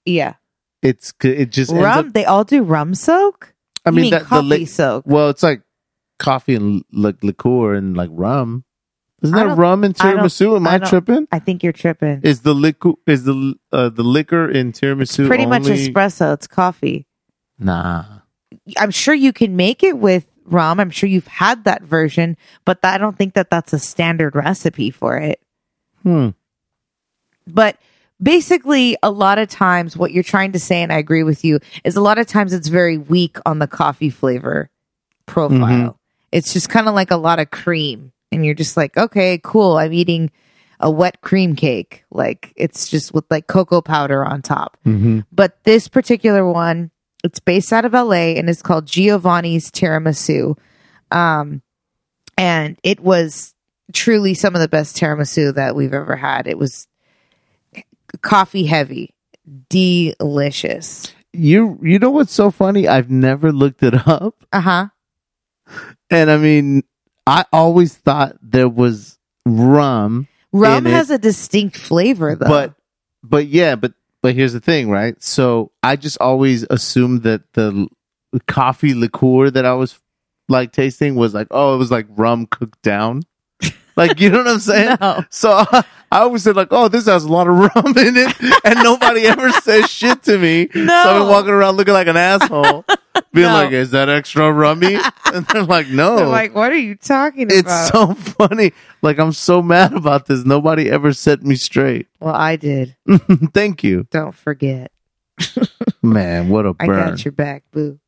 yeah. 0.04 0.34
it's 0.82 1.12
it 1.22 1.50
just 1.50 1.72
Rum. 1.72 2.06
up. 2.08 2.12
they 2.12 2.24
all 2.24 2.44
do 2.44 2.62
rum 2.62 2.94
soak. 2.94 3.54
I 3.84 3.90
mean, 3.90 4.02
mean 4.02 4.10
that, 4.12 4.20
the 4.20 4.26
coffee 4.26 4.64
soak. 4.64 5.04
well, 5.06 5.28
it's 5.28 5.42
like 5.42 5.62
coffee 6.22 6.54
and 6.54 6.84
like 6.92 7.22
liqueur 7.22 7.74
and 7.74 7.96
like 7.96 8.10
rum. 8.12 8.64
Isn't 9.22 9.34
I 9.36 9.42
that 9.42 9.48
don't- 9.50 9.58
rum 9.58 9.84
in 9.84 9.94
I 10.00 10.12
don't- 10.12 10.18
tiramisu? 10.24 10.56
Am 10.56 10.66
I 10.66 10.78
don't- 10.78 10.88
tripping? 10.88 11.28
I 11.30 11.38
think 11.38 11.62
you're 11.62 11.72
tripping. 11.72 12.20
Is 12.22 12.40
the 12.40 12.54
liquor 12.54 12.92
is 13.06 13.24
the 13.24 13.54
uh, 13.72 13.88
the 13.88 14.02
liquor 14.02 14.50
in 14.50 14.72
tiramisu 14.72 15.26
Pretty 15.28 15.46
much 15.46 15.62
only- 15.66 15.88
espresso. 15.88 16.34
It's 16.34 16.46
coffee. 16.46 17.06
Nah. 17.58 18.04
I'm 18.76 18.90
sure 18.90 19.14
you 19.14 19.32
can 19.32 19.54
make 19.56 19.82
it 19.82 19.98
with 19.98 20.26
rum. 20.44 20.80
I'm 20.80 20.90
sure 20.90 21.08
you've 21.08 21.26
had 21.28 21.64
that 21.64 21.82
version, 21.82 22.36
but 22.64 22.78
I 22.82 22.98
don't 22.98 23.16
think 23.16 23.34
that 23.34 23.48
that's 23.50 23.72
a 23.72 23.78
standard 23.78 24.34
recipe 24.34 24.90
for 24.90 25.16
it. 25.16 25.40
Hmm. 26.02 26.30
But 27.46 27.76
basically, 28.20 28.96
a 29.02 29.10
lot 29.10 29.38
of 29.38 29.48
times, 29.48 29.96
what 29.96 30.12
you're 30.12 30.22
trying 30.22 30.52
to 30.52 30.58
say, 30.58 30.82
and 30.82 30.92
I 30.92 30.98
agree 30.98 31.22
with 31.22 31.44
you, 31.44 31.60
is 31.84 31.96
a 31.96 32.00
lot 32.02 32.18
of 32.18 32.26
times 32.26 32.52
it's 32.52 32.68
very 32.68 32.98
weak 32.98 33.38
on 33.46 33.58
the 33.58 33.66
coffee 33.68 34.10
flavor 34.10 34.68
profile. 35.26 35.98
It's 36.32 36.52
just 36.52 36.68
kind 36.68 36.88
of 36.88 36.94
like 36.94 37.10
a 37.10 37.16
lot 37.16 37.38
of 37.38 37.50
cream, 37.50 38.12
and 38.32 38.44
you're 38.44 38.54
just 38.54 38.76
like, 38.76 38.96
okay, 38.96 39.40
cool. 39.42 39.76
I'm 39.76 39.92
eating 39.92 40.30
a 40.82 40.90
wet 40.90 41.20
cream 41.20 41.54
cake. 41.54 42.04
Like 42.10 42.52
it's 42.56 42.88
just 42.88 43.14
with 43.14 43.24
like 43.30 43.46
cocoa 43.46 43.80
powder 43.80 44.24
on 44.24 44.42
top. 44.42 44.76
Mm-hmm. 44.84 45.20
But 45.30 45.62
this 45.62 45.88
particular 45.88 46.46
one, 46.46 46.90
it's 47.24 47.38
based 47.38 47.72
out 47.72 47.84
of 47.84 47.92
LA 47.92 48.34
and 48.34 48.50
it's 48.50 48.62
called 48.62 48.86
Giovanni's 48.86 49.70
Tiramisu. 49.70 50.58
Um, 51.12 51.62
and 52.36 52.78
it 52.82 52.98
was 53.00 53.54
truly 53.92 54.34
some 54.34 54.54
of 54.54 54.60
the 54.60 54.68
best 54.68 54.96
tiramisu 54.96 55.54
that 55.54 55.76
we've 55.76 55.94
ever 55.94 56.16
had. 56.16 56.46
It 56.48 56.58
was 56.58 56.88
coffee 58.22 58.64
heavy, 58.64 59.14
delicious. 59.68 61.14
You 61.32 61.78
you 61.82 61.98
know 61.98 62.10
what's 62.10 62.32
so 62.32 62.50
funny? 62.50 62.88
I've 62.88 63.10
never 63.10 63.52
looked 63.52 63.82
it 63.82 64.06
up, 64.06 64.44
Uh 64.52 64.60
huh. 64.60 64.86
And 66.10 66.30
I 66.30 66.36
mean, 66.38 66.82
I 67.26 67.44
always 67.52 67.94
thought 67.96 68.36
there 68.42 68.68
was 68.68 69.18
rum, 69.46 70.28
Rum 70.52 70.86
In 70.86 70.92
it. 70.92 70.96
has 70.96 71.10
a 71.10 71.18
distinct 71.18 71.76
flavor 71.76 72.34
though. 72.36 72.46
but 72.46 72.74
but 73.22 73.46
yeah, 73.46 73.74
but 73.76 73.92
but 74.22 74.34
here's 74.34 74.52
the 74.52 74.60
thing, 74.60 74.90
right? 74.90 75.20
So 75.22 75.72
I 75.82 75.96
just 75.96 76.18
always 76.20 76.64
assumed 76.70 77.22
that 77.22 77.42
the 77.54 77.88
l- 78.34 78.40
coffee 78.46 78.94
liqueur 78.94 79.50
that 79.50 79.64
I 79.64 79.72
was 79.74 79.98
like 80.48 80.72
tasting 80.72 81.14
was 81.14 81.32
like, 81.34 81.46
oh, 81.50 81.74
it 81.74 81.78
was 81.78 81.90
like 81.90 82.06
rum 82.10 82.46
cooked 82.46 82.82
down. 82.82 83.22
Like 83.96 84.20
you 84.20 84.30
know 84.30 84.38
what 84.38 84.48
I'm 84.48 84.58
saying? 84.60 84.96
No. 85.00 85.24
So 85.30 85.50
I 85.50 85.84
always 86.10 86.42
said 86.42 86.56
like, 86.56 86.68
oh, 86.70 86.88
this 86.88 87.06
has 87.06 87.24
a 87.24 87.28
lot 87.32 87.48
of 87.48 87.54
rum 87.56 87.96
in 87.98 88.16
it, 88.16 88.34
and 88.64 88.82
nobody 88.82 89.22
ever 89.26 89.50
says 89.50 89.90
shit 89.90 90.22
to 90.24 90.38
me. 90.38 90.68
So 90.72 90.80
I've 90.88 91.20
been 91.20 91.28
walking 91.28 91.50
around 91.50 91.76
looking 91.76 91.94
like 91.94 92.06
an 92.06 92.16
asshole, 92.16 92.84
being 93.32 93.48
No. 93.48 93.52
like, 93.54 93.72
is 93.72 93.90
that 93.92 94.08
extra 94.08 94.52
rummy? 94.52 94.98
And 95.32 95.46
they're 95.46 95.62
like, 95.64 95.88
no. 95.88 96.16
They're 96.16 96.26
like, 96.26 96.54
what 96.54 96.70
are 96.72 96.76
you 96.78 96.94
talking 96.94 97.48
it's 97.50 97.60
about? 97.60 97.88
so 97.92 98.14
funny. 98.14 98.72
Like 99.02 99.18
I'm 99.18 99.32
so 99.32 99.62
mad 99.62 99.92
about 99.94 100.26
this. 100.26 100.44
Nobody 100.44 100.90
ever 100.90 101.12
set 101.12 101.42
me 101.42 101.54
straight. 101.54 102.06
well, 102.20 102.34
I 102.34 102.56
did. 102.56 102.96
Thank 103.54 103.82
you, 103.84 104.06
Don't 104.10 104.34
forget. 104.34 104.90
man. 106.02 106.48
What 106.48 106.66
a 106.66 106.74
I 106.80 106.86
burn. 106.86 107.08
got 107.10 107.24
your 107.24 107.32
back, 107.32 107.64
boo. 107.72 107.98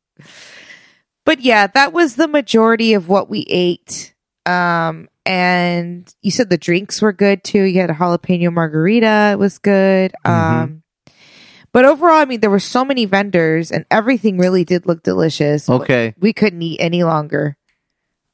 But 1.25 1.41
yeah, 1.41 1.67
that 1.67 1.91
was 1.91 2.15
the 2.15 2.27
majority 2.27 2.93
of 2.93 3.09
what 3.09 3.29
we 3.29 3.45
ate. 3.49 4.13
Um, 4.45 5.09
and 5.25 6.13
you 6.21 6.31
said 6.31 6.49
the 6.49 6.57
drinks 6.57 7.01
were 7.01 7.13
good 7.13 7.43
too. 7.43 7.63
You 7.63 7.81
had 7.81 7.89
a 7.89 7.93
jalapeno 7.93 8.51
margarita, 8.53 9.29
it 9.33 9.39
was 9.39 9.57
good. 9.57 10.13
Mhm. 10.25 10.29
Um, 10.31 10.83
but 11.71 11.83
overall, 11.85 12.15
I 12.15 12.25
mean, 12.25 12.39
there 12.39 12.49
were 12.49 12.59
so 12.59 12.85
many 12.85 13.05
vendors, 13.05 13.69
and 13.71 13.85
everything 13.91 14.37
really 14.37 14.63
did 14.63 14.85
look 14.85 15.03
delicious. 15.03 15.69
Okay. 15.69 16.13
we 16.19 16.31
couldn't 16.31 16.61
eat 16.61 16.77
any 16.79 17.03
longer. 17.03 17.57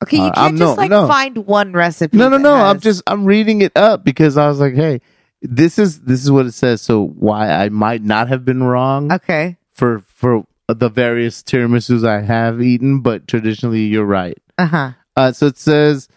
Okay, 0.03 0.17
you 0.17 0.23
Uh, 0.23 0.31
can't 0.31 0.37
I'm- 0.37 0.57
just 0.57 0.77
no, 0.77 0.81
like 0.81 0.89
no. 0.89 1.07
find 1.07 1.37
one 1.39 1.73
recipe. 1.73 2.17
No, 2.17 2.29
no, 2.29 2.37
no. 2.37 2.53
I'm 2.53 2.79
just 2.79 3.03
I'm 3.07 3.25
reading 3.25 3.61
it 3.61 3.75
up 3.75 4.03
because 4.03 4.37
I 4.37 4.47
was 4.47 4.59
like, 4.59 4.73
hey, 4.75 5.01
this 5.41 5.79
is 5.79 6.01
this 6.01 6.23
is 6.23 6.31
what 6.31 6.45
it 6.45 6.53
says. 6.53 6.81
So 6.81 7.03
why 7.05 7.49
I 7.51 7.69
might 7.69 8.03
not 8.03 8.27
have 8.27 8.43
been 8.45 8.63
wrong 8.63 9.11
okay. 9.11 9.57
for 9.73 10.01
for 10.07 10.45
the 10.67 10.89
various 10.89 11.43
tiramisus 11.43 12.05
I 12.07 12.21
have 12.21 12.61
eaten, 12.61 13.01
but 13.01 13.27
traditionally 13.27 13.81
you're 13.81 14.05
right. 14.05 14.37
Uh 14.57 14.65
huh. 14.65 14.91
Uh, 15.15 15.31
so 15.33 15.47
it 15.47 15.57
says 15.57 16.07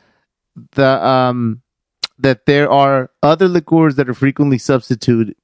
the 0.73 1.05
um 1.07 1.63
that 2.19 2.47
there 2.47 2.71
are 2.71 3.11
other 3.23 3.49
liqueurs 3.49 3.97
that 3.97 4.09
are 4.09 4.15
frequently 4.15 4.59
substituted 4.59 5.35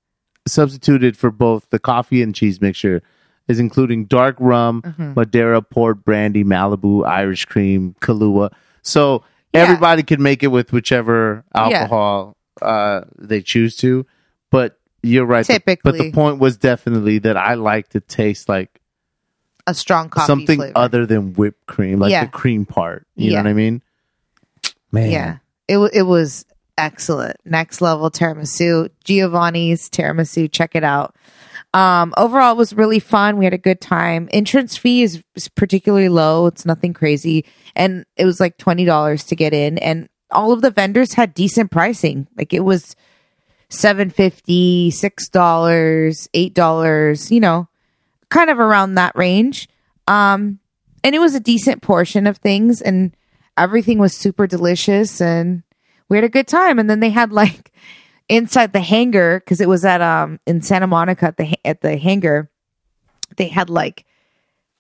substituted 0.47 1.17
for 1.17 1.31
both 1.31 1.69
the 1.71 1.79
coffee 1.79 2.23
and 2.23 2.35
cheese 2.35 2.61
mixture, 2.61 3.03
is 3.49 3.59
including 3.59 4.07
dark 4.07 4.37
rum, 4.39 4.83
Mhm. 4.83 5.15
Madeira, 5.17 5.61
port, 5.61 6.05
brandy, 6.05 6.45
Malibu, 6.45 7.07
Irish 7.07 7.45
cream, 7.45 7.95
Kahlua. 8.01 8.51
So 8.83 9.23
Yeah. 9.53 9.63
everybody 9.63 10.03
can 10.03 10.23
make 10.23 10.43
it 10.43 10.49
with 10.49 10.73
whichever 10.73 11.45
Yeah. 11.55 11.61
alcohol 11.63 12.37
uh, 12.63 13.03
they 13.19 13.41
choose 13.43 13.75
to. 13.77 14.07
But 14.51 14.79
you're 15.03 15.25
right. 15.25 15.47
The- 15.47 15.79
but 15.83 15.97
the 15.99 16.13
point 16.13 16.39
was 16.39 16.57
definitely 16.57 17.19
that 17.21 17.37
I 17.37 17.55
like 17.55 17.89
to 17.91 18.01
taste 18.01 18.49
like 18.49 18.81
A 19.67 19.75
strong 19.75 20.09
coffee 20.11 20.27
something 20.27 20.59
flavor. 20.59 20.73
other 20.77 21.07
than 21.07 21.33
whipped 21.35 21.67
cream, 21.67 21.99
like 22.01 22.11
Yeah. 22.13 22.25
the 22.25 22.31
cream 22.31 22.67
part. 22.67 23.07
You 23.17 23.31
Yeah. 23.33 23.39
know 23.39 23.45
what 23.45 23.51
I 23.51 23.55
mean? 23.55 23.83
Man, 24.93 25.11
Yeah, 25.11 25.39
it 25.69 25.79
it 25.93 26.03
was 26.03 26.45
excellent. 26.79 27.37
Next 27.45 27.81
level 27.81 28.11
tiramisu, 28.11 28.91
Giovanni's 29.05 29.89
tiramisu. 29.89 30.51
Check 30.51 30.75
it 30.75 30.85
out. 30.85 31.15
Um, 31.73 32.13
overall, 32.17 32.53
it 32.53 32.59
was 32.59 32.73
really 32.73 32.99
fun. 32.99 33.37
We 33.37 33.45
had 33.45 33.55
a 33.55 33.59
good 33.59 33.81
time. 33.81 34.29
Entrance 34.33 34.77
fee 34.77 35.03
is, 35.03 35.23
is 35.37 35.49
particularly 35.49 36.09
low. 36.09 36.47
It's 36.47 36.67
nothing 36.67 36.93
crazy, 36.93 37.45
and 37.77 38.05
it 38.17 38.25
was 38.25 38.41
like 38.41 38.57
twenty 38.59 38.85
dollars 38.85 39.25
to 39.25 39.37
get 39.37 39.53
in. 39.53 39.79
And 39.79 40.09
all 40.33 40.53
of 40.53 40.63
the 40.63 40.71
vendors 40.71 41.13
had 41.13 41.35
decent 41.35 41.71
pricing. 41.71 42.27
Like 42.37 42.53
it 42.53 42.65
was 42.65 42.97
seven 43.69 44.11
fifty, 44.11 44.91
six 44.91 45.29
dollars, 45.29 46.29
eight 46.35 46.55
dollars. 46.55 47.31
You 47.31 47.41
know, 47.41 47.69
kind 48.31 48.51
of 48.51 48.59
around 48.59 48.95
that 48.97 49.15
range. 49.15 49.69
Um, 50.09 50.59
and 51.05 51.15
it 51.15 51.21
was 51.21 51.35
a 51.37 51.41
decent 51.41 51.83
portion 51.83 52.27
of 52.27 52.39
things, 52.39 52.83
and 52.83 53.15
everything 53.61 53.99
was 53.99 54.17
super 54.17 54.47
delicious, 54.47 55.21
and 55.21 55.63
we 56.09 56.17
had 56.17 56.25
a 56.25 56.29
good 56.29 56.49
time. 56.49 56.79
And 56.79 56.89
then 56.89 57.01
they 57.01 57.11
had 57.11 57.33
like 57.33 57.73
inside 58.29 58.73
the 58.73 58.81
hangar 58.81 59.41
because 59.41 59.61
it 59.61 59.69
was 59.69 59.85
at 59.85 60.01
um 60.01 60.41
in 60.47 60.63
Santa 60.63 60.87
Monica 60.87 61.27
at 61.27 61.37
the 61.37 61.55
at 61.65 61.81
the 61.81 61.97
hangar, 61.97 62.51
they 63.37 63.49
had 63.49 63.71
like 63.71 64.05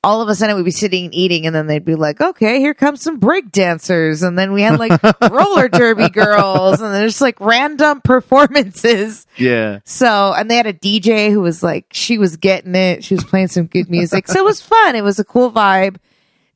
all 0.03 0.23
of 0.23 0.31
a 0.31 0.35
sudden 0.35 0.57
we'd 0.57 0.65
be 0.65 0.71
sitting 0.71 1.05
and 1.07 1.15
eating, 1.15 1.47
and 1.47 1.55
then 1.55 1.67
they'd 1.67 1.85
be 1.85 1.95
like, 1.95 2.23
"Okay, 2.23 2.59
here 2.59 2.73
comes 2.73 3.03
some 3.03 3.19
break 3.19 3.53
dancers," 3.53 4.23
and 4.23 4.39
then 4.39 4.53
we 4.53 4.63
had 4.63 4.79
like 4.79 4.99
roller 5.31 5.69
derby 5.69 6.09
girls, 6.09 6.81
and 6.81 6.95
there's 6.95 7.21
like 7.21 7.39
random 7.39 8.01
performances. 8.01 9.27
yeah. 9.37 9.81
So, 9.85 10.33
and 10.33 10.51
they 10.51 10.57
had 10.57 10.67
a 10.67 10.73
DJ 10.73 11.31
who 11.31 11.43
was 11.43 11.63
like, 11.63 11.87
she 11.93 12.17
was 12.17 12.39
getting 12.39 12.75
it. 12.75 13.05
She 13.05 13.15
was 13.15 13.25
playing 13.25 13.49
some 13.49 13.67
good 13.67 13.91
music. 13.91 14.27
So 14.29 14.39
it 14.39 14.45
was 14.45 14.63
fun. 14.63 14.97
It 14.97 15.05
was 15.05 15.19
a 15.19 15.25
cool 15.25 15.53
vibe. 15.53 15.97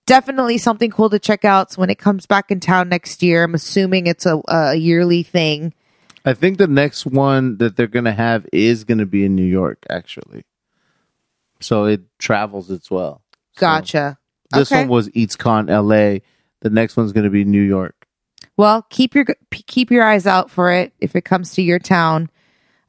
Definitely 0.07 0.59
something 0.59 0.90
cool 0.90 1.09
to 1.11 1.18
check 1.18 1.44
out. 1.44 1.72
So 1.72 1.80
when 1.80 1.90
it 1.90 1.98
comes 1.98 2.26
back 2.26 2.50
in 2.50 2.61
town 2.61 2.88
next 2.88 3.22
year, 3.22 3.44
I'm 3.44 3.55
assuming 3.55 4.07
it's 4.07 4.26
a, 4.26 4.40
a 4.48 4.74
yearly 4.74 5.22
thing. 5.22 5.72
I 6.26 6.34
think 6.34 6.59
the 6.59 6.66
next 6.66 7.07
one 7.07 7.59
that 7.59 7.76
they're 7.76 7.86
gonna 7.86 8.12
have 8.12 8.46
is 8.52 8.84
gonna 8.84 9.07
be 9.07 9.24
in 9.24 9.34
New 9.34 9.44
York, 9.44 9.84
actually. 9.88 10.44
So 11.61 11.84
it 11.84 12.02
travels 12.18 12.70
as 12.70 12.90
well. 12.90 13.22
So 13.52 13.61
Gotcha. 13.61 14.18
this 14.52 14.70
Okay. 14.70 14.80
one 14.80 14.88
was 14.88 15.09
EatsCon 15.11 15.68
LA. 15.68 16.20
The 16.61 16.70
next 16.70 16.96
one's 16.96 17.12
gonna 17.12 17.30
be 17.30 17.44
New 17.44 17.62
York. 17.62 18.07
Well, 18.57 18.86
keep 18.90 19.14
your 19.14 19.26
keep 19.50 19.90
your 19.90 20.05
eyes 20.05 20.26
out 20.26 20.50
for 20.50 20.70
it 20.70 20.92
if 21.00 21.16
it 21.16 21.24
comes 21.24 21.52
to 21.55 21.62
your 21.62 21.78
town. 21.78 22.30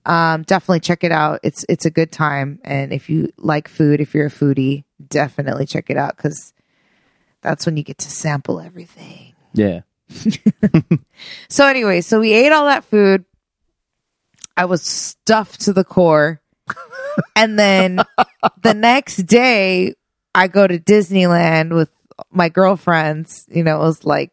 Um, 0.06 0.44
definitely 0.44 0.82
check 0.82 1.04
it 1.04 1.12
out. 1.12 1.40
It's 1.44 1.66
it's 1.68 1.86
a 1.86 1.92
good 1.92 2.12
time, 2.12 2.60
and 2.64 2.94
if 2.94 3.10
you 3.10 3.32
like 3.38 3.68
food, 3.68 4.00
if 4.00 4.14
you're 4.14 4.28
a 4.28 4.32
foodie, 4.32 4.84
definitely 5.08 5.66
check 5.66 5.90
it 5.90 5.98
out 5.98 6.16
because 6.16 6.54
that's 7.46 7.66
when 7.66 7.78
you 7.78 7.84
get 7.84 8.00
to 8.00 8.10
sample 8.10 8.60
everything. 8.60 9.34
Yeah. 9.54 9.82
So 11.48 11.66
anyway, 11.66 12.02
so 12.02 12.20
we 12.20 12.34
ate 12.34 12.52
all 12.52 12.66
that 12.66 12.84
food. 12.84 13.24
I 14.58 14.66
was 14.66 14.82
stuffed 14.82 15.62
to 15.62 15.74
the 15.74 15.86
core. 15.86 16.42
and 17.36 17.58
then 17.58 18.02
the 18.62 18.74
next 18.74 19.18
day 19.18 19.94
I 20.34 20.50
go 20.50 20.68
to 20.68 20.78
Disneyland 20.78 21.74
with 21.74 21.90
my 22.32 22.50
girlfriends. 22.50 23.46
You 23.50 23.64
know, 23.64 23.78
it 23.78 23.86
was 23.86 24.04
like 24.04 24.32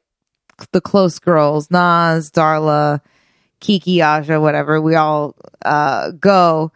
the 0.73 0.81
close 0.81 1.21
girls, 1.21 1.71
Nas, 1.71 2.31
Darla, 2.31 3.01
Kiki, 3.61 4.03
Aja, 4.03 4.41
whatever. 4.41 4.81
We 4.81 4.97
all 4.97 5.37
uh 5.65 6.11
go. 6.11 6.73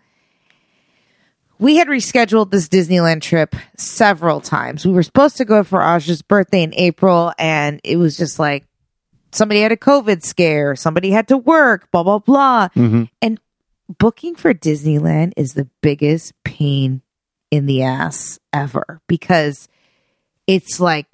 We 1.58 1.76
had 1.76 1.88
rescheduled 1.88 2.50
this 2.50 2.68
Disneyland 2.68 3.22
trip 3.22 3.56
several 3.76 4.40
times. 4.40 4.84
We 4.84 4.92
were 4.92 5.02
supposed 5.02 5.38
to 5.38 5.44
go 5.44 5.64
for 5.64 5.80
Aja's 5.80 6.22
birthday 6.22 6.62
in 6.62 6.74
April, 6.74 7.32
and 7.38 7.80
it 7.82 7.96
was 7.96 8.16
just 8.16 8.38
like 8.38 8.64
somebody 9.32 9.60
had 9.60 9.72
a 9.72 9.76
COVID 9.76 10.22
scare, 10.22 10.76
somebody 10.76 11.10
had 11.10 11.28
to 11.28 11.38
work, 11.38 11.90
blah, 11.90 12.02
blah, 12.02 12.18
blah. 12.18 12.68
Mhm. 12.76 13.08
And 13.22 13.40
booking 13.98 14.34
for 14.34 14.52
Disneyland 14.52 15.32
is 15.36 15.54
the 15.54 15.68
biggest 15.82 16.32
pain 16.44 17.02
in 17.50 17.66
the 17.66 17.82
ass 17.82 18.38
ever 18.52 19.00
because 19.06 19.68
it's 20.46 20.80
like 20.80 21.06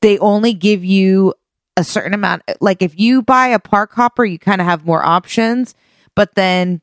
they 0.00 0.18
only 0.18 0.54
give 0.54 0.84
you 0.84 1.34
a 1.76 1.84
certain 1.84 2.14
amount. 2.14 2.42
Like 2.60 2.82
if 2.82 2.98
you 2.98 3.22
buy 3.22 3.48
a 3.48 3.58
park 3.58 3.92
hopper, 3.92 4.24
you 4.24 4.38
kind 4.38 4.60
of 4.60 4.66
have 4.66 4.86
more 4.86 5.04
options, 5.04 5.74
but 6.14 6.34
then 6.34 6.80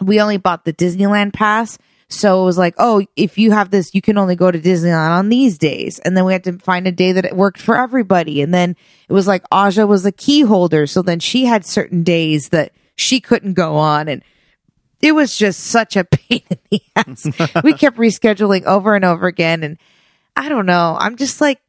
we 0.00 0.20
only 0.20 0.36
bought 0.36 0.64
the 0.64 0.72
Disneyland 0.72 1.32
pass. 1.32 1.78
So 2.08 2.42
it 2.42 2.44
was 2.44 2.58
like, 2.58 2.74
oh, 2.78 3.04
if 3.16 3.38
you 3.38 3.52
have 3.52 3.70
this, 3.70 3.94
you 3.94 4.02
can 4.02 4.18
only 4.18 4.36
go 4.36 4.50
to 4.50 4.58
Disneyland 4.58 5.10
on 5.10 5.28
these 5.28 5.58
days. 5.58 5.98
And 6.00 6.16
then 6.16 6.24
we 6.24 6.32
had 6.32 6.44
to 6.44 6.58
find 6.58 6.86
a 6.86 6.92
day 6.92 7.12
that 7.12 7.24
it 7.24 7.36
worked 7.36 7.60
for 7.60 7.76
everybody. 7.76 8.42
And 8.42 8.52
then 8.52 8.76
it 9.08 9.12
was 9.12 9.26
like 9.26 9.42
Aja 9.50 9.86
was 9.86 10.04
a 10.04 10.12
key 10.12 10.42
holder. 10.42 10.86
So 10.86 11.02
then 11.02 11.18
she 11.18 11.44
had 11.44 11.64
certain 11.64 12.02
days 12.02 12.50
that 12.50 12.72
she 12.96 13.20
couldn't 13.20 13.54
go 13.54 13.76
on. 13.76 14.08
And 14.08 14.22
it 15.00 15.12
was 15.12 15.36
just 15.36 15.60
such 15.60 15.96
a 15.96 16.04
pain 16.04 16.42
in 16.50 16.58
the 16.70 16.82
ass. 16.96 17.62
we 17.62 17.72
kept 17.78 17.96
rescheduling 17.96 18.64
over 18.64 18.94
and 18.94 19.04
over 19.04 19.26
again. 19.26 19.62
And 19.62 19.78
I 20.36 20.48
don't 20.48 20.66
know. 20.66 20.96
I'm 20.98 21.16
just 21.16 21.40
like, 21.40 21.60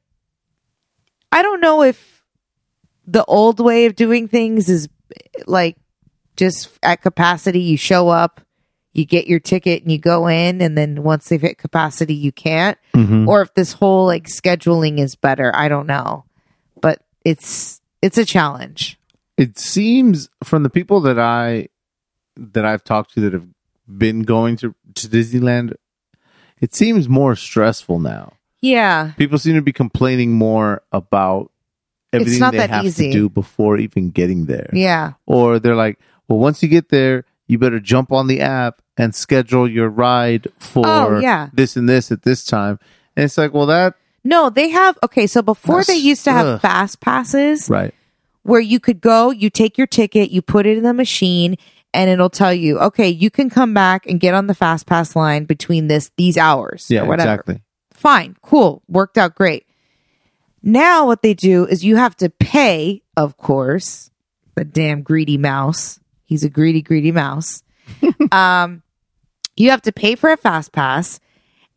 I 1.32 1.42
don't 1.42 1.62
know 1.62 1.84
if 1.84 2.24
the 3.08 3.26
old 3.26 3.60
way 3.60 3.86
of 3.86 3.96
doing 3.96 4.28
things 4.28 4.70
is 4.70 4.90
like 5.46 5.78
just 6.36 6.78
at 6.84 7.02
capacity, 7.02 7.62
you 7.62 7.78
show 7.78 8.10
up, 8.10 8.42
you 8.96 9.06
get 9.06 9.28
your 9.28 9.42
ticket 9.42 9.84
and 9.84 9.92
you 9.92 9.98
go 10.00 10.28
in, 10.28 10.62
and 10.62 10.78
then 10.78 11.04
once 11.04 11.28
they've 11.28 11.42
hit 11.42 11.58
capacity, 11.58 12.16
you 12.16 12.32
can't. 12.32 12.78
Mhm. 12.94 13.28
Or 13.28 13.42
if 13.42 13.54
this 13.54 13.74
whole 13.74 14.06
like 14.06 14.28
scheduling 14.28 15.00
is 15.00 15.16
better, 15.16 15.52
I 15.54 15.68
don't 15.68 15.86
know. 15.86 16.24
But 16.82 17.02
it's 17.26 17.82
it's 18.02 18.18
a 18.18 18.26
challenge. 18.26 18.98
It 19.38 19.60
seems 19.60 20.30
from 20.44 20.64
the 20.64 20.70
people 20.70 21.02
that 21.02 21.20
I 21.20 21.68
that 22.38 22.66
I've 22.66 22.84
talked 22.86 23.14
to 23.16 23.22
that 23.22 23.34
have 23.34 23.48
been 23.86 24.22
going 24.24 24.56
to 24.58 24.74
to 24.96 25.08
Disneyland, 25.08 25.74
it 26.62 26.74
seems 26.74 27.10
more 27.10 27.36
stressful 27.36 28.00
now. 28.00 28.34
Yeah. 28.62 29.12
People 29.18 29.38
seem 29.38 29.56
to 29.56 29.62
be 29.62 29.74
complaining 29.74 30.32
more 30.32 30.82
about 30.94 31.52
everything 32.14 32.40
not 32.40 32.54
they 32.54 32.60
that 32.60 32.70
have 32.70 32.86
easy. 32.86 33.12
to 33.12 33.12
do 33.12 33.30
before 33.30 33.78
even 33.78 34.10
getting 34.10 34.46
there. 34.46 34.70
Yeah. 34.72 35.14
Or 35.26 35.60
they're 35.60 35.76
like, 35.76 36.00
well, 36.30 36.40
once 36.40 36.64
you 36.64 36.70
get 36.70 36.90
there, 36.90 37.26
you 37.48 37.60
better 37.60 37.80
jump 37.80 38.12
on 38.12 38.28
the 38.28 38.40
app 38.42 38.82
and 38.98 39.14
schedule 39.14 39.70
your 39.70 39.90
ride 39.90 40.48
for 40.60 40.86
Oh, 40.88 41.20
yeah. 41.20 41.50
this 41.54 41.76
and 41.76 41.88
this 41.90 42.12
at 42.12 42.24
this 42.24 42.46
time. 42.46 42.80
And 43.16 43.26
it's 43.26 43.38
like, 43.38 43.54
well, 43.54 43.66
that 43.68 43.96
No, 44.24 44.50
they 44.50 44.70
have 44.70 44.98
okay, 45.04 45.28
so 45.28 45.42
before 45.42 45.84
they 45.84 45.96
used 45.96 46.24
to 46.26 46.32
have 46.32 46.46
ugh. 46.48 46.62
fast 46.62 47.00
passes 47.02 47.70
right. 47.70 47.94
where 48.44 48.62
you 48.62 48.80
could 48.80 49.02
go, 49.02 49.32
you 49.32 49.50
take 49.50 49.78
your 49.78 49.88
ticket, 49.88 50.32
you 50.32 50.42
put 50.42 50.66
it 50.66 50.78
in 50.78 50.84
the 50.84 50.94
machine, 50.94 51.58
and 51.94 52.10
it'll 52.10 52.30
tell 52.30 52.54
you, 52.54 52.78
okay, 52.80 53.10
you 53.10 53.30
can 53.30 53.50
come 53.50 53.74
back 53.74 54.06
and 54.06 54.20
get 54.20 54.34
on 54.34 54.48
the 54.48 54.54
fast 54.56 54.86
pass 54.86 55.16
line 55.16 55.46
between 55.46 55.88
this 55.88 56.12
these 56.18 56.38
hours. 56.38 56.88
Yeah, 56.90 57.02
or 57.04 57.06
whatever. 57.08 57.32
exactly. 57.32 57.62
Fine, 57.94 58.36
cool, 58.42 58.82
worked 58.88 59.18
out 59.18 59.36
great. 59.36 59.66
Now 60.62 61.06
what 61.06 61.22
they 61.22 61.34
do 61.34 61.66
is 61.66 61.84
you 61.86 61.96
have 61.96 62.16
to 62.18 62.30
pay, 62.30 63.02
of 63.16 63.38
course, 63.38 64.10
the 64.56 64.66
damn 64.66 65.02
greedy 65.04 65.38
mouse. 65.38 66.00
He's 66.24 66.44
a 66.44 66.50
greedy, 66.50 66.82
greedy 66.82 67.12
mouse. 67.12 67.62
um, 68.32 68.82
you 69.56 69.70
have 69.72 69.82
to 69.84 69.92
pay 69.92 70.16
for 70.16 70.32
a 70.32 70.38
fast 70.38 70.72
pass, 70.72 71.20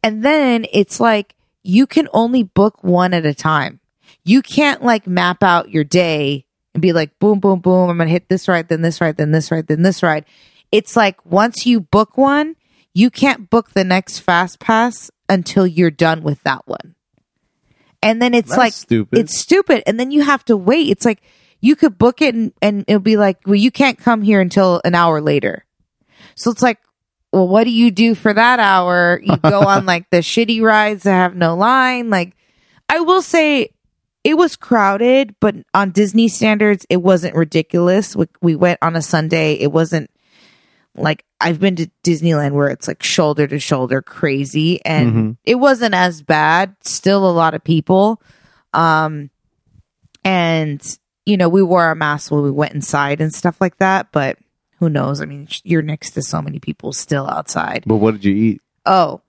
and 0.02 0.24
then 0.24 0.66
it's 0.72 1.00
like 1.00 1.34
you 1.62 1.86
can 1.86 2.08
only 2.12 2.42
book 2.42 2.82
one 2.82 3.14
at 3.14 3.26
a 3.26 3.34
time. 3.34 3.80
You 4.24 4.42
can't 4.42 4.82
like 4.82 5.06
map 5.06 5.42
out 5.42 5.70
your 5.70 5.84
day 5.84 6.44
and 6.74 6.82
be 6.82 6.92
like, 6.92 7.18
boom, 7.18 7.40
boom, 7.40 7.60
boom. 7.60 7.90
I'm 7.90 7.98
gonna 7.98 8.10
hit 8.10 8.28
this 8.28 8.48
ride, 8.48 8.68
then 8.68 8.82
this 8.82 9.00
ride, 9.00 9.16
then 9.16 9.32
this 9.32 9.50
ride, 9.50 9.66
then 9.66 9.82
this 9.82 10.02
ride. 10.02 10.24
It's 10.70 10.96
like 10.96 11.24
once 11.24 11.66
you 11.66 11.80
book 11.80 12.16
one, 12.16 12.56
you 12.94 13.10
can't 13.10 13.48
book 13.48 13.70
the 13.70 13.84
next 13.84 14.20
fast 14.20 14.58
pass 14.60 15.10
until 15.28 15.66
you're 15.66 15.90
done 15.90 16.22
with 16.22 16.42
that 16.42 16.66
one. 16.66 16.94
And 18.02 18.22
then 18.22 18.34
it's 18.34 18.50
That's 18.50 18.58
like 18.58 18.72
stupid. 18.72 19.18
it's 19.18 19.38
stupid. 19.38 19.82
And 19.86 19.98
then 19.98 20.10
you 20.10 20.22
have 20.22 20.44
to 20.46 20.56
wait. 20.56 20.88
It's 20.88 21.04
like 21.04 21.20
you 21.60 21.74
could 21.74 21.98
book 21.98 22.22
it 22.22 22.34
and, 22.34 22.52
and 22.62 22.84
it'll 22.86 23.00
be 23.00 23.16
like, 23.16 23.38
well, 23.44 23.56
you 23.56 23.70
can't 23.70 23.98
come 23.98 24.22
here 24.22 24.40
until 24.40 24.80
an 24.84 24.94
hour 24.94 25.20
later. 25.20 25.64
So 26.36 26.50
it's 26.50 26.62
like, 26.62 26.78
well, 27.32 27.46
what 27.48 27.64
do 27.64 27.70
you 27.70 27.90
do 27.90 28.14
for 28.14 28.32
that 28.32 28.58
hour? 28.60 29.20
You 29.22 29.36
go 29.36 29.60
on 29.66 29.86
like 29.86 30.08
the 30.10 30.18
shitty 30.18 30.62
rides 30.62 31.02
that 31.04 31.12
have 31.12 31.36
no 31.36 31.54
line. 31.56 32.10
Like, 32.10 32.34
I 32.88 33.00
will 33.00 33.22
say, 33.22 33.70
it 34.24 34.34
was 34.34 34.56
crowded, 34.56 35.34
but 35.40 35.54
on 35.74 35.90
Disney 35.92 36.28
standards, 36.28 36.84
it 36.90 36.98
wasn't 36.98 37.34
ridiculous. 37.36 38.16
We, 38.16 38.26
we 38.42 38.56
went 38.56 38.78
on 38.82 38.96
a 38.96 39.02
Sunday. 39.02 39.54
It 39.54 39.72
wasn't 39.72 40.10
like 40.96 41.24
I've 41.40 41.60
been 41.60 41.76
to 41.76 41.88
Disneyland 42.02 42.52
where 42.52 42.68
it's 42.68 42.88
like 42.88 43.02
shoulder 43.02 43.46
to 43.46 43.60
shoulder 43.60 44.02
crazy 44.02 44.84
and 44.84 45.12
Mhm. 45.12 45.36
it 45.44 45.54
wasn't 45.54 45.94
as 45.94 46.20
bad. 46.22 46.74
Still 46.82 47.28
a 47.28 47.30
lot 47.30 47.54
of 47.54 47.62
people. 47.62 48.20
Um, 48.74 49.30
and 50.24 50.82
you 51.24 51.36
know, 51.36 51.48
we 51.48 51.62
wore 51.62 51.84
our 51.84 51.94
masks 51.94 52.30
when 52.30 52.42
we 52.42 52.50
went 52.50 52.72
inside 52.74 53.20
and 53.20 53.34
stuff 53.34 53.60
like 53.60 53.76
that, 53.78 54.08
but 54.12 54.38
who 54.78 54.88
knows? 54.88 55.20
I 55.20 55.24
mean, 55.26 55.48
you're 55.64 55.82
next 55.82 56.10
to 56.12 56.22
so 56.22 56.40
many 56.42 56.58
people 56.58 56.92
still 56.92 57.28
outside. 57.28 57.84
But 57.86 57.96
what 57.96 58.12
did 58.12 58.24
you 58.24 58.34
eat? 58.34 58.62
Oh, 58.86 59.20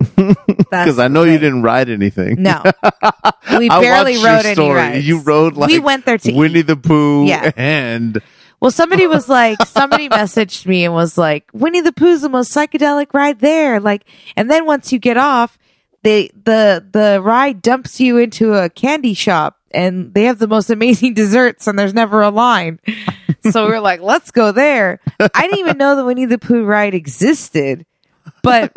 Because 0.16 0.98
I 0.98 1.08
know 1.08 1.22
you 1.24 1.38
didn't 1.38 1.62
ride 1.62 1.88
anything. 1.88 2.42
No, 2.42 2.62
we 3.58 3.68
barely 3.68 4.16
rode 4.16 4.46
any 4.46 4.70
rides. 4.70 5.06
You 5.06 5.20
rode 5.20 5.54
like 5.56 5.70
we 5.70 5.78
went 5.78 6.06
there 6.06 6.18
to 6.18 6.30
eat. 6.30 6.36
Winnie 6.36 6.62
the 6.62 6.76
Pooh 6.76 7.26
Yeah. 7.26 7.52
and 7.56 8.20
Well, 8.60 8.70
somebody 8.72 9.06
was 9.06 9.28
like, 9.40 9.62
somebody 9.66 10.08
messaged 10.08 10.66
me 10.66 10.84
and 10.84 10.92
was 10.94 11.16
like, 11.16 11.48
Winnie 11.52 11.80
the 11.82 11.92
Pooh's 11.92 12.22
the 12.22 12.28
most 12.28 12.52
psychedelic 12.52 13.14
ride 13.14 13.38
there. 13.40 13.78
Like, 13.80 14.04
and 14.36 14.50
then 14.50 14.66
once 14.66 14.92
you 14.92 14.98
get 14.98 15.16
off, 15.16 15.56
they, 16.02 16.30
the, 16.44 16.84
the 16.90 17.20
ride 17.22 17.62
dumps 17.62 18.00
you 18.00 18.18
into 18.18 18.54
a 18.54 18.68
candy 18.68 19.14
shop 19.14 19.58
and 19.70 20.12
they 20.14 20.24
have 20.24 20.38
the 20.40 20.48
most 20.48 20.68
amazing 20.70 21.14
desserts 21.14 21.68
and 21.68 21.78
there's 21.78 21.94
never 21.94 22.22
a 22.22 22.30
line. 22.30 22.80
So 23.50 23.66
we 23.66 23.72
are 23.72 23.80
like, 23.80 24.00
let's 24.00 24.30
go 24.30 24.52
there. 24.52 25.00
I 25.18 25.42
didn't 25.42 25.58
even 25.58 25.78
know 25.78 25.96
the 25.96 26.04
Winnie 26.04 26.26
the 26.26 26.38
Pooh 26.38 26.64
ride 26.64 26.94
existed, 26.94 27.84
but 28.42 28.72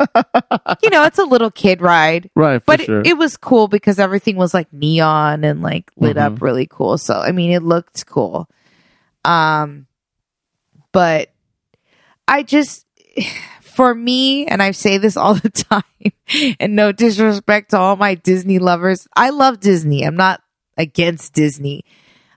you 0.82 0.90
know, 0.90 1.04
it's 1.04 1.18
a 1.18 1.24
little 1.24 1.50
kid 1.50 1.80
ride. 1.80 2.30
right, 2.34 2.60
for 2.60 2.66
But 2.66 2.80
sure. 2.82 3.00
it, 3.00 3.08
it 3.08 3.18
was 3.18 3.36
cool 3.36 3.68
because 3.68 3.98
everything 3.98 4.36
was 4.36 4.52
like 4.54 4.72
neon 4.72 5.44
and 5.44 5.62
like 5.62 5.90
lit 5.96 6.16
up 6.16 6.40
really 6.42 6.66
cool. 6.66 6.98
So 6.98 7.14
I 7.14 7.32
mean, 7.32 7.50
it 7.52 7.62
looked 7.62 8.06
cool. 8.06 8.48
Um, 9.24 9.86
but 10.92 11.30
I 12.28 12.42
just, 12.42 12.86
for 13.60 13.94
me, 13.94 14.46
and 14.46 14.62
I 14.62 14.70
say 14.70 14.98
this 14.98 15.16
all 15.16 15.34
the 15.34 15.50
time, 15.50 16.12
and 16.60 16.74
no 16.74 16.92
disrespect 16.92 17.70
to 17.70 17.78
all 17.78 17.96
my 17.96 18.14
Disney 18.14 18.58
lovers, 18.58 19.06
I 19.14 19.30
love 19.30 19.60
Disney. 19.60 20.04
I'm 20.04 20.16
not 20.16 20.42
against 20.76 21.32
Disney. 21.34 21.84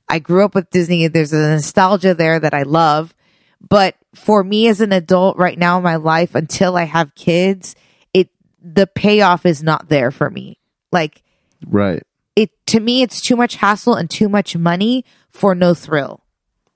I 0.10 0.20
grew 0.20 0.44
up 0.44 0.56
with 0.56 0.72
Disney. 0.72 1.08
There's 1.08 1.34
a 1.34 1.38
nostalgia 1.38 2.16
there 2.16 2.40
that 2.40 2.54
I 2.54 2.64
love. 2.64 3.14
But 3.62 3.96
for 4.16 4.44
me 4.44 4.68
as 4.68 4.82
an 4.82 4.92
adult 4.92 5.38
right 5.38 5.58
now 5.58 5.78
in 5.78 5.84
my 5.84 5.98
life, 5.98 6.34
until 6.34 6.76
I 6.76 6.84
have 6.84 7.16
kids, 7.16 7.76
it 8.14 8.30
the 8.62 8.88
payoff 8.88 9.46
is 9.46 9.62
not 9.62 9.90
there 9.90 10.12
for 10.12 10.30
me. 10.30 10.60
Like 10.92 11.22
right. 11.68 12.04
it 12.36 12.52
to 12.68 12.80
me, 12.80 13.02
it's 13.02 13.22
too 13.22 13.36
much 13.36 13.56
hassle 13.56 13.96
and 13.96 14.10
too 14.10 14.30
much 14.30 14.56
money 14.56 15.06
for 15.30 15.54
no 15.54 15.74
thrill. 15.74 16.24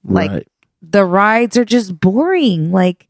Like 0.04 0.32
right. 0.32 0.48
the 0.82 1.06
rides 1.06 1.58
are 1.58 1.66
just 1.66 2.00
boring. 2.00 2.72
Like 2.72 3.08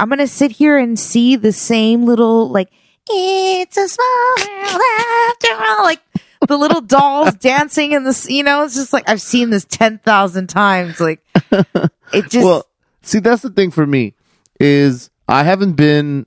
I'm 0.00 0.08
gonna 0.08 0.26
sit 0.26 0.52
here 0.52 0.78
and 0.78 0.98
see 0.98 1.36
the 1.36 1.52
same 1.52 2.06
little 2.06 2.48
like 2.48 2.70
it's 3.08 3.76
a 3.76 3.88
small 3.88 4.34
world 4.38 4.82
after 5.28 5.54
all. 5.54 5.84
Like 5.84 6.00
the 6.46 6.56
little 6.58 6.80
dolls 6.80 7.34
dancing 7.34 7.92
in 7.92 8.04
this, 8.04 8.28
you 8.28 8.42
know, 8.42 8.64
it's 8.64 8.74
just 8.74 8.92
like 8.92 9.08
I've 9.08 9.20
seen 9.22 9.50
this 9.50 9.64
ten 9.64 9.98
thousand 9.98 10.48
times. 10.48 11.00
Like 11.00 11.24
it 11.52 12.30
just 12.30 12.44
well, 12.44 12.66
see, 13.02 13.18
that's 13.20 13.42
the 13.42 13.50
thing 13.50 13.70
for 13.70 13.86
me 13.86 14.14
is 14.60 15.10
I 15.28 15.42
haven't 15.42 15.72
been 15.72 16.26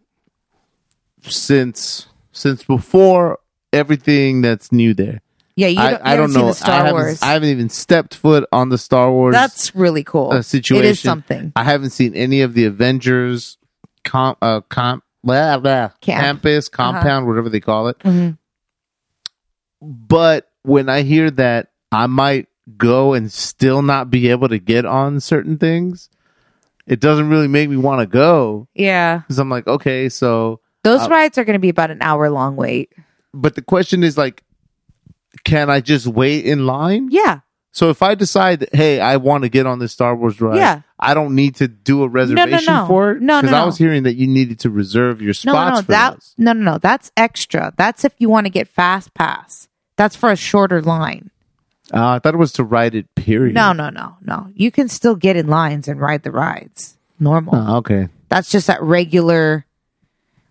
since 1.22 2.07
since 2.32 2.63
before 2.63 3.39
everything 3.74 4.41
that's 4.41 4.72
new 4.72 4.93
there. 4.93 5.22
yeah. 5.55 5.68
You 5.68 5.76
don't, 5.76 5.86
I, 5.86 5.91
you 5.91 5.99
I 6.03 6.15
don't 6.15 6.34
know. 6.34 6.47
the 6.47 6.53
Star 6.53 6.72
I 6.72 6.78
haven't, 6.78 6.93
Wars. 6.93 7.22
I 7.22 7.26
haven't 7.34 7.49
even 7.49 7.70
stepped 7.70 8.13
foot 8.15 8.47
on 8.51 8.70
the 8.70 8.78
Star 8.78 9.11
Wars 9.11 9.34
That's 9.34 9.76
really 9.76 10.03
cool. 10.03 10.32
uh, 10.32 10.41
situation. 10.41 10.86
It 10.86 10.89
is 10.89 10.99
something. 10.99 11.51
I 11.55 11.63
haven't 11.63 11.89
seen 11.91 12.13
any 12.15 12.41
of 12.41 12.53
the 12.53 12.65
Avengers 12.65 13.57
comp, 14.03 14.38
uh, 14.41 14.61
comp, 14.70 15.03
blah, 15.24 15.57
blah, 15.57 15.89
Camp. 16.01 16.22
campus, 16.24 16.70
compound, 16.70 17.28
whatever 17.28 17.49
they 17.49 17.59
call 17.59 17.88
it. 17.89 17.99
Mhm. 17.99 18.38
But 19.82 20.49
when 20.63 20.89
I 20.89 21.01
hear 21.03 21.30
that 21.32 21.71
I 21.91 22.07
might 22.07 22.47
go 22.78 23.13
and 23.13 23.32
still 23.32 23.82
not 23.82 24.09
be 24.09 24.30
able 24.30 24.49
to 24.49 24.59
get 24.59 24.86
on 24.86 25.19
certain 25.19 25.57
things, 25.57 26.09
it 26.86 26.99
doesn't 26.99 27.30
really 27.30 27.47
make 27.47 27.69
me 27.69 27.78
want 27.78 28.01
to 28.01 28.05
go 28.07 28.67
Yeah, 28.73 29.19
because 29.19 29.39
I'm 29.39 29.49
like, 29.49 29.67
okay, 29.67 30.09
so. 30.09 30.59
those 30.84 31.01
Uh, 31.01 31.09
rides 31.09 31.38
are 31.38 31.45
going 31.45 31.53
to 31.55 31.59
be 31.59 31.69
about 31.69 31.91
an 31.91 32.01
hour 32.01 32.30
long 32.30 32.55
wait. 32.55 32.91
But 33.34 33.55
the 33.55 33.61
question 33.61 34.03
is 34.03 34.17
like, 34.17 34.43
can 35.43 35.69
I 35.69 35.80
just 35.82 36.07
wait 36.07 36.45
in 36.45 36.65
line? 36.65 37.09
Yeah, 37.11 37.39
So 37.72 37.89
if 37.89 38.01
I 38.01 38.15
decide, 38.15 38.61
that, 38.61 38.74
hey, 38.76 38.99
I 38.99 39.18
want 39.18 39.43
to 39.43 39.49
get 39.49 39.68
on 39.68 39.78
this 39.80 39.93
Star 39.93 40.15
Wars 40.15 40.41
ride, 40.41 40.57
Yeah. 40.57 40.82
I 40.99 41.13
don't 41.13 41.36
need 41.36 41.55
to 41.57 41.68
do 41.68 42.01
a 42.03 42.07
reservation 42.07 42.74
no. 42.74 42.88
for 42.88 43.11
it. 43.11 43.22
No, 43.22 43.36
no, 43.36 43.41
because 43.41 43.53
I 43.53 43.65
was 43.65 43.78
hearing 43.78 44.03
that 44.03 44.15
you 44.15 44.26
needed 44.26 44.59
to 44.61 44.72
reserve 44.72 45.22
your 45.22 45.30
no, 45.30 45.34
spots 45.34 45.70
no, 45.70 45.76
no. 45.76 45.82
for 45.84 45.91
That 45.91 46.13
those. 46.15 46.34
no, 46.39 46.53
no, 46.53 46.72
no. 46.72 46.78
That's 46.80 47.11
extra. 47.15 47.74
That's 47.78 48.03
if 48.03 48.13
you 48.18 48.30
want 48.30 48.47
to 48.47 48.49
get 48.49 48.68
fast 48.68 49.13
pass. 49.13 49.68
That's 49.95 50.15
for 50.15 50.32
a 50.32 50.36
shorter 50.36 50.82
line. 50.82 51.30
Uh, 51.93 52.15
I 52.15 52.20
thought 52.20 52.34
it 52.34 52.38
was 52.38 52.53
to 52.53 52.63
ride 52.63 52.95
it. 52.95 53.13
Period. 53.15 53.53
No, 53.53 53.74
no, 53.74 53.89
no, 53.89 54.18
no. 54.22 54.47
You 54.55 54.72
can 54.72 54.89
still 54.89 55.15
get 55.15 55.36
in 55.36 55.47
lines 55.47 55.88
and 55.88 56.01
ride 56.01 56.24
the 56.24 56.32
rides. 56.32 56.97
Normal. 57.20 57.55
Oh, 57.55 57.78
okay. 57.78 58.09
That's 58.30 58.49
just 58.49 58.70
at 58.70 58.82
regular, 58.82 59.65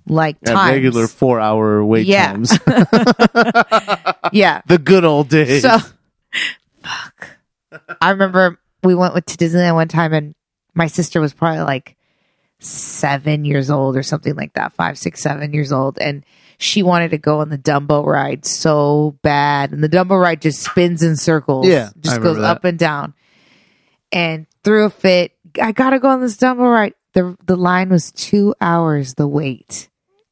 like 0.07 0.37
At 0.47 0.53
times. 0.53 0.73
regular 0.73 1.07
four-hour 1.09 1.85
wait 1.85 2.07
Yeah. 2.07 2.33
times. 2.33 2.59
Yeah. 4.33 4.62
the 4.67 4.79
good 4.79 5.05
old 5.05 5.29
days. 5.29 5.62
So, 5.62 5.79
fuck. 6.87 7.28
I 8.01 8.11
remember 8.11 8.59
we 8.82 8.95
went 8.95 9.14
with 9.14 9.26
to 9.26 9.37
Disneyland 9.37 9.74
one 9.74 9.89
time, 9.89 10.12
and 10.12 10.34
my 10.74 10.87
sister 10.87 11.20
was 11.20 11.34
probably 11.34 11.62
like 11.62 11.97
seven 12.59 13.45
years 13.45 13.70
old 13.70 13.97
or 13.97 14.03
something 14.03 14.34
like 14.34 14.55
that, 14.55 14.72
five, 14.72 14.99
six, 14.99 15.20
seven 15.20 15.53
years 15.53 15.72
old, 15.72 15.99
and 15.99 16.24
she 16.59 16.82
wanted 16.82 17.11
to 17.11 17.18
go 17.18 17.41
on 17.41 17.51
the 17.51 17.59
Dumbo 17.59 18.05
ride 18.05 18.47
so 18.47 19.16
bad, 19.22 19.72
and 19.72 19.84
the 19.84 19.89
Dumbo 19.89 20.20
ride 20.20 20.41
just 20.41 20.62
spins 20.62 21.03
in 21.03 21.16
circles, 21.16 21.66
Yeah, 21.66 21.91
just 22.01 22.22
goes 22.22 22.37
that. 22.39 22.45
up 22.45 22.64
and 22.64 22.78
down, 22.78 23.12
and 24.12 24.47
threw 24.64 24.84
a 24.87 24.91
fit. 24.91 25.32
I 25.61 25.72
gotta 25.72 25.99
go 25.99 26.09
on 26.09 26.20
this 26.20 26.37
Dumbo 26.37 26.70
ride. 26.72 26.95
the 27.12 27.37
The 27.47 27.57
line 27.57 27.89
was 27.91 28.11
two 28.12 28.55
hours. 28.61 29.14
The 29.14 29.28
wait, 29.28 29.89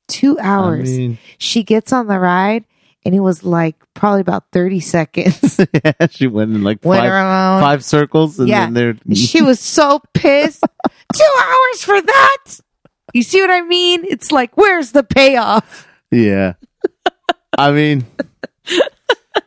two 0.08 0.38
I 0.38 0.44
hours. 0.44 0.90
mean, 0.96 1.18
she 1.38 1.62
gets 1.62 1.92
on 1.92 2.06
the 2.06 2.18
ride, 2.18 2.64
and 3.04 3.14
it 3.14 3.20
was 3.20 3.44
like 3.44 3.76
probably 3.94 4.20
about 4.20 4.44
thirty 4.52 4.80
seconds. 4.80 5.60
yeah, 5.84 6.06
she 6.10 6.26
went 6.26 6.54
in 6.54 6.62
like 6.62 6.84
went 6.84 7.02
five, 7.02 7.10
around. 7.12 7.60
five 7.62 7.84
circles, 7.84 8.38
and 8.38 8.48
Yeah. 8.48 8.64
then 8.70 8.74
they're 8.74 9.14
She 9.14 9.42
was 9.42 9.60
so 9.60 10.00
pissed. 10.14 10.62
Two 11.14 11.34
hours 11.40 11.84
for 11.84 12.00
that? 12.00 12.44
You 13.12 13.22
see 13.22 13.40
what 13.40 13.50
I 13.50 13.60
mean? 13.62 14.04
It's 14.04 14.32
like, 14.32 14.56
where's 14.56 14.92
the 14.92 15.04
payoff? 15.04 15.86
yeah. 16.10 16.54
I 17.58 17.70
mean, 17.70 18.04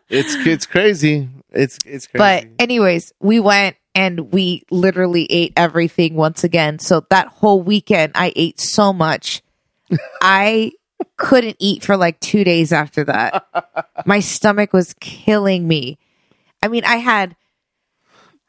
it's 0.10 0.36
it's 0.46 0.66
crazy. 0.66 1.28
It's 1.52 1.78
it's 1.86 2.08
crazy. 2.08 2.18
But, 2.18 2.46
anyways, 2.60 3.12
we 3.20 3.40
went 3.40 3.76
and 3.96 4.32
we 4.32 4.64
literally 4.72 5.26
ate 5.32 5.54
everything 5.58 6.16
once 6.16 6.44
again. 6.44 6.80
So, 6.80 7.06
that 7.10 7.28
whole 7.28 7.62
weekend, 7.62 8.14
I 8.16 8.32
ate 8.36 8.60
so 8.62 8.94
much. 8.94 9.42
I 10.22 10.72
couldn't 11.18 11.58
eat 11.60 11.84
for 11.84 11.98
like 11.98 12.20
two 12.20 12.44
days 12.44 12.72
after 12.74 13.04
that. 13.06 13.46
My 14.06 14.20
stomach 14.20 14.74
was 14.74 14.94
killing 15.00 15.68
me. 15.68 15.98
I 16.64 16.68
mean, 16.68 16.84
I 16.86 16.98
had 16.98 17.36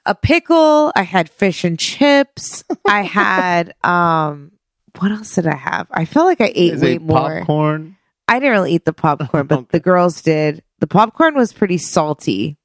a 0.07 0.15
pickle, 0.15 0.93
I 0.97 1.03
had 1.03 1.29
fish 1.29 1.65
and 1.65 1.79
chips, 1.79 2.65
I 2.87 3.03
had 3.03 3.75
um 3.85 4.53
what 4.99 5.13
else 5.13 5.35
did 5.35 5.47
I 5.47 5.55
have? 5.55 5.87
I 5.91 6.05
felt 6.07 6.27
like 6.27 6.41
I 6.41 6.51
ate 6.55 6.75
Is 6.75 6.83
way 6.83 6.95
it 6.95 7.03
more. 7.03 7.39
popcorn. 7.41 7.97
I 8.27 8.39
didn't 8.41 8.53
really 8.53 8.73
eat 8.75 8.85
the 8.85 8.93
popcorn, 8.93 9.47
but 9.47 9.59
Okay. 9.61 9.67
the 9.73 9.81
girls 9.81 10.23
did. 10.23 10.63
The 10.81 10.87
popcorn 10.87 11.35
was 11.35 11.53
pretty 11.53 11.79
salty. 11.79 12.57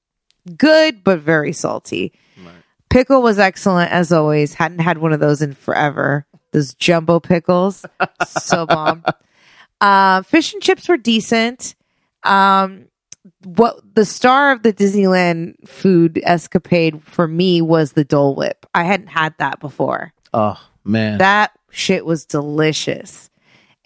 Good, 0.58 1.04
but 1.04 1.20
very 1.20 1.54
salty. 1.54 2.12
Pickle 2.90 3.22
was 3.22 3.40
excellent 3.40 3.92
as 3.92 4.12
always. 4.12 4.54
Hadn't 4.54 4.80
had 4.80 4.98
one 4.98 5.14
of 5.14 5.20
those 5.20 5.42
in 5.42 5.54
forever. 5.54 6.26
Those 6.52 6.74
jumbo 6.76 7.20
pickles. 7.20 7.86
so 8.28 8.66
bomb. 8.66 9.04
Uh, 9.82 10.22
fish 10.22 10.54
and 10.54 10.62
chips 10.62 10.88
were 10.88 10.98
decent. 10.98 11.76
Um, 12.24 12.86
what 13.44 13.80
the 13.96 14.06
star 14.06 14.52
of 14.52 14.64
the 14.64 14.74
Disneyland 14.74 15.68
food 15.68 16.20
escapade 16.24 17.04
for 17.04 17.28
me 17.28 17.62
was 17.62 17.94
the 17.94 18.04
Dole 18.04 18.36
Whip. 18.36 18.66
I 18.74 18.84
hadn't 18.84 19.08
had 19.08 19.34
that 19.40 19.60
before. 19.60 20.14
Oh 20.34 20.60
man, 20.84 21.18
That 21.20 21.52
shit 21.72 22.06
was 22.06 22.26
delicious. 22.26 23.30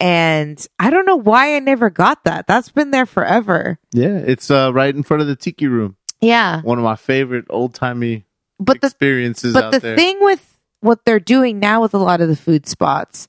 And 0.00 0.64
I 0.78 0.90
don't 0.90 1.06
know 1.06 1.16
why 1.16 1.56
I 1.56 1.58
never 1.58 1.90
got 1.90 2.22
that. 2.24 2.46
That's 2.46 2.68
been 2.68 2.92
there 2.92 3.06
forever. 3.06 3.78
yeah, 3.92 4.18
it's 4.18 4.48
uh, 4.50 4.72
right 4.72 4.94
in 4.94 5.02
front 5.02 5.22
of 5.22 5.26
the 5.26 5.34
tiki 5.36 5.66
room. 5.66 5.96
Yeah. 6.20 6.62
One 6.62 6.78
of 6.78 6.84
my 6.84 6.94
favorite 6.96 7.46
old 7.50 7.74
timey 7.74 8.24
But 8.60 8.80
the 8.80 8.86
experiences 8.88 9.54
but 9.54 9.64
out 9.64 9.72
the 9.72 9.80
there. 9.80 9.96
thing 9.96 10.18
with 10.20 10.58
what 10.80 11.04
they're 11.04 11.18
doing 11.20 11.58
now 11.58 11.82
with 11.82 11.94
a 11.94 11.98
lot 11.98 12.20
of 12.20 12.28
the 12.28 12.36
food 12.36 12.66
spots 12.68 13.26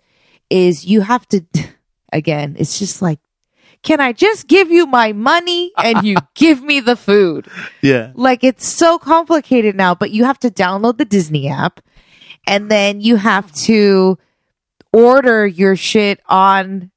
is 0.51 0.85
you 0.85 1.01
have 1.01 1.27
to 1.29 1.43
again, 2.11 2.55
it's 2.59 2.79
just 2.79 3.01
like 3.01 3.19
can 3.81 4.01
I 4.01 4.11
just 4.11 4.47
give 4.47 4.71
you 4.71 4.85
my 4.85 5.13
money 5.13 5.71
and 5.77 6.05
you 6.05 6.17
give 6.35 6.61
me 6.61 6.79
the 6.79 6.95
food? 6.95 7.47
Yeah. 7.81 8.11
Like 8.13 8.43
it's 8.43 8.67
so 8.67 8.97
complicated 8.99 9.75
now, 9.75 9.95
but 9.95 10.11
you 10.11 10.25
have 10.25 10.39
to 10.39 10.49
download 10.49 10.97
the 10.97 11.05
Disney 11.05 11.47
app 11.47 11.79
and 12.45 12.69
then 12.69 12.99
you 13.01 13.15
have 13.15 13.51
to 13.53 14.17
order 14.91 15.45
your 15.47 15.75
shit 15.75 16.19
on 16.27 16.91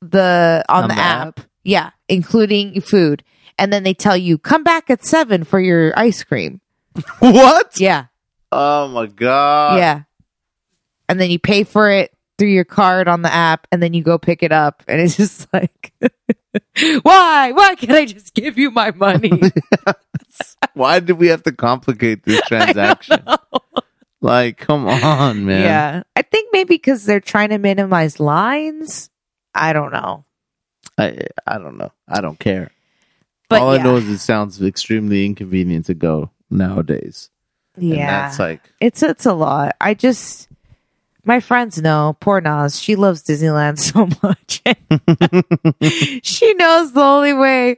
the 0.00 0.64
on, 0.68 0.84
On 0.84 0.88
the, 0.88 0.94
the 0.94 1.00
app. 1.00 1.40
Yeah, 1.64 1.90
including 2.08 2.80
food. 2.80 3.22
And 3.58 3.72
then 3.72 3.82
they 3.82 3.94
tell 3.94 4.16
you 4.16 4.38
come 4.38 4.62
back 4.62 4.88
at 4.88 5.04
7 5.04 5.44
for 5.44 5.60
your 5.60 5.92
ice 5.98 6.22
cream. 6.22 6.60
What? 7.18 7.78
Yeah. 7.78 8.06
Oh 8.52 8.88
my 8.88 9.06
god. 9.06 9.78
yeah. 9.78 10.02
And 11.08 11.20
then 11.20 11.30
you 11.30 11.38
pay 11.38 11.64
for 11.64 11.90
it 11.90 12.12
through 12.40 12.48
your 12.48 12.64
card 12.64 13.06
on 13.06 13.20
the 13.20 13.30
app 13.30 13.66
and 13.70 13.82
then 13.82 13.92
you 13.92 14.02
go 14.02 14.16
pick 14.16 14.42
it 14.42 14.50
up 14.50 14.82
and 14.88 14.98
it's 14.98 15.16
just 15.18 15.46
like 15.52 15.92
why? 17.02 17.52
Why 17.52 17.74
can't 17.74 17.92
I 17.92 18.06
just 18.06 18.32
give 18.32 18.56
you 18.56 18.70
my 18.70 18.90
money? 18.92 19.30
Why 20.74 21.00
did 21.00 21.14
we 21.14 21.28
have 21.28 21.42
to 21.44 21.52
complicate 21.52 22.24
this 22.24 22.40
transaction? 22.42 23.22
Like, 24.20 24.56
come 24.58 24.86
on, 24.86 25.44
man. 25.44 25.62
Yeah. 25.62 26.02
I 26.16 26.22
think 26.22 26.50
maybe 26.52 26.74
because 26.74 27.04
they're 27.04 27.20
trying 27.20 27.50
to 27.50 27.58
minimize 27.58 28.20
lines. 28.20 29.10
I 29.54 29.72
don't 29.72 29.92
know. 29.92 30.24
I 30.96 31.18
I 31.46 31.58
don't 31.58 31.76
know. 31.76 31.92
I 32.08 32.20
don't 32.20 32.38
care. 32.38 32.70
But 33.48 33.62
All 33.62 33.74
yeah. 33.74 33.80
I 33.80 33.84
know 33.84 33.96
is 33.96 34.08
it 34.08 34.18
sounds 34.18 34.62
extremely 34.62 35.26
inconvenient 35.26 35.86
to 35.86 35.94
go 35.94 36.30
nowadays. 36.50 37.30
And 37.76 37.84
yeah. 37.84 38.22
that's 38.22 38.38
like 38.38 38.62
it's 38.80 39.02
it's 39.02 39.26
a 39.26 39.34
lot. 39.34 39.76
I 39.80 39.94
just 39.94 40.48
my 41.24 41.40
friends 41.40 41.80
know, 41.80 42.16
poor 42.20 42.40
Nas, 42.40 42.80
she 42.80 42.96
loves 42.96 43.22
Disneyland 43.22 43.78
so 43.90 44.08
much. 44.22 44.62
she 46.22 46.54
knows 46.54 46.92
the 46.92 47.00
only 47.00 47.32
way 47.32 47.76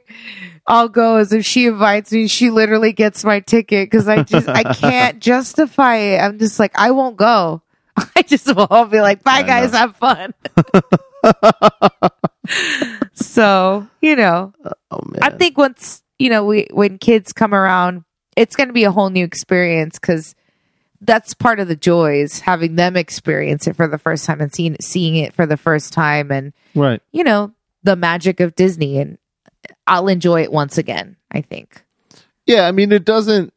I'll 0.67 0.89
go 0.89 1.17
is 1.17 1.33
if 1.33 1.45
she 1.45 1.67
invites 1.67 2.11
me. 2.11 2.27
She 2.27 2.49
literally 2.49 2.93
gets 2.93 3.23
my 3.23 3.39
ticket 3.39 3.89
because 3.89 4.07
I 4.07 4.23
just 4.23 4.47
I 4.47 4.63
can't 4.63 5.19
justify 5.21 5.95
it. 5.97 6.19
I'm 6.19 6.39
just 6.39 6.59
like 6.59 6.71
I 6.75 6.91
won't 6.91 7.17
go. 7.17 7.61
I 8.15 8.21
just 8.23 8.47
will 8.47 8.67
I'll 8.71 8.85
be 8.85 9.01
like, 9.01 9.23
bye 9.23 9.31
I 9.39 9.43
guys, 9.43 9.71
know. 9.73 9.77
have 9.79 9.95
fun. 9.97 10.33
so 13.13 13.87
you 14.01 14.15
know, 14.15 14.53
oh 14.91 14.99
man. 15.05 15.19
I 15.21 15.29
think 15.31 15.57
once 15.57 16.01
you 16.17 16.29
know 16.29 16.45
we 16.45 16.67
when 16.71 16.97
kids 16.97 17.33
come 17.33 17.53
around, 17.53 18.03
it's 18.35 18.55
going 18.55 18.67
to 18.67 18.73
be 18.73 18.83
a 18.85 18.91
whole 18.91 19.09
new 19.09 19.25
experience 19.25 19.99
because 19.99 20.33
that's 21.05 21.33
part 21.33 21.59
of 21.59 21.67
the 21.67 21.75
joys 21.75 22.39
having 22.39 22.75
them 22.75 22.95
experience 22.95 23.67
it 23.67 23.75
for 23.75 23.87
the 23.87 23.97
first 23.97 24.25
time 24.25 24.41
and 24.41 24.53
seeing 24.53 24.75
seeing 24.79 25.15
it 25.15 25.33
for 25.33 25.45
the 25.45 25.57
first 25.57 25.93
time, 25.93 26.31
and 26.31 26.53
right. 26.75 27.01
you 27.11 27.23
know 27.23 27.51
the 27.83 27.95
magic 27.95 28.39
of 28.39 28.55
Disney. 28.55 28.97
And 28.99 29.17
I'll 29.87 30.07
enjoy 30.07 30.43
it 30.43 30.51
once 30.51 30.77
again. 30.77 31.17
I 31.31 31.41
think. 31.41 31.83
Yeah, 32.45 32.67
I 32.67 32.71
mean 32.71 32.91
it 32.91 33.05
doesn't 33.05 33.53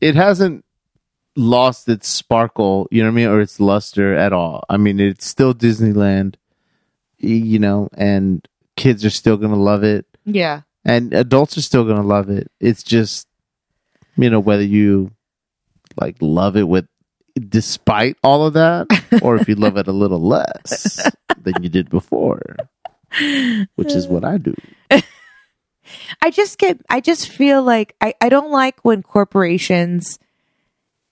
it 0.00 0.14
hasn't 0.14 0.64
lost 1.36 1.88
its 1.88 2.08
sparkle, 2.08 2.88
you 2.90 3.02
know 3.02 3.08
what 3.08 3.12
I 3.12 3.16
mean, 3.16 3.28
or 3.28 3.40
its 3.40 3.60
luster 3.60 4.14
at 4.14 4.32
all. 4.32 4.64
I 4.68 4.76
mean 4.76 4.98
it's 5.00 5.26
still 5.26 5.54
Disneyland, 5.54 6.36
you 7.18 7.58
know, 7.58 7.88
and 7.94 8.46
kids 8.76 9.04
are 9.04 9.10
still 9.10 9.36
going 9.36 9.52
to 9.52 9.58
love 9.58 9.82
it 9.84 10.06
Yeah. 10.24 10.62
and 10.84 11.12
adults 11.14 11.56
are 11.56 11.62
still 11.62 11.84
going 11.84 11.96
to 12.00 12.06
love 12.06 12.28
it. 12.30 12.50
It's 12.60 12.82
just 12.82 13.26
you 14.16 14.30
know 14.30 14.40
whether 14.40 14.62
you 14.62 15.10
like 16.00 16.16
love 16.20 16.56
it 16.56 16.68
with 16.68 16.86
despite 17.48 18.16
all 18.22 18.46
of 18.46 18.54
that 18.54 18.86
or 19.22 19.36
if 19.36 19.48
you 19.48 19.54
love 19.54 19.76
it 19.76 19.88
a 19.88 19.92
little 19.92 20.20
less 20.20 21.10
than 21.42 21.62
you 21.62 21.68
did 21.68 21.90
before, 21.90 22.56
which 23.74 23.92
is 23.94 24.08
what 24.08 24.24
I 24.24 24.38
do. 24.38 24.54
I 26.22 26.30
just 26.30 26.58
get 26.58 26.80
I 26.90 27.00
just 27.00 27.28
feel 27.28 27.62
like 27.62 27.94
I, 28.00 28.14
I 28.20 28.28
don't 28.28 28.50
like 28.50 28.80
when 28.84 29.02
corporations 29.02 30.18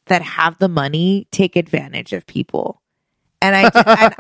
that 0.07 0.23
have 0.23 0.59
the 0.59 0.69
money 0.69 1.29
take 1.31 1.57
advantage 1.57 2.13
of 2.13 2.27
people. 2.27 2.83
And 3.45 3.55
I 3.55 3.63
and, 3.75 4.15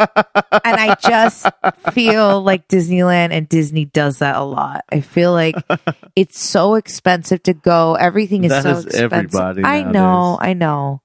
and 0.64 0.76
I 0.80 0.96
just 1.00 1.46
feel 1.92 2.42
like 2.42 2.68
Disneyland 2.68 3.30
and 3.32 3.48
Disney 3.48 3.86
does 3.86 4.18
that 4.18 4.36
a 4.36 4.44
lot. 4.44 4.84
I 4.92 5.00
feel 5.00 5.32
like 5.32 5.56
it's 6.16 6.38
so 6.38 6.74
expensive 6.74 7.42
to 7.44 7.54
go. 7.54 7.94
Everything 7.94 8.44
is 8.44 8.50
That 8.50 8.62
so 8.64 8.70
is 8.72 8.84
expensive. 8.84 9.12
everybody 9.12 9.64
I 9.64 9.82
know. 9.82 10.36
I 10.40 10.52
know. 10.52 11.00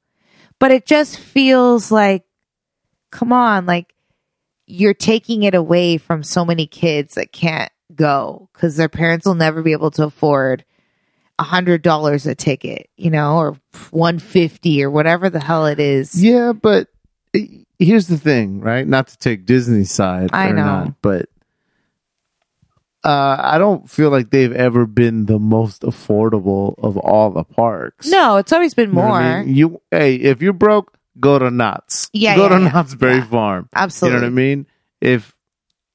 But 0.59 0.71
it 0.71 0.85
just 0.85 1.17
feels 1.17 1.91
like 1.91 2.25
come 3.11 3.31
on, 3.31 3.65
like 3.65 3.93
you're 4.67 4.93
taking 4.93 5.43
it 5.43 5.55
away 5.55 5.97
from 5.97 6.21
so 6.21 6.43
many 6.43 6.67
kids 6.67 7.15
that 7.15 7.31
can't 7.31 7.71
go 7.95 8.49
because 8.53 8.75
their 8.75 8.89
parents 8.89 9.25
will 9.25 9.33
never 9.35 9.61
be 9.63 9.71
able 9.71 9.91
to 9.91 10.03
afford 10.03 10.63
a 11.39 11.43
hundred 11.43 11.81
dollars 11.81 12.27
a 12.27 12.35
ticket, 12.35 12.89
you 12.97 13.09
know, 13.09 13.37
or 13.37 13.57
one 13.91 14.19
fifty 14.19 14.83
or 14.83 14.91
whatever 14.91 15.29
the 15.29 15.39
hell 15.39 15.65
it 15.67 15.79
is. 15.79 16.21
Yeah, 16.21 16.51
but 16.51 16.89
here's 17.79 18.07
the 18.07 18.17
thing, 18.17 18.59
right? 18.61 18.85
Not 18.87 19.07
to 19.07 19.17
take 19.17 19.45
Disney's 19.45 19.91
side, 19.91 20.29
I 20.33 20.49
or 20.49 20.53
know. 20.53 20.63
not, 20.65 21.01
but 21.01 21.29
uh, 23.03 23.37
I 23.39 23.57
don't 23.57 23.89
feel 23.89 24.09
like 24.09 24.29
they've 24.29 24.51
ever 24.51 24.85
been 24.85 25.25
the 25.25 25.39
most 25.39 25.83
affordable 25.83 26.75
of 26.79 26.97
all 26.97 27.29
the 27.31 27.43
parks. 27.45 28.07
No, 28.07 28.37
it's 28.37 28.51
always 28.51 28.73
been 28.73 28.89
You 28.89 28.95
know 28.95 29.01
more. 29.01 29.11
what 29.11 29.21
I 29.21 29.43
mean? 29.43 29.55
You, 29.55 29.81
hey, 29.89 30.15
if 30.15 30.41
you're 30.41 30.51
broke, 30.53 30.97
go 31.19 31.39
to 31.39 31.49
Knott's. 31.49 32.09
Yeah, 32.13 32.35
go 32.35 32.43
yeah, 32.43 32.57
to 32.57 32.63
yeah. 32.63 32.69
Knott's 32.69 32.95
Berry 32.95 33.15
Yeah. 33.19 33.25
Farm. 33.25 33.69
Absolutely. 33.73 34.15
You 34.15 34.21
know 34.21 34.25
what 34.27 34.31
I 34.31 34.35
mean? 34.35 34.67
If 35.01 35.35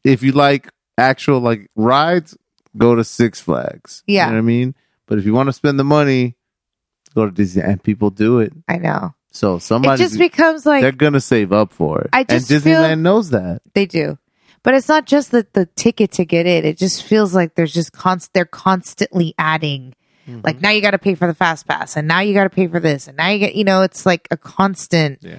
if 0.02 0.22
you 0.22 0.32
like 0.32 0.70
actual 0.96 1.40
like 1.40 1.70
rides, 1.76 2.36
go 2.76 2.94
to 2.94 3.04
Six 3.04 3.38
Flags. 3.40 4.02
Yeah. 4.06 4.24
you 4.26 4.30
know 4.30 4.36
what 4.36 4.38
I 4.38 4.42
mean. 4.46 4.74
But 5.06 5.18
if 5.18 5.26
you 5.26 5.34
want 5.34 5.48
to 5.48 5.52
spend 5.52 5.78
the 5.78 5.84
money, 5.84 6.36
go 7.14 7.26
to 7.26 7.30
Disney, 7.30 7.62
and 7.62 7.82
people 7.82 8.08
do 8.08 8.38
it. 8.40 8.54
I 8.66 8.78
know. 8.78 9.14
So 9.34 9.56
It 9.56 9.60
somebody 9.60 10.00
just 10.00 10.16
becomes 10.16 10.64
like 10.64 10.82
they're 10.82 10.92
gonna 10.92 11.20
save 11.20 11.52
up 11.52 11.72
for 11.72 12.02
it. 12.02 12.10
I 12.12 12.22
just 12.22 12.48
and 12.50 12.62
Disneyland 12.62 13.00
knows 13.00 13.30
that. 13.30 13.62
They 13.74 13.84
do. 13.84 14.16
But 14.62 14.74
it's 14.74 14.88
not 14.88 15.06
just 15.06 15.32
the, 15.32 15.46
the 15.52 15.66
ticket 15.66 16.12
to 16.12 16.24
get 16.24 16.46
in. 16.46 16.64
It 16.64 16.78
just 16.78 17.02
feels 17.02 17.34
like 17.34 17.56
there's 17.56 17.74
just 17.74 17.92
const 17.92 18.32
they're 18.32 18.44
constantly 18.44 19.34
adding. 19.36 19.94
Mm-hmm. 20.28 20.40
Like 20.44 20.60
now 20.62 20.70
you 20.70 20.80
got 20.80 20.92
to 20.92 20.98
pay 20.98 21.16
for 21.16 21.26
the 21.26 21.34
fast 21.34 21.66
pass 21.66 21.96
and 21.96 22.06
now 22.06 22.20
you 22.20 22.32
got 22.32 22.44
to 22.44 22.50
pay 22.50 22.68
for 22.68 22.78
this 22.78 23.08
and 23.08 23.16
now 23.16 23.28
you 23.28 23.40
get, 23.40 23.56
you 23.56 23.64
know, 23.64 23.82
it's 23.82 24.06
like 24.06 24.28
a 24.30 24.36
constant. 24.36 25.18
Yeah. 25.20 25.38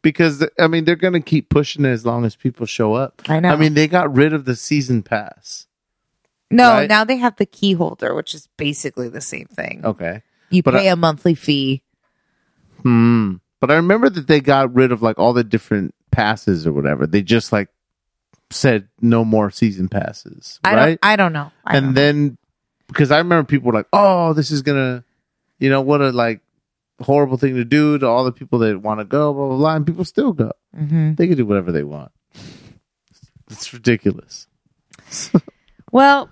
Because 0.00 0.46
I 0.58 0.68
mean 0.68 0.84
they're 0.84 0.94
gonna 0.96 1.20
keep 1.20 1.48
pushing 1.48 1.84
it 1.84 1.90
as 1.90 2.06
long 2.06 2.24
as 2.24 2.36
people 2.36 2.66
show 2.66 2.94
up. 2.94 3.20
I 3.28 3.40
know. 3.40 3.48
I 3.48 3.56
mean 3.56 3.74
they 3.74 3.88
got 3.88 4.14
rid 4.14 4.32
of 4.32 4.44
the 4.44 4.54
season 4.54 5.02
pass. 5.02 5.66
No, 6.52 6.70
right? 6.70 6.88
now 6.88 7.02
they 7.04 7.16
have 7.16 7.34
the 7.36 7.46
key 7.46 7.72
holder, 7.72 8.14
which 8.14 8.32
is 8.32 8.48
basically 8.56 9.08
the 9.08 9.20
same 9.20 9.46
thing. 9.46 9.80
Okay. 9.84 10.22
you 10.50 10.62
but 10.62 10.74
pay 10.74 10.88
I- 10.88 10.92
a 10.92 10.96
monthly 10.96 11.34
fee. 11.34 11.82
Hmm. 12.84 13.34
But 13.60 13.70
I 13.72 13.76
remember 13.76 14.08
that 14.10 14.26
they 14.28 14.40
got 14.40 14.72
rid 14.74 14.92
of 14.92 15.02
like 15.02 15.18
all 15.18 15.32
the 15.32 15.42
different 15.42 15.94
passes 16.12 16.66
or 16.66 16.72
whatever. 16.72 17.06
They 17.06 17.22
just 17.22 17.50
like 17.50 17.68
said 18.50 18.86
no 19.00 19.24
more 19.24 19.50
season 19.50 19.88
passes, 19.88 20.60
I 20.62 20.74
right? 20.74 20.86
don't 20.86 20.98
I 21.02 21.16
don't 21.16 21.32
know. 21.32 21.50
I 21.64 21.76
and 21.78 21.86
don't 21.86 21.94
then 21.94 22.38
because 22.88 23.10
I 23.10 23.18
remember 23.18 23.44
people 23.46 23.68
were 23.68 23.78
like, 23.78 23.88
"Oh, 23.92 24.32
this 24.34 24.50
is 24.50 24.62
gonna, 24.62 25.02
you 25.58 25.70
know, 25.70 25.80
what 25.80 26.00
a 26.02 26.10
like 26.12 26.40
horrible 27.00 27.38
thing 27.38 27.54
to 27.56 27.64
do 27.64 27.98
to 27.98 28.06
all 28.06 28.22
the 28.24 28.32
people 28.32 28.58
that 28.60 28.80
want 28.80 29.00
to 29.00 29.04
go, 29.04 29.32
blah 29.32 29.48
blah 29.48 29.56
blah." 29.56 29.76
And 29.76 29.86
people 29.86 30.04
still 30.04 30.32
go. 30.32 30.52
Mhm. 30.76 31.16
They 31.16 31.26
can 31.26 31.36
do 31.36 31.46
whatever 31.46 31.72
they 31.72 31.84
want. 31.84 32.12
It's 33.50 33.72
ridiculous. 33.72 34.46
Well, 35.92 36.28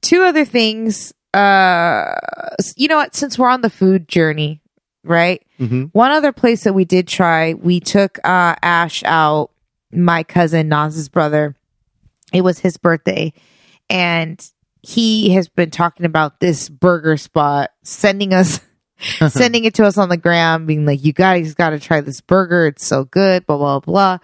two 0.00 0.22
other 0.22 0.46
things. 0.46 1.12
Uh, 1.34 2.14
you 2.74 2.88
know 2.88 2.96
what? 2.96 3.14
Since 3.14 3.38
we're 3.38 3.50
on 3.50 3.60
the 3.60 3.68
food 3.68 4.08
journey, 4.08 4.61
right? 5.04 5.42
hmm 5.58 5.84
One 5.92 6.10
other 6.10 6.32
place 6.32 6.64
that 6.64 6.72
we 6.74 6.84
did 6.84 7.08
try, 7.08 7.54
we 7.54 7.80
took 7.80 8.18
uh, 8.24 8.54
Ash 8.62 9.02
out, 9.04 9.50
my 9.92 10.22
cousin 10.22 10.68
Naz's 10.68 11.08
brother. 11.08 11.54
It 12.32 12.40
was 12.42 12.58
his 12.58 12.76
birthday, 12.78 13.32
and 13.90 14.42
he 14.82 15.30
has 15.34 15.48
been 15.48 15.70
talking 15.70 16.06
about 16.06 16.40
this 16.40 16.68
burger 16.68 17.16
spot, 17.18 17.70
sending 17.82 18.32
us, 18.32 18.58
sending 19.28 19.64
it 19.64 19.74
to 19.74 19.84
us 19.84 19.98
on 19.98 20.08
the 20.08 20.16
gram, 20.16 20.64
being 20.66 20.86
like, 20.86 21.04
"You 21.04 21.12
guys 21.12 21.54
got 21.54 21.70
to 21.70 21.78
try 21.78 22.00
this 22.00 22.20
burger. 22.22 22.68
It's 22.68 22.86
so 22.86 23.04
good." 23.04 23.44
Blah 23.46 23.58
blah 23.58 23.80
blah. 23.80 24.18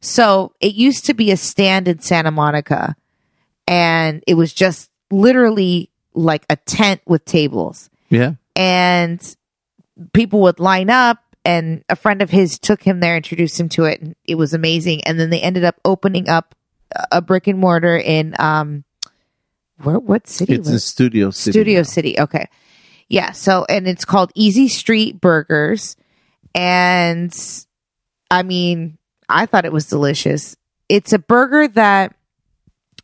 So 0.00 0.52
it 0.60 0.74
used 0.74 1.04
to 1.06 1.14
be 1.14 1.30
a 1.30 1.36
stand 1.36 1.88
in 1.88 2.00
Santa 2.00 2.30
Monica, 2.30 2.96
and 3.68 4.24
it 4.26 4.34
was 4.34 4.52
just 4.54 4.90
literally 5.10 5.90
like 6.14 6.44
a 6.50 6.56
tent 6.56 7.00
with 7.06 7.24
tables 7.24 7.88
Yeah. 8.10 8.32
and 8.56 9.20
people 10.12 10.40
would 10.40 10.60
line 10.60 10.90
up 10.90 11.18
and 11.44 11.84
a 11.88 11.96
friend 11.96 12.22
of 12.22 12.30
his 12.30 12.58
took 12.58 12.82
him 12.82 13.00
there 13.00 13.16
introduced 13.16 13.58
him 13.58 13.68
to 13.68 13.84
it 13.84 14.00
and 14.00 14.14
it 14.24 14.36
was 14.36 14.54
amazing 14.54 15.02
and 15.04 15.18
then 15.18 15.30
they 15.30 15.40
ended 15.40 15.64
up 15.64 15.76
opening 15.84 16.28
up 16.28 16.54
a 17.10 17.20
brick 17.22 17.46
and 17.46 17.58
mortar 17.58 17.96
in 17.96 18.34
um 18.38 18.84
where 19.82 19.98
what 19.98 20.28
city 20.28 20.54
It's 20.54 20.68
in 20.68 20.74
was 20.74 20.84
Studio 20.84 21.30
City. 21.30 21.52
Studio 21.52 21.78
now. 21.80 21.84
City 21.84 22.20
okay 22.20 22.48
yeah 23.08 23.32
so 23.32 23.64
and 23.68 23.88
it's 23.88 24.04
called 24.04 24.30
Easy 24.34 24.68
Street 24.68 25.20
Burgers 25.20 25.96
and 26.54 27.34
I 28.30 28.42
mean 28.42 28.98
I 29.28 29.46
thought 29.46 29.64
it 29.64 29.72
was 29.72 29.86
delicious 29.86 30.56
it's 30.88 31.12
a 31.12 31.18
burger 31.18 31.68
that 31.68 32.14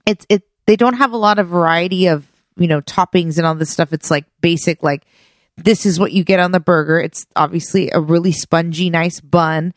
it's 0.07 0.27
it 0.29 0.43
they 0.67 0.77
don't 0.77 0.99
have 0.99 1.13
a 1.13 1.17
lot 1.17 1.39
of 1.39 1.49
variety 1.49 2.09
of 2.09 2.27
you 2.59 2.67
know 2.69 2.83
toppings 2.83 3.39
and 3.39 3.47
all 3.47 3.55
this 3.55 3.71
stuff. 3.71 3.93
It's 3.93 4.11
like 4.11 4.27
basic, 4.41 4.83
like 4.83 5.07
this 5.65 5.87
is 5.87 5.99
what 5.99 6.13
you 6.13 6.25
get 6.25 6.41
on 6.41 6.53
the 6.53 6.61
burger. 6.61 6.99
It's 6.99 7.27
obviously 7.37 7.91
a 7.91 8.01
really 8.01 8.33
spongy, 8.33 8.91
nice 8.91 9.21
bun. 9.21 9.75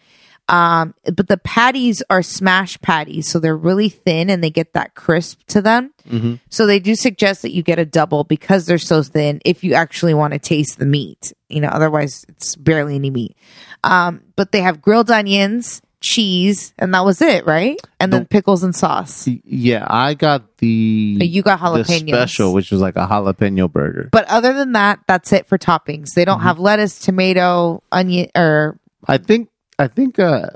Um, 0.48 0.94
but 1.06 1.30
the 1.30 1.38
patties 1.38 2.04
are 2.10 2.22
smash 2.22 2.80
patties, 2.82 3.30
so 3.30 3.40
they're 3.40 3.56
really 3.56 3.88
thin 3.88 4.30
and 4.30 4.44
they 4.44 4.50
get 4.50 4.74
that 4.74 4.96
crisp 4.96 5.40
to 5.48 5.62
them. 5.62 5.94
Mm-hmm. 6.10 6.36
So 6.50 6.66
they 6.66 6.80
do 6.80 6.96
suggest 6.96 7.42
that 7.44 7.54
you 7.54 7.64
get 7.64 7.80
a 7.80 7.86
double 7.86 8.26
because 8.26 8.66
they're 8.66 8.78
so 8.78 9.02
thin 9.02 9.40
if 9.46 9.64
you 9.64 9.76
actually 9.76 10.14
want 10.14 10.34
to 10.34 10.40
taste 10.40 10.78
the 10.78 10.86
meat. 10.86 11.32
You 11.48 11.62
know, 11.62 11.70
otherwise 11.70 12.26
it's 12.28 12.58
barely 12.58 12.96
any 12.96 13.10
meat. 13.10 13.38
Um, 13.84 14.24
but 14.36 14.52
they 14.52 14.62
have 14.62 14.82
grilled 14.82 15.10
onions, 15.10 15.82
cheese, 16.02 16.74
and 16.78 16.94
that 16.94 17.06
was 17.06 17.22
it, 17.22 17.46
right? 17.46 17.80
And 18.00 18.12
then 18.12 18.26
pickles 18.26 18.64
and 18.64 18.76
sauce. 18.76 19.28
Yeah, 19.28 19.86
I 19.90 20.16
got 20.16 20.58
the 20.58 21.18
But 21.20 21.30
you 21.30 21.42
got 21.44 21.60
the 21.60 21.84
jalapenos. 21.84 22.08
special, 22.10 22.54
which 22.54 22.72
was 22.72 22.82
like 22.82 22.96
a 22.96 23.08
jalapeno 23.08 23.72
burger. 23.72 24.10
But 24.12 24.26
other 24.28 24.54
than 24.54 24.74
that, 24.74 25.00
that's 25.08 25.32
it 25.32 25.46
for 25.48 25.58
toppings. 25.58 26.14
They 26.16 26.26
don't 26.26 26.42
have 26.42 26.60
lettuce, 26.60 27.00
tomato, 27.00 27.84
onion, 27.92 28.30
or 28.36 28.80
I 29.08 29.18
think 29.18 29.50
I 29.80 29.88
think 29.88 30.20
uh 30.20 30.50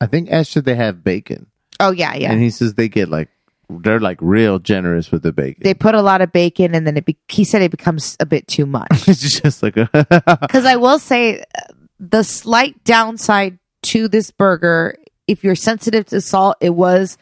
I 0.00 0.06
think 0.06 0.28
extra 0.30 0.62
they 0.62 0.74
have 0.74 1.04
bacon, 1.04 1.46
oh 1.80 1.90
yeah, 1.90 2.14
yeah. 2.14 2.32
and 2.32 2.40
he 2.42 2.50
says 2.50 2.74
they 2.74 2.88
get 2.88 3.08
like 3.08 3.28
they're 3.68 4.00
like 4.00 4.18
real 4.22 4.58
generous 4.58 5.10
with 5.12 5.22
the 5.22 5.32
bacon. 5.32 5.62
they 5.62 5.74
put 5.74 5.94
a 5.94 6.00
lot 6.02 6.20
of 6.22 6.32
bacon, 6.32 6.74
and 6.74 6.86
then 6.86 6.96
it. 6.96 7.04
Be- 7.04 7.18
he 7.28 7.44
said 7.44 7.60
it 7.62 7.70
becomes 7.70 8.16
a 8.18 8.26
bit 8.26 8.46
too 8.46 8.64
much. 8.64 8.88
it's 9.08 9.40
just 9.42 9.62
like 9.62 9.76
a 9.76 9.88
Because 10.40 10.64
I 10.64 10.76
will 10.76 10.98
say, 10.98 11.40
uh, 11.40 11.60
the 12.00 12.22
slight 12.22 12.82
downside 12.84 13.58
to 13.82 14.08
this 14.08 14.30
burger, 14.30 14.96
if 15.26 15.44
you're 15.44 15.54
sensitive 15.54 16.06
to 16.06 16.20
salt, 16.20 16.56
it 16.60 16.70
was 16.70 17.18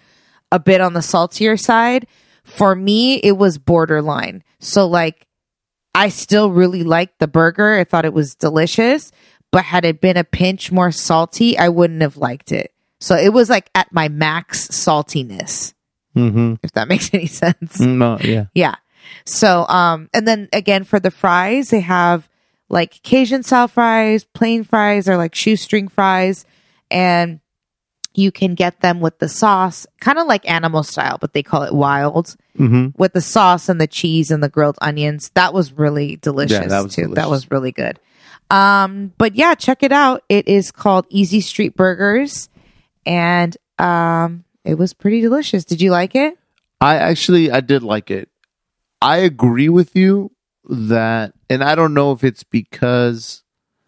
a 0.52 0.58
bit 0.58 0.80
on 0.80 0.92
the 0.92 1.02
saltier 1.02 1.56
side. 1.56 2.06
For 2.44 2.74
me, 2.74 3.16
it 3.16 3.36
was 3.36 3.58
borderline. 3.58 4.44
So, 4.60 4.86
like, 4.86 5.26
I 5.94 6.10
still 6.10 6.50
really 6.50 6.84
liked 6.84 7.18
the 7.18 7.26
burger. 7.26 7.74
I 7.74 7.84
thought 7.84 8.04
it 8.04 8.12
was 8.12 8.34
delicious, 8.34 9.10
but 9.50 9.64
had 9.64 9.84
it 9.84 10.00
been 10.00 10.16
a 10.16 10.24
pinch 10.24 10.70
more 10.70 10.92
salty, 10.92 11.58
I 11.58 11.70
wouldn't 11.70 12.02
have 12.02 12.16
liked 12.16 12.52
it. 12.52 12.72
So 13.00 13.16
it 13.16 13.32
was 13.32 13.50
like 13.50 13.70
at 13.74 13.92
my 13.92 14.08
max 14.08 14.68
saltiness, 14.68 15.74
mm-hmm. 16.14 16.54
if 16.62 16.72
that 16.72 16.88
makes 16.88 17.12
any 17.12 17.26
sense. 17.26 17.80
no, 17.80 18.18
yeah. 18.20 18.46
Yeah. 18.54 18.76
So, 19.24 19.66
um, 19.68 20.10
and 20.12 20.26
then 20.26 20.48
again 20.52 20.84
for 20.84 21.00
the 21.00 21.10
fries, 21.10 21.70
they 21.70 21.80
have 21.80 22.28
like 22.68 23.02
Cajun 23.02 23.42
style 23.42 23.68
fries, 23.68 24.24
plain 24.24 24.64
fries, 24.64 25.08
or 25.08 25.16
like 25.16 25.34
shoestring 25.34 25.88
fries, 25.88 26.44
and 26.90 27.40
you 28.14 28.32
can 28.32 28.54
get 28.54 28.80
them 28.80 29.00
with 29.00 29.18
the 29.18 29.28
sauce, 29.28 29.86
kind 30.00 30.18
of 30.18 30.26
like 30.26 30.48
animal 30.50 30.82
style, 30.82 31.18
but 31.20 31.32
they 31.34 31.42
call 31.42 31.62
it 31.62 31.74
wild 31.74 32.36
Mm-hmm. 32.58 32.98
with 33.00 33.12
the 33.12 33.20
sauce 33.20 33.68
and 33.68 33.78
the 33.78 33.86
cheese 33.86 34.30
and 34.30 34.42
the 34.42 34.48
grilled 34.48 34.78
onions. 34.80 35.30
That 35.34 35.52
was 35.52 35.72
really 35.74 36.16
delicious 36.16 36.52
Yeah, 36.62 36.68
that 36.68 36.84
was 36.84 36.94
too. 36.94 37.08
That 37.08 37.28
was 37.28 37.50
really 37.50 37.70
good. 37.70 38.00
Um, 38.50 39.12
but 39.18 39.34
yeah, 39.34 39.54
check 39.54 39.82
it 39.82 39.92
out. 39.92 40.22
It 40.30 40.48
is 40.48 40.72
called 40.72 41.04
Easy 41.10 41.42
Street 41.42 41.76
Burgers, 41.76 42.48
and 43.04 43.54
um, 43.78 44.44
it 44.64 44.76
was 44.78 44.94
pretty 44.94 45.20
delicious. 45.20 45.66
Did 45.66 45.82
you 45.82 45.90
like 45.90 46.14
it? 46.14 46.38
I 46.80 46.96
actually 46.96 47.50
I 47.50 47.60
did 47.60 47.82
like 47.82 48.10
it. 48.10 48.30
I 49.02 49.18
agree 49.18 49.68
with 49.68 49.94
you 49.94 50.30
that, 50.68 51.32
and 51.50 51.62
I 51.64 51.74
don't 51.74 51.94
know 51.94 52.12
if 52.12 52.24
it's 52.24 52.42
because 52.44 53.42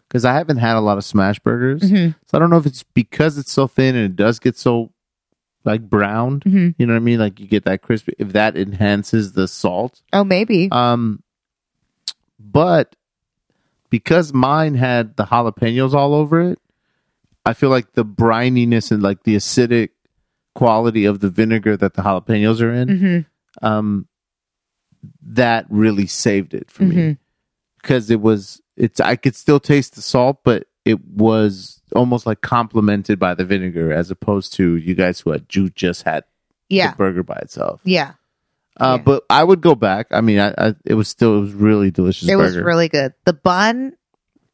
because 0.07 0.25
I 0.25 0.33
haven't 0.33 0.57
had 0.57 0.75
a 0.75 0.79
lot 0.81 0.97
of 0.97 1.03
smash 1.05 1.37
burgers, 1.39 1.83
Mhm. 1.83 2.15
so 2.25 2.37
I 2.37 2.39
don't 2.39 2.49
know 2.49 2.57
if 2.57 2.65
it's 2.65 2.81
because 2.83 3.37
it's 3.37 3.51
so 3.51 3.67
thin 3.67 3.95
and 3.95 4.05
it 4.05 4.15
does 4.15 4.39
get 4.39 4.57
so 4.57 4.91
like 5.65 5.87
browned. 5.87 6.43
Mhm. 6.45 6.73
You 6.79 6.87
know 6.87 6.93
what 6.93 6.99
I 7.01 7.03
mean? 7.03 7.19
Like 7.19 7.39
you 7.39 7.45
get 7.47 7.65
that 7.65 7.81
crispy. 7.83 8.13
If 8.17 8.33
that 8.33 8.57
enhances 8.57 9.33
the 9.33 9.47
salt, 9.47 10.01
Oh, 10.13 10.23
maybe. 10.23 10.67
um, 10.71 11.21
but 12.39 12.95
because 13.89 14.33
mine 14.33 14.75
had 14.75 15.15
the 15.17 15.25
jalapenos 15.25 15.93
all 15.93 16.13
over 16.15 16.41
it, 16.41 16.59
I 17.45 17.53
feel 17.53 17.69
like 17.69 17.93
the 17.93 18.05
brininess 18.05 18.91
and 18.91 19.01
like 19.03 19.23
the 19.23 19.35
acidic 19.35 19.89
quality 20.55 21.05
of 21.05 21.19
the 21.19 21.29
vinegar 21.29 21.77
that 21.77 21.93
the 21.93 22.01
jalapenos 22.01 22.61
are 22.61 22.71
in, 22.73 22.87
hmm 22.97 23.65
um, 23.65 24.07
that 25.21 25.65
really 25.69 26.07
saved 26.07 26.53
it 26.53 26.69
for 26.71 26.83
me 26.83 26.95
Mhm. 26.95 27.17
because 27.81 28.09
it 28.09 28.21
was 28.21 28.61
it's 28.75 28.99
I 28.99 29.15
could 29.15 29.35
still 29.35 29.59
taste 29.59 29.95
the 29.95 30.01
salt, 30.01 30.39
but 30.43 30.67
it 30.85 31.03
was 31.05 31.81
almost 31.95 32.25
like 32.25 32.41
complemented 32.41 33.19
by 33.19 33.33
the 33.33 33.43
vinegar 33.45 33.91
as 33.91 34.09
opposed 34.11 34.53
to 34.53 34.75
you 34.77 34.95
guys 34.95 35.19
who 35.19 35.31
had 35.31 35.45
you 35.53 35.69
just 35.71 36.03
had 36.03 36.23
Yeah. 36.69 36.91
the 36.91 36.97
burger 36.97 37.23
by 37.23 37.35
itself. 37.41 37.81
Yeah. 37.83 38.13
Uh, 38.79 38.95
Yeah. 38.97 39.03
But 39.03 39.23
I 39.29 39.43
would 39.43 39.59
go 39.61 39.75
back. 39.75 40.07
I 40.11 40.21
mean, 40.21 40.39
I, 40.39 40.53
I 40.57 40.75
it 40.85 40.93
was 40.93 41.09
still 41.09 41.37
it 41.37 41.41
was 41.41 41.53
really 41.53 41.91
delicious. 41.91 42.29
it 42.29 42.35
was 42.37 42.55
really 42.57 42.87
good. 42.87 43.13
The 43.25 43.33
bun, 43.33 43.93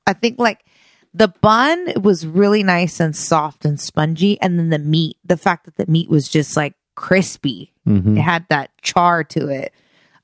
I 0.08 0.14
think 0.14 0.40
like 0.40 0.66
the 1.14 1.28
bun 1.28 1.94
was 2.02 2.26
really 2.26 2.64
nice 2.64 3.00
and 3.00 3.16
soft 3.16 3.64
and 3.66 3.80
spongy. 3.80 4.42
And 4.42 4.58
then 4.60 4.70
the 4.70 4.80
meat, 4.80 5.18
the 5.24 5.38
fact 5.38 5.66
that 5.66 5.78
the 5.78 5.86
meat 5.90 6.10
was 6.10 6.28
just 6.28 6.58
like 6.58 6.74
crispy, 6.96 7.72
Mhm. 7.88 8.18
it 8.18 8.22
had 8.22 8.46
that 8.50 8.72
char 8.82 9.24
to 9.26 9.48
it, 9.50 9.72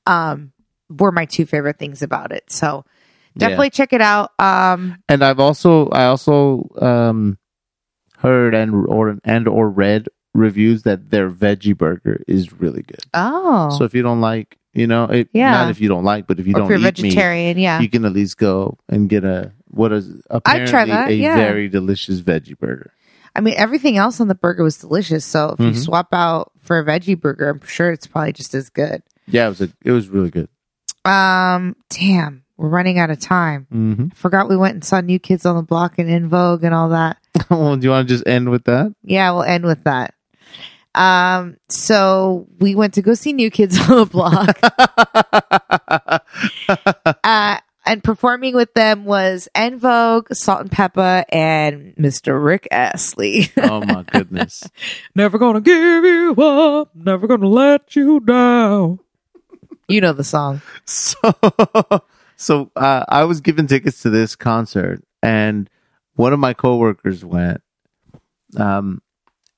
um, 0.06 0.52
were 0.90 1.12
my 1.12 1.26
two 1.26 1.46
favorite 1.46 1.80
things 1.80 2.02
about 2.02 2.32
it. 2.32 2.52
So 2.52 2.86
definitely 3.38 3.70
check 3.70 3.94
it 3.94 4.02
out. 4.02 4.32
Um, 4.40 4.98
And 5.08 5.24
I've 5.24 5.40
also 5.40 5.88
I 5.90 6.06
also 6.06 6.70
um 6.82 7.38
heard 8.18 8.54
and 8.54 8.86
or 8.88 9.18
and 9.24 9.48
or 9.48 9.70
read 9.70 10.08
reviews 10.34 10.84
that 10.84 11.10
their 11.10 11.30
veggie 11.30 11.78
burger 11.78 12.22
is 12.28 12.54
really 12.54 12.84
good. 12.84 13.04
oh, 13.14 13.70
So 13.78 13.84
if 13.84 13.94
you 13.94 14.02
don't 14.02 14.22
like, 14.22 14.58
you 14.74 14.88
know, 14.88 15.06
it, 15.06 15.30
Yeah. 15.34 15.52
not 15.52 15.70
if 15.70 15.82
you 15.82 15.90
don't 15.90 16.04
like, 16.06 16.28
but 16.28 16.40
if 16.40 16.48
you 16.48 16.54
or 16.56 16.60
don't 16.60 16.72
if 16.72 16.80
you're 16.80 16.88
eat 16.90 16.98
vegetarian, 17.02 17.58
yeah. 17.58 17.80
you 17.82 17.90
can 17.90 18.06
at 18.06 18.14
least 18.14 18.38
go 18.38 18.78
and 18.88 19.10
get 19.10 19.24
a 19.26 19.52
what 19.68 19.92
is 19.92 20.10
apparently 20.30 20.92
that, 20.92 21.10
a 21.10 21.14
yeah. 21.16 21.36
very 21.36 21.68
delicious 21.70 22.22
veggie 22.22 22.58
burger. 22.58 22.94
I 23.36 23.40
mean, 23.40 23.54
everything 23.58 23.98
else 23.98 24.20
on 24.20 24.28
the 24.28 24.36
burger 24.36 24.64
was 24.64 24.78
delicious. 24.78 25.24
So 25.24 25.56
if 25.58 25.60
you 25.62 25.72
Mhm. 25.72 25.84
swap 25.84 26.14
out 26.14 26.52
for 26.62 26.80
a 26.80 26.84
veggie 26.86 27.20
burger, 27.20 27.50
I'm 27.50 27.66
sure 27.66 27.92
it's 27.92 28.06
probably 28.08 28.34
just 28.34 28.54
as 28.54 28.70
good. 28.70 29.04
Yeah, 29.28 29.48
it 29.48 29.50
was 29.50 29.62
a, 29.62 29.70
it 29.84 29.92
was 29.92 30.10
really 30.10 30.30
good. 30.30 30.50
Um, 31.06 31.76
damn, 31.90 32.44
we're 32.58 32.70
running 32.70 33.00
out 33.00 33.10
of 33.10 33.20
time. 33.20 33.68
hmm 33.72 34.08
I 34.12 34.16
forgot 34.16 34.50
we 34.50 34.58
went 34.58 34.76
and 34.76 34.86
saw 34.86 35.02
New 35.02 35.20
Kids 35.20 35.46
on 35.46 35.56
the 35.56 35.64
Block 35.64 35.98
and 35.98 36.10
En 36.10 36.30
Vogue 36.30 36.64
and 36.64 36.76
all 36.76 36.90
that. 36.90 37.18
well, 37.50 37.76
do 37.76 37.84
you 37.84 37.90
want 37.90 38.08
to 38.08 38.14
just 38.14 38.28
end 38.28 38.50
with 38.50 38.66
that? 38.66 38.94
Yeah, 39.04 39.32
we'll 39.32 39.44
end 39.44 39.66
with 39.66 39.84
that. 39.86 40.14
Um, 40.94 41.58
so 41.70 42.48
we 42.60 42.76
went 42.76 42.96
to 42.96 43.02
go 43.02 43.14
see 43.14 43.32
New 43.34 43.50
Kids 43.50 43.80
on 43.80 43.98
the 43.98 44.06
Block. 44.06 44.60
uh, 47.24 47.58
and 47.86 48.04
performing 48.04 48.56
with 48.56 48.74
them 48.74 49.06
was 49.06 49.48
En 49.56 49.80
Vogue, 49.80 50.28
Salt-N-Pepa, 50.34 51.24
and 51.30 51.96
Mr. 51.96 52.44
Rick 52.44 52.68
Astley. 52.72 53.50
oh 53.58 53.86
my 53.86 54.04
goodness. 54.04 54.64
never 55.16 55.38
gonna 55.38 55.62
give 55.62 56.04
you 56.04 56.36
up, 56.36 56.90
never 56.94 57.26
gonna 57.26 57.48
let 57.48 57.96
you 57.96 58.20
down. 58.20 59.00
You 59.92 60.02
know 60.02 60.14
the 60.14 60.24
song. 60.24 60.62
so 60.86 61.16
so 62.38 62.72
uh, 62.76 63.06
I 63.08 63.24
was 63.26 63.42
given 63.42 63.68
tickets 63.68 64.02
to 64.04 64.10
this 64.10 64.36
concert, 64.36 65.04
and 65.22 65.70
one 66.16 66.34
of 66.34 66.40
my 66.40 66.54
coworkers 66.54 67.24
went, 67.24 67.62
um, 68.58 69.02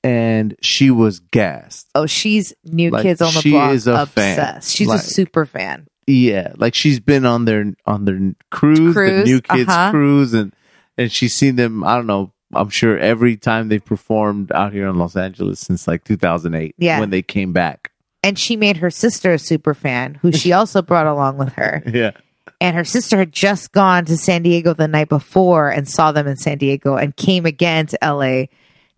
and 0.02 0.54
she 0.60 0.90
was 0.90 1.20
gassed. 1.20 1.88
Oh, 1.94 2.06
she's 2.06 2.52
New 2.64 2.90
Like, 2.90 3.02
Kids 3.02 3.20
on 3.22 3.32
the 3.32 3.40
she 3.40 3.50
Block. 3.52 3.72
is 3.72 3.86
a 3.86 4.06
fan. 4.06 4.38
obsessed. 4.38 4.74
She's 4.74 4.88
Like- 4.88 5.00
a 5.00 5.02
super 5.02 5.46
fan. 5.46 5.86
Yeah, 6.06 6.52
like 6.56 6.74
she's 6.74 7.00
been 7.00 7.24
on 7.24 7.46
their 7.46 7.72
on 7.86 8.04
their 8.04 8.18
cruise, 8.50 8.92
Cruise, 8.92 9.24
the 9.24 9.24
new 9.24 9.40
kids 9.40 9.70
uh-huh. 9.70 9.90
cruise, 9.90 10.34
and 10.34 10.54
and 10.98 11.10
she's 11.10 11.32
seen 11.34 11.56
them. 11.56 11.82
I 11.82 11.96
don't 11.96 12.06
know. 12.06 12.30
I'm 12.52 12.68
sure 12.68 12.98
every 12.98 13.38
time 13.38 13.68
they've 13.68 13.82
performed 13.84 14.52
out 14.52 14.74
here 14.74 14.86
in 14.86 14.98
Los 14.98 15.16
Angeles 15.16 15.60
since 15.60 15.88
like 15.88 16.04
2008, 16.04 16.74
Yeah. 16.76 17.00
when 17.00 17.08
they 17.08 17.22
came 17.22 17.54
back. 17.54 17.90
And 18.24 18.38
she 18.38 18.56
made 18.56 18.78
her 18.78 18.90
sister 18.90 19.34
a 19.34 19.38
super 19.38 19.74
fan, 19.74 20.14
who 20.14 20.32
she 20.32 20.52
also 20.60 20.82
brought 20.82 21.06
along 21.06 21.36
with 21.36 21.52
her. 21.52 21.82
Yeah, 21.86 22.12
and 22.60 22.76
her 22.76 22.84
sister 22.84 23.18
had 23.18 23.32
just 23.32 23.72
gone 23.72 24.04
to 24.06 24.16
San 24.16 24.42
Diego 24.42 24.74
the 24.74 24.88
night 24.88 25.08
before 25.08 25.70
and 25.70 25.88
saw 25.88 26.12
them 26.12 26.26
in 26.26 26.36
San 26.36 26.58
Diego 26.58 26.96
and 26.96 27.14
came 27.16 27.46
again 27.46 27.86
to 27.86 27.98
LA 28.02 28.44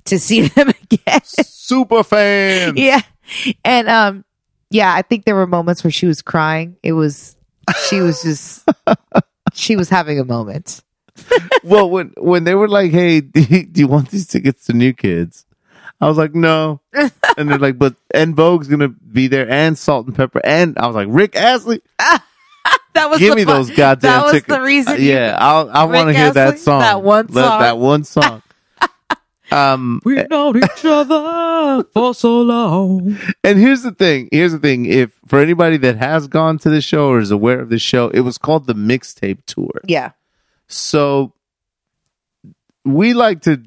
to 0.05 0.19
see 0.21 0.43
them 0.49 0.69
again. 0.69 1.21
super 1.25 2.03
fan. 2.03 2.75
yeah. 2.77 3.01
And 3.65 3.89
um 3.89 4.25
yeah, 4.71 4.95
I 4.95 5.03
think 5.03 5.25
there 5.25 5.35
were 5.35 5.47
moments 5.47 5.85
where 5.85 5.91
she 5.91 6.07
was 6.07 6.23
crying. 6.23 6.77
It 6.83 6.93
was 6.93 7.37
she 7.89 8.01
was 8.01 8.23
just 8.23 8.69
she 9.53 9.77
was 9.77 9.89
having 9.89 10.19
a 10.19 10.25
moment. 10.25 10.83
well, 11.65 11.89
when 11.89 12.13
when 12.19 12.45
they 12.45 12.55
were 12.55 12.69
like, 12.69 12.91
"Hey, 12.91 13.23
do 13.23 13.41
you, 13.41 13.65
do 13.65 13.81
you 13.81 13.89
want 13.89 14.11
these 14.11 14.27
tickets 14.27 14.67
to 14.67 14.75
New 14.75 14.93
Kids?" 14.93 15.46
I 16.01 16.09
was 16.09 16.19
like, 16.19 16.35
"No," 16.35 16.81
and 16.93 17.49
they're 17.51 17.59
like, 17.59 17.79
"But 17.79 17.95
En 18.13 18.35
Vogue's 18.35 18.69
gonna 18.69 18.89
be 18.89 19.29
there, 19.29 19.49
and 19.51 19.77
Salt-N-Pepa, 19.79 20.41
and 20.45 20.77
I 20.79 20.87
was 20.87 20.95
like, 20.97 21.09
Rick 21.11 21.37
Astley, 21.37 21.81
That 21.99 23.11
was 23.11 23.19
give 23.19 23.31
the 23.31 23.37
me 23.37 23.45
fun- 23.45 23.55
those 23.57 23.71
goddamn 23.71 24.11
That 24.11 24.23
was 24.25 24.33
tickets." 24.33 24.55
the 24.55 24.61
reason. 24.63 24.93
Uh, 24.95 24.97
you- 24.97 25.13
yeah, 25.13 25.37
I'll, 25.39 25.71
I 25.71 25.85
want 25.85 26.09
to 26.09 26.15
hear 26.15 26.33
that 26.33 26.59
song. 26.59 26.81
That 26.81 27.03
one 27.03 27.27
Let- 27.31 27.45
song. 27.45 27.61
That 27.61 27.79
one 27.79 28.05
song. 28.05 28.43
Um, 29.49 30.01
We've 30.05 30.29
known 30.29 30.57
each 30.57 30.85
other 30.85 31.85
for 31.95 32.13
so 32.17 32.41
long. 32.43 33.17
and 33.45 33.59
here's 33.61 33.83
the 33.83 33.93
thing. 33.93 34.29
Here's 34.33 34.51
the 34.51 34.59
thing. 34.59 34.87
If 34.87 35.13
for 35.29 35.39
anybody 35.41 35.77
that 35.77 35.97
has 35.99 36.27
gone 36.27 36.59
to 36.59 36.69
the 36.69 36.81
show 36.81 37.11
or 37.11 37.21
is 37.21 37.31
aware 37.31 37.61
of 37.61 37.69
the 37.69 37.79
show, 37.79 38.09
it 38.09 38.21
was 38.23 38.39
called 38.39 38.67
the 38.67 38.75
mixtape 38.75 39.39
tour. 39.47 39.71
Yeah. 39.85 40.11
So 40.67 41.33
we 42.85 43.15
like 43.15 43.43
to, 43.43 43.63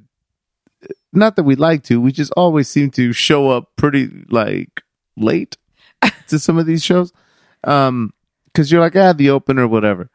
not 1.19 1.35
that 1.35 1.43
we 1.43 1.55
like 1.55 1.83
to, 1.83 2.01
we 2.01 2.11
just 2.11 2.31
always 2.35 2.67
seem 2.69 2.89
to 2.91 3.13
show 3.13 3.49
up 3.49 3.75
pretty 3.75 4.09
like 4.29 4.81
late 5.15 5.57
to 6.27 6.39
some 6.39 6.57
of 6.57 6.65
these 6.65 6.83
shows. 6.83 7.11
Um, 7.63 8.13
cause 8.53 8.71
you're 8.71 8.81
like, 8.81 8.95
ah, 8.95 9.13
the 9.13 9.29
opener, 9.29 9.67
whatever. 9.67 10.09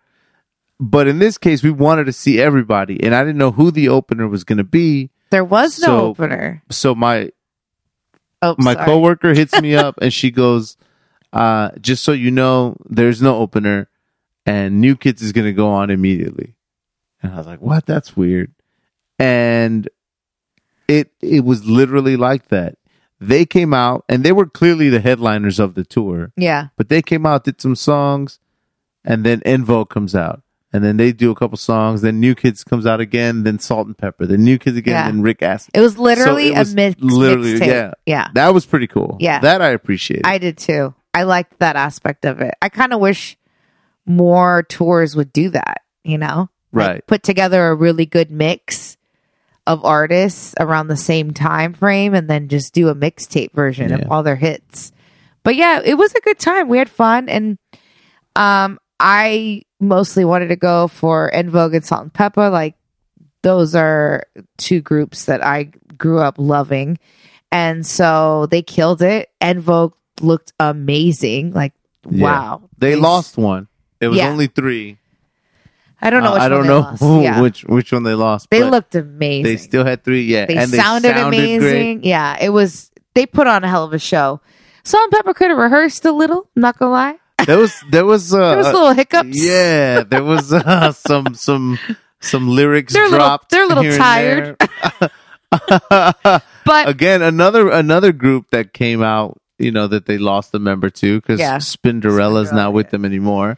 But 0.81 1.07
in 1.07 1.19
this 1.21 1.39
case, 1.39 1.63
we 1.63 1.71
wanted 1.71 2.05
to 2.07 2.13
see 2.13 2.41
everybody 2.41 3.03
and 3.03 3.15
I 3.15 3.21
didn't 3.23 3.39
know 3.39 3.53
who 3.53 3.71
the 3.71 3.89
opener 3.89 4.27
was 4.27 4.43
going 4.45 4.59
to 4.59 4.65
be. 4.65 5.11
There 5.31 5.45
was 5.45 5.79
no 5.79 5.87
So- 5.87 6.07
opener. 6.07 6.63
So 6.71 6.95
my, 6.95 7.31
Oh, 8.43 8.57
my 8.59 8.75
sorry. 8.75 8.85
coworker 8.87 9.33
hits 9.35 9.59
me 9.63 9.75
up 9.75 9.95
and 10.03 10.13
she 10.13 10.31
goes, 10.31 10.77
uh, 11.33 11.71
just 11.81 12.05
so 12.05 12.13
you 12.13 12.31
know, 12.31 12.77
there's 12.85 13.23
no 13.23 13.37
opener 13.37 13.89
and 14.45 14.81
New 14.81 14.97
Kids 14.97 15.23
is 15.23 15.33
going 15.33 15.47
to 15.47 15.53
go 15.53 15.69
on 15.71 15.91
immediately. 15.91 16.55
And 17.23 17.33
I 17.33 17.39
was 17.39 17.47
like, 17.47 17.61
what? 17.63 17.87
That's 17.87 18.15
weird. 18.17 18.53
And 19.19 19.89
it, 20.89 21.11
it 21.21 21.45
was 21.45 21.65
literally 21.65 22.17
like 22.17 22.49
that. 22.49 22.77
They 23.21 23.47
came 23.47 23.73
out 23.73 24.05
and 24.09 24.23
they 24.25 24.33
were 24.33 24.47
clearly 24.47 24.89
the 24.91 25.01
headliners 25.01 25.59
of 25.59 25.75
the 25.75 25.85
tour, 25.85 26.33
Yeah. 26.37 26.69
but 26.77 26.89
they 26.89 27.01
came 27.03 27.25
out, 27.27 27.45
did 27.45 27.61
some 27.61 27.77
songs 27.77 28.39
and 29.05 29.25
then 29.25 29.41
En 29.45 29.65
Vogue 29.65 29.89
comes 29.91 30.15
out. 30.15 30.43
And 30.73 30.83
then 30.83 30.97
they 30.97 31.13
do 31.13 31.31
a 31.31 31.37
couple 31.37 31.57
songs. 31.57 32.03
Then 32.03 32.19
New 32.19 32.35
Kids 32.35 32.65
comes 32.65 32.85
out 32.85 32.99
again. 32.99 33.45
Then 33.45 33.61
Salt-N-Pepa. 33.61 34.27
Then 34.27 34.43
New 34.43 34.59
Kids 34.59 34.77
again. 34.77 34.95
Yeah. 34.95 35.07
Then 35.07 35.23
Rick 35.23 35.41
Astley. 35.41 35.71
It 35.73 35.81
was 35.81 35.97
literally 35.99 36.49
it 36.49 36.59
was 36.59 36.73
a 36.73 36.75
mix 36.75 37.01
literally- 37.01 37.55
mixtape. 37.55 37.67
yeah. 37.69 37.91
Yeah. 38.07 38.29
That 38.35 38.53
was 38.53 38.67
pretty 38.67 38.89
cool. 38.89 39.17
Yeah. 39.21 39.39
That 39.39 39.63
I 39.63 39.69
appreciate. 39.69 40.23
I 40.27 40.39
did 40.39 40.59
too. 40.59 40.93
I 41.15 41.23
liked 41.23 41.61
that 41.61 41.77
aspect 41.77 42.25
of 42.25 42.41
it. 42.41 42.55
I 42.61 42.71
kind 42.71 42.93
of 42.93 42.99
wish 42.99 43.39
more 44.05 44.65
tours 44.65 45.15
would 45.15 45.33
do 45.33 45.51
that, 45.51 45.83
you 46.03 46.19
know? 46.19 46.51
Like, 46.73 46.87
Right. 46.89 47.07
put 47.07 47.23
together 47.23 47.69
a 47.69 47.75
really 47.77 48.05
good 48.05 48.33
mix 48.33 48.97
of 49.67 49.85
artists 49.85 50.55
around 50.61 50.89
the 50.89 50.97
same 50.97 51.33
time 51.33 51.73
frame 51.73 52.15
and 52.15 52.29
then 52.29 52.49
just 52.49 52.75
do 52.75 52.89
a 52.89 52.95
mixtape 52.95 53.53
version 53.53 53.91
Yeah. 53.91 53.97
of 53.97 54.11
all 54.11 54.23
their 54.23 54.37
hits. 54.37 54.93
But 55.43 55.57
yeah, 55.57 55.81
it 55.85 55.95
was 55.95 56.15
a 56.15 56.21
good 56.21 56.39
time. 56.39 56.69
We 56.69 56.79
had 56.79 56.91
fun 56.91 57.29
and 57.29 57.59
um 58.37 58.79
I 59.01 59.63
mostly 59.81 60.25
wanted 60.25 60.49
to 60.49 60.57
go 60.57 60.89
for 60.89 61.33
En 61.35 61.51
Vogue 61.51 61.75
and 61.75 61.85
Salt-N-Pepa. 61.85 62.51
Like 62.51 62.75
those 63.43 63.75
are 63.75 64.25
two 64.59 64.81
groups 64.81 65.27
that 65.27 65.45
I 65.45 65.65
grew 65.99 66.19
up 66.21 66.37
loving. 66.39 66.99
And 67.53 67.87
so 67.87 68.47
they 68.47 68.63
killed 68.63 69.03
it. 69.03 69.31
En 69.41 69.61
Vogue 69.61 69.95
looked 70.21 70.53
amazing. 70.61 71.53
Like 71.53 71.73
Yeah. 72.09 72.23
wow. 72.25 72.63
They 72.79 72.97
lost 72.97 73.37
one. 73.37 73.69
It 74.01 74.09
was 74.09 74.19
Yeah. 74.19 74.29
only 74.31 74.47
three. 74.47 74.99
I 76.05 76.11
don't 76.11 76.23
know 76.23 76.31
Uh, 76.31 76.35
which 76.35 76.43
I 76.43 76.49
don't 76.49 76.59
one 76.59 76.67
know 76.69 76.81
they 76.83 76.87
lost. 76.91 77.01
who, 77.03 77.23
Yeah. 77.23 77.41
which 77.41 77.65
which 77.65 77.93
one 77.93 78.03
they 78.05 78.15
lost. 78.15 78.51
they 78.51 78.63
looked 78.63 78.95
amazing. 78.95 79.45
They 79.45 79.57
still 79.57 79.85
had 79.85 80.05
three. 80.05 80.23
Yeah, 80.25 80.47
They 80.47 80.57
and 80.57 80.71
sounded, 80.71 81.09
they 81.09 81.15
sounded 81.21 81.27
amazing. 81.39 81.61
Great. 82.01 82.05
Yeah, 82.05 82.37
it 82.41 82.51
was. 82.51 82.91
They 83.15 83.27
put 83.27 83.47
on 83.47 83.65
a 83.65 83.69
hell 83.69 83.85
of 83.85 83.93
a 83.93 83.99
show. 83.99 84.41
Salt-N-Pepa 84.85 85.35
could 85.35 85.49
have 85.51 85.59
rehearsed 85.59 86.05
a 86.05 86.13
little. 86.13 86.49
Not 86.55 86.79
gonna 86.79 86.93
lie. 86.93 87.17
There 87.47 87.59
was 87.59 87.75
there 87.91 88.05
was 88.05 88.33
uh, 88.35 88.39
There 88.51 88.57
was 88.59 88.67
little 88.67 88.93
hiccups. 88.93 89.43
yeah 89.43 90.03
there 90.05 90.23
was 90.23 90.53
uh, 90.53 90.93
some 91.09 91.35
some 91.35 91.79
some 92.21 92.49
lyrics 92.49 92.93
They're 92.93 93.05
a 93.05 93.09
little- 93.09 93.19
dropped. 93.27 93.51
they're 93.51 93.65
a 93.65 93.67
little 93.67 93.97
tired. 93.97 94.57
but 95.51 96.89
Again, 96.89 97.23
another 97.23 97.71
another 97.71 98.13
group 98.13 98.51
that 98.51 98.73
came 98.73 99.03
out. 99.03 99.39
You 99.59 99.71
know 99.71 99.87
that 99.87 100.07
they 100.07 100.19
lost 100.19 100.53
a 100.55 100.59
member 100.59 100.91
to 100.91 101.21
because 101.21 101.39
Yeah. 101.39 101.59
Spinderella's 101.59 102.51
not 102.53 102.73
with 102.73 102.87
yeah. 102.87 102.91
them 102.91 103.05
anymore. 103.05 103.57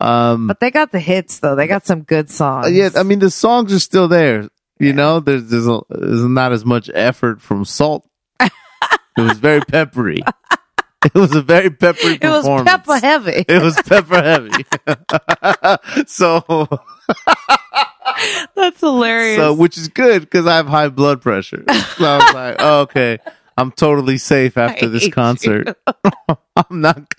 Um, 0.00 0.46
but 0.46 0.60
they 0.60 0.70
got 0.70 0.92
the 0.92 1.00
hits 1.00 1.40
though. 1.40 1.56
They 1.56 1.66
got 1.66 1.86
some 1.86 2.02
good 2.02 2.30
songs. 2.30 2.66
Uh, 2.66 2.70
yeah, 2.70 2.90
I 2.96 3.02
mean 3.02 3.18
the 3.18 3.30
songs 3.30 3.72
are 3.72 3.80
still 3.80 4.08
there. 4.08 4.48
You 4.78 4.92
know, 4.92 5.20
there's 5.20 5.50
there's, 5.50 5.66
a, 5.66 5.80
there's 5.90 6.22
not 6.22 6.52
as 6.52 6.64
much 6.64 6.88
effort 6.94 7.40
from 7.40 7.64
Salt. 7.64 8.08
it 8.40 8.52
was 9.16 9.38
very 9.38 9.60
peppery. 9.60 10.22
It 11.04 11.14
was 11.14 11.34
a 11.34 11.42
very 11.42 11.70
peppery 11.70 12.18
it 12.20 12.22
was 12.22 12.44
pepper 12.64 12.98
heavy. 12.98 13.44
It 13.48 13.62
was 13.62 13.80
pepper 13.82 14.20
heavy. 14.20 14.64
so 16.06 16.66
That's 18.56 18.80
hilarious. 18.80 19.36
so 19.36 19.54
which 19.54 19.78
is 19.78 19.88
good 19.88 20.22
because 20.22 20.46
I 20.46 20.56
have 20.56 20.66
high 20.66 20.88
blood 20.88 21.22
pressure. 21.22 21.64
So 21.96 22.04
I 22.04 22.16
was 22.16 22.34
like, 22.34 22.56
oh, 22.58 22.80
okay, 22.80 23.18
I'm 23.56 23.70
totally 23.70 24.18
safe 24.18 24.56
after 24.58 24.86
I 24.86 24.88
this 24.88 25.08
concert. 25.08 25.76
I'm 26.56 26.80
not. 26.80 27.14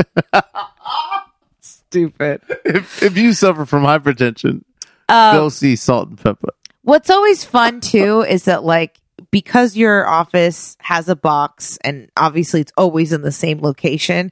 Stupid. 1.91 2.41
If 2.65 3.01
if 3.03 3.17
you 3.17 3.33
suffer 3.33 3.65
from 3.65 3.83
hypertension, 3.83 4.61
Um, 5.09 5.35
go 5.35 5.49
see 5.49 5.75
Salt-N-Pepa. 5.75 6.49
What's 6.83 7.09
always 7.09 7.43
fun 7.43 7.81
too 7.81 8.21
is 8.21 8.45
that 8.45 8.63
like 8.63 8.99
because 9.31 9.75
your 9.75 10.07
office 10.07 10.77
has 10.81 11.09
a 11.09 11.15
box 11.15 11.77
and 11.83 12.09
obviously 12.15 12.61
it's 12.61 12.71
always 12.77 13.11
in 13.11 13.21
the 13.21 13.31
same 13.31 13.59
location, 13.59 14.31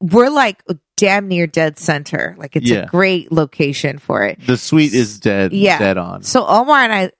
we're 0.00 0.30
like 0.30 0.62
damn 0.96 1.28
near 1.28 1.46
dead 1.46 1.78
center. 1.78 2.34
Like 2.38 2.56
it's 2.56 2.68
Yeah. 2.70 2.80
a 2.84 2.86
great 2.86 3.30
location 3.32 3.98
for 3.98 4.24
it. 4.24 4.38
The 4.46 4.56
suite 4.56 4.94
is 4.94 5.18
dead. 5.20 5.52
Yeah. 5.52 5.78
dead 5.78 5.98
on. 5.98 6.22
So 6.22 6.46
Omar 6.46 6.78
and 6.80 6.92
I 6.92 7.10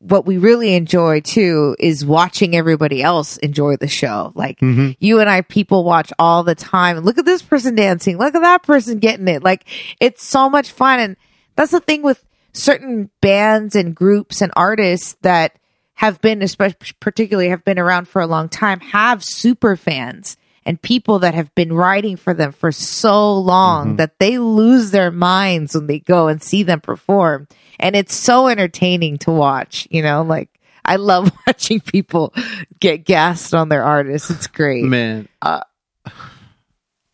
what 0.00 0.24
we 0.26 0.38
really 0.38 0.74
enjoy 0.74 1.20
too 1.20 1.76
is 1.78 2.04
watching 2.04 2.56
everybody 2.56 3.02
else 3.02 3.36
enjoy 3.38 3.76
the 3.76 3.86
show. 3.88 4.32
Like 4.34 4.58
Mhm. 4.60 4.96
you 4.98 5.20
and 5.20 5.28
I 5.28 5.42
people 5.42 5.84
watch 5.84 6.10
all 6.18 6.42
the 6.42 6.54
time. 6.54 6.98
Look 7.00 7.18
at 7.18 7.26
this 7.26 7.42
person 7.42 7.74
dancing. 7.74 8.16
Look 8.18 8.34
at 8.34 8.40
that 8.42 8.62
person 8.62 8.98
getting 8.98 9.28
it. 9.28 9.44
Like 9.44 9.64
it's 10.00 10.24
so 10.24 10.48
much 10.48 10.70
fun. 10.70 11.00
And 11.00 11.16
that's 11.54 11.70
the 11.72 11.80
thing 11.80 12.02
with 12.02 12.24
certain 12.54 13.10
bands 13.20 13.76
and 13.76 13.94
groups 13.94 14.40
and 14.40 14.50
artists 14.56 15.16
that 15.22 15.52
have 15.94 16.20
been, 16.22 16.40
especially 16.40 16.78
particularly 16.98 17.50
have 17.50 17.64
been 17.64 17.78
around 17.78 18.08
for 18.08 18.22
a 18.22 18.26
long 18.26 18.48
time, 18.48 18.80
have 18.80 19.22
super 19.22 19.76
fans 19.76 20.38
and 20.66 20.80
people 20.80 21.20
that 21.20 21.34
have 21.34 21.54
been 21.54 21.72
writing 21.72 22.16
for 22.16 22.34
them 22.34 22.52
for 22.52 22.70
so 22.72 23.38
long 23.38 23.86
mm-hmm. 23.88 23.96
that 23.96 24.18
they 24.18 24.38
lose 24.38 24.90
their 24.90 25.10
minds 25.10 25.74
when 25.74 25.86
they 25.86 25.98
go 25.98 26.28
and 26.28 26.42
see 26.42 26.62
them 26.62 26.80
perform. 26.80 27.48
And 27.78 27.96
it's 27.96 28.14
so 28.14 28.48
entertaining 28.48 29.18
to 29.18 29.30
watch, 29.30 29.88
you 29.90 30.02
know, 30.02 30.22
like 30.22 30.48
I 30.84 30.96
love 30.96 31.32
watching 31.46 31.80
people 31.80 32.34
get 32.78 33.04
gassed 33.04 33.54
on 33.54 33.68
their 33.68 33.82
artists. 33.82 34.30
It's 34.30 34.46
great. 34.46 34.84
Man, 34.84 35.28
I, 35.40 35.62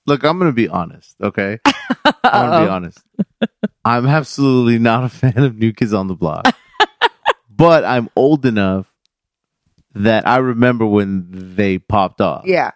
look, 0.07 0.25
I'm 0.25 0.39
going 0.39 0.51
to 0.51 0.55
be 0.55 0.69
honest, 0.69 1.15
okay? 1.23 1.59
I'm 2.25 2.51
going 2.51 2.61
to 2.61 2.67
be 2.67 2.71
honest. 2.71 2.99
I'm 3.85 4.07
absolutely 4.07 4.79
not 4.79 5.05
a 5.05 5.09
fan 5.11 5.39
of 5.39 5.57
New 5.57 5.73
Kids 5.73 5.93
on 5.93 6.09
the 6.09 6.15
Block. 6.15 6.47
but 7.51 7.85
I'm 7.85 8.09
old 8.17 8.45
enough 8.45 8.93
that 9.95 10.27
I 10.27 10.39
remember 10.39 10.87
when 10.87 11.55
they 11.57 11.79
popped 11.79 12.21
off. 12.21 12.45
Yeah. 12.47 12.73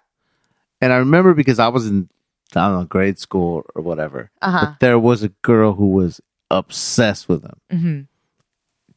And 0.80 0.92
I 0.92 0.96
remember 0.96 1.34
because 1.34 1.58
I 1.58 1.68
was 1.68 1.86
in, 1.86 2.08
I 2.54 2.68
don't 2.68 2.78
know, 2.80 2.84
grade 2.84 3.18
school 3.18 3.64
or 3.74 3.82
whatever. 3.82 4.30
Uh 4.42 4.50
huh. 4.50 4.60
But 4.66 4.80
there 4.80 4.98
was 4.98 5.22
a 5.22 5.28
girl 5.42 5.72
who 5.74 5.88
was 5.90 6.20
obsessed 6.50 7.28
with 7.28 7.42
them. 7.42 7.60
hmm 7.70 8.00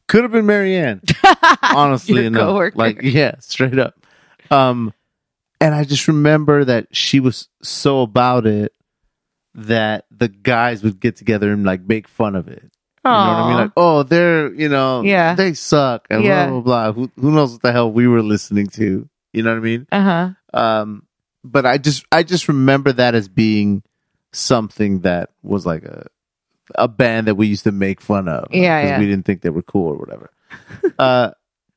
Could 0.08 0.22
have 0.24 0.32
been 0.32 0.46
Marianne. 0.46 1.02
honestly 1.62 2.16
Your 2.16 2.24
enough. 2.26 2.46
coworker. 2.48 2.76
Like, 2.78 2.98
yeah, 3.02 3.36
straight 3.40 3.78
up. 3.78 3.94
Um, 4.50 4.92
and 5.60 5.74
I 5.74 5.84
just 5.84 6.08
remember 6.08 6.64
that 6.64 6.88
she 6.94 7.20
was 7.20 7.48
so 7.62 8.02
about 8.02 8.46
it 8.46 8.72
that 9.54 10.04
the 10.10 10.28
guys 10.28 10.82
would 10.82 10.98
get 11.00 11.16
together 11.16 11.52
and 11.52 11.64
like 11.64 11.82
make 11.82 12.08
fun 12.08 12.34
of 12.34 12.48
it. 12.48 12.70
You 13.06 13.10
know 13.10 13.28
what 13.34 13.38
I 13.44 13.48
mean? 13.48 13.56
Like, 13.58 13.70
oh, 13.76 14.02
they're, 14.02 14.52
you 14.54 14.68
know, 14.70 15.02
Yeah. 15.02 15.34
they 15.34 15.52
suck 15.52 16.06
and 16.08 16.24
Yeah. 16.24 16.46
blah, 16.46 16.60
blah, 16.60 16.92
blah. 16.92 16.92
Who, 16.92 17.10
who 17.20 17.32
knows 17.32 17.52
what 17.52 17.60
the 17.62 17.70
hell 17.70 17.92
we 17.92 18.08
were 18.08 18.22
listening 18.22 18.66
to? 18.68 19.06
You 19.34 19.42
know 19.42 19.50
what 19.50 19.58
I 19.58 19.60
mean? 19.60 19.86
Uh 19.92 20.02
huh. 20.02 20.58
Um, 20.58 21.06
but 21.44 21.66
I 21.66 21.78
just, 21.78 22.04
I 22.10 22.22
just 22.22 22.48
remember 22.48 22.92
that 22.92 23.14
as 23.14 23.28
being 23.28 23.82
something 24.32 25.00
that 25.00 25.30
was 25.42 25.64
like 25.66 25.84
a, 25.84 26.06
a 26.74 26.88
band 26.88 27.28
that 27.28 27.34
we 27.36 27.46
used 27.46 27.64
to 27.64 27.72
make 27.72 28.00
fun 28.00 28.28
of. 28.28 28.48
Yeah, 28.50 28.80
'cause 28.80 28.90
yeah. 28.90 28.98
We 28.98 29.06
didn't 29.06 29.26
think 29.26 29.42
they 29.42 29.50
were 29.50 29.62
cool 29.62 29.92
or 29.92 29.96
whatever. 29.96 30.30
uh, 30.98 31.30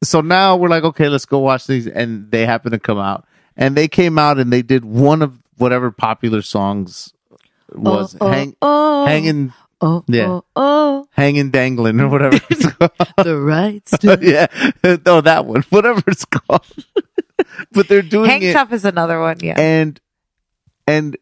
so 0.03 0.22
now 0.22 0.55
we're 0.55 0.70
like, 0.70 0.84
okay, 0.84 1.09
let's 1.09 1.26
go 1.26 1.39
watch 1.39 1.68
these. 1.68 1.88
And 1.88 2.32
they 2.32 2.45
happen 2.45 2.72
to 2.72 2.80
come 2.80 2.97
out. 2.97 3.26
And 3.55 3.76
they 3.76 3.88
came 3.88 4.18
out 4.18 4.39
and 4.39 4.53
they 4.53 4.61
did 4.61 4.86
one 4.86 5.22
of 5.22 5.38
whatever 5.57 5.91
popular 5.91 6.41
songs 6.41 7.11
was 7.74 8.15
oh, 8.22 8.30
hang, 8.30 8.55
oh, 8.61 9.05
hanging, 9.05 9.51
Oh, 9.80 10.03
Yeah. 10.07 10.28
oh, 10.28 10.45
oh, 10.55 11.07
hanging, 11.11 11.51
dangling, 11.51 11.99
or 11.99 12.07
whatever 12.09 12.39
it's 12.49 12.65
called. 12.73 12.91
the 13.23 13.38
right 13.39 13.84
oh, 13.93 13.95
stuff. 13.97 14.21
yeah. 14.23 14.47
No, 14.84 14.97
oh, 15.05 15.21
that 15.21 15.45
one, 15.45 15.61
whatever 15.69 16.01
it's 16.07 16.25
called. 16.25 16.65
but 17.71 17.88
they're 17.88 18.01
doing 18.01 18.30
Hang 18.30 18.41
it. 18.41 18.53
tough 18.53 18.73
is 18.73 18.86
another 18.86 19.19
one. 19.19 19.38
Yeah. 19.41 19.53
and 19.59 19.99
and 20.88 21.17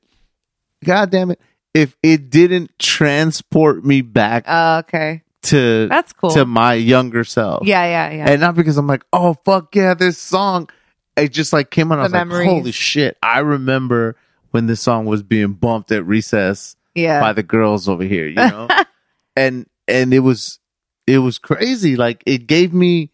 god 0.84 1.10
damn 1.10 1.32
it 1.32 1.40
if 1.74 1.98
it 2.04 2.30
didn't 2.30 2.72
transport 2.80 3.84
me 3.84 4.02
back 4.02 4.46
Oh, 4.48 4.78
okay. 4.80 5.24
to 5.44 5.88
That's 5.90 6.14
cool. 6.14 6.30
to 6.32 6.46
my 6.46 6.76
younger 6.76 7.24
self. 7.26 7.68
yeah, 7.68 7.84
yeah, 7.86 8.16
yeah. 8.18 8.30
And 8.32 8.40
not 8.42 8.56
because 8.56 8.78
I'm 8.78 8.88
like, 8.88 9.04
oh 9.12 9.34
fuck 9.46 9.76
yeah, 9.76 9.94
this 9.96 10.18
song. 10.18 10.70
It 11.18 11.30
just 11.34 11.52
like 11.54 11.72
came 11.72 11.92
on. 11.92 12.00
I 12.00 12.04
was 12.04 12.12
memories. 12.14 12.48
like, 12.48 12.56
holy 12.58 12.72
shit! 12.72 13.18
I 13.24 13.40
remember 13.40 14.16
when 14.52 14.68
this 14.68 14.82
song 14.82 15.06
was 15.06 15.24
being 15.24 15.54
bumped 15.54 15.92
at 15.94 16.06
recess 16.06 16.76
yeah. 16.96 17.20
by 17.22 17.34
the 17.34 17.44
girls 17.44 17.88
over 17.88 18.04
here, 18.04 18.28
you 18.28 18.36
know, 18.36 18.68
and 19.36 19.68
and 19.88 20.14
it 20.14 20.20
was 20.20 20.60
it 21.06 21.20
was 21.20 21.38
crazy. 21.38 21.96
Like 21.96 22.24
it 22.26 22.48
gave 22.48 22.74
me 22.74 23.12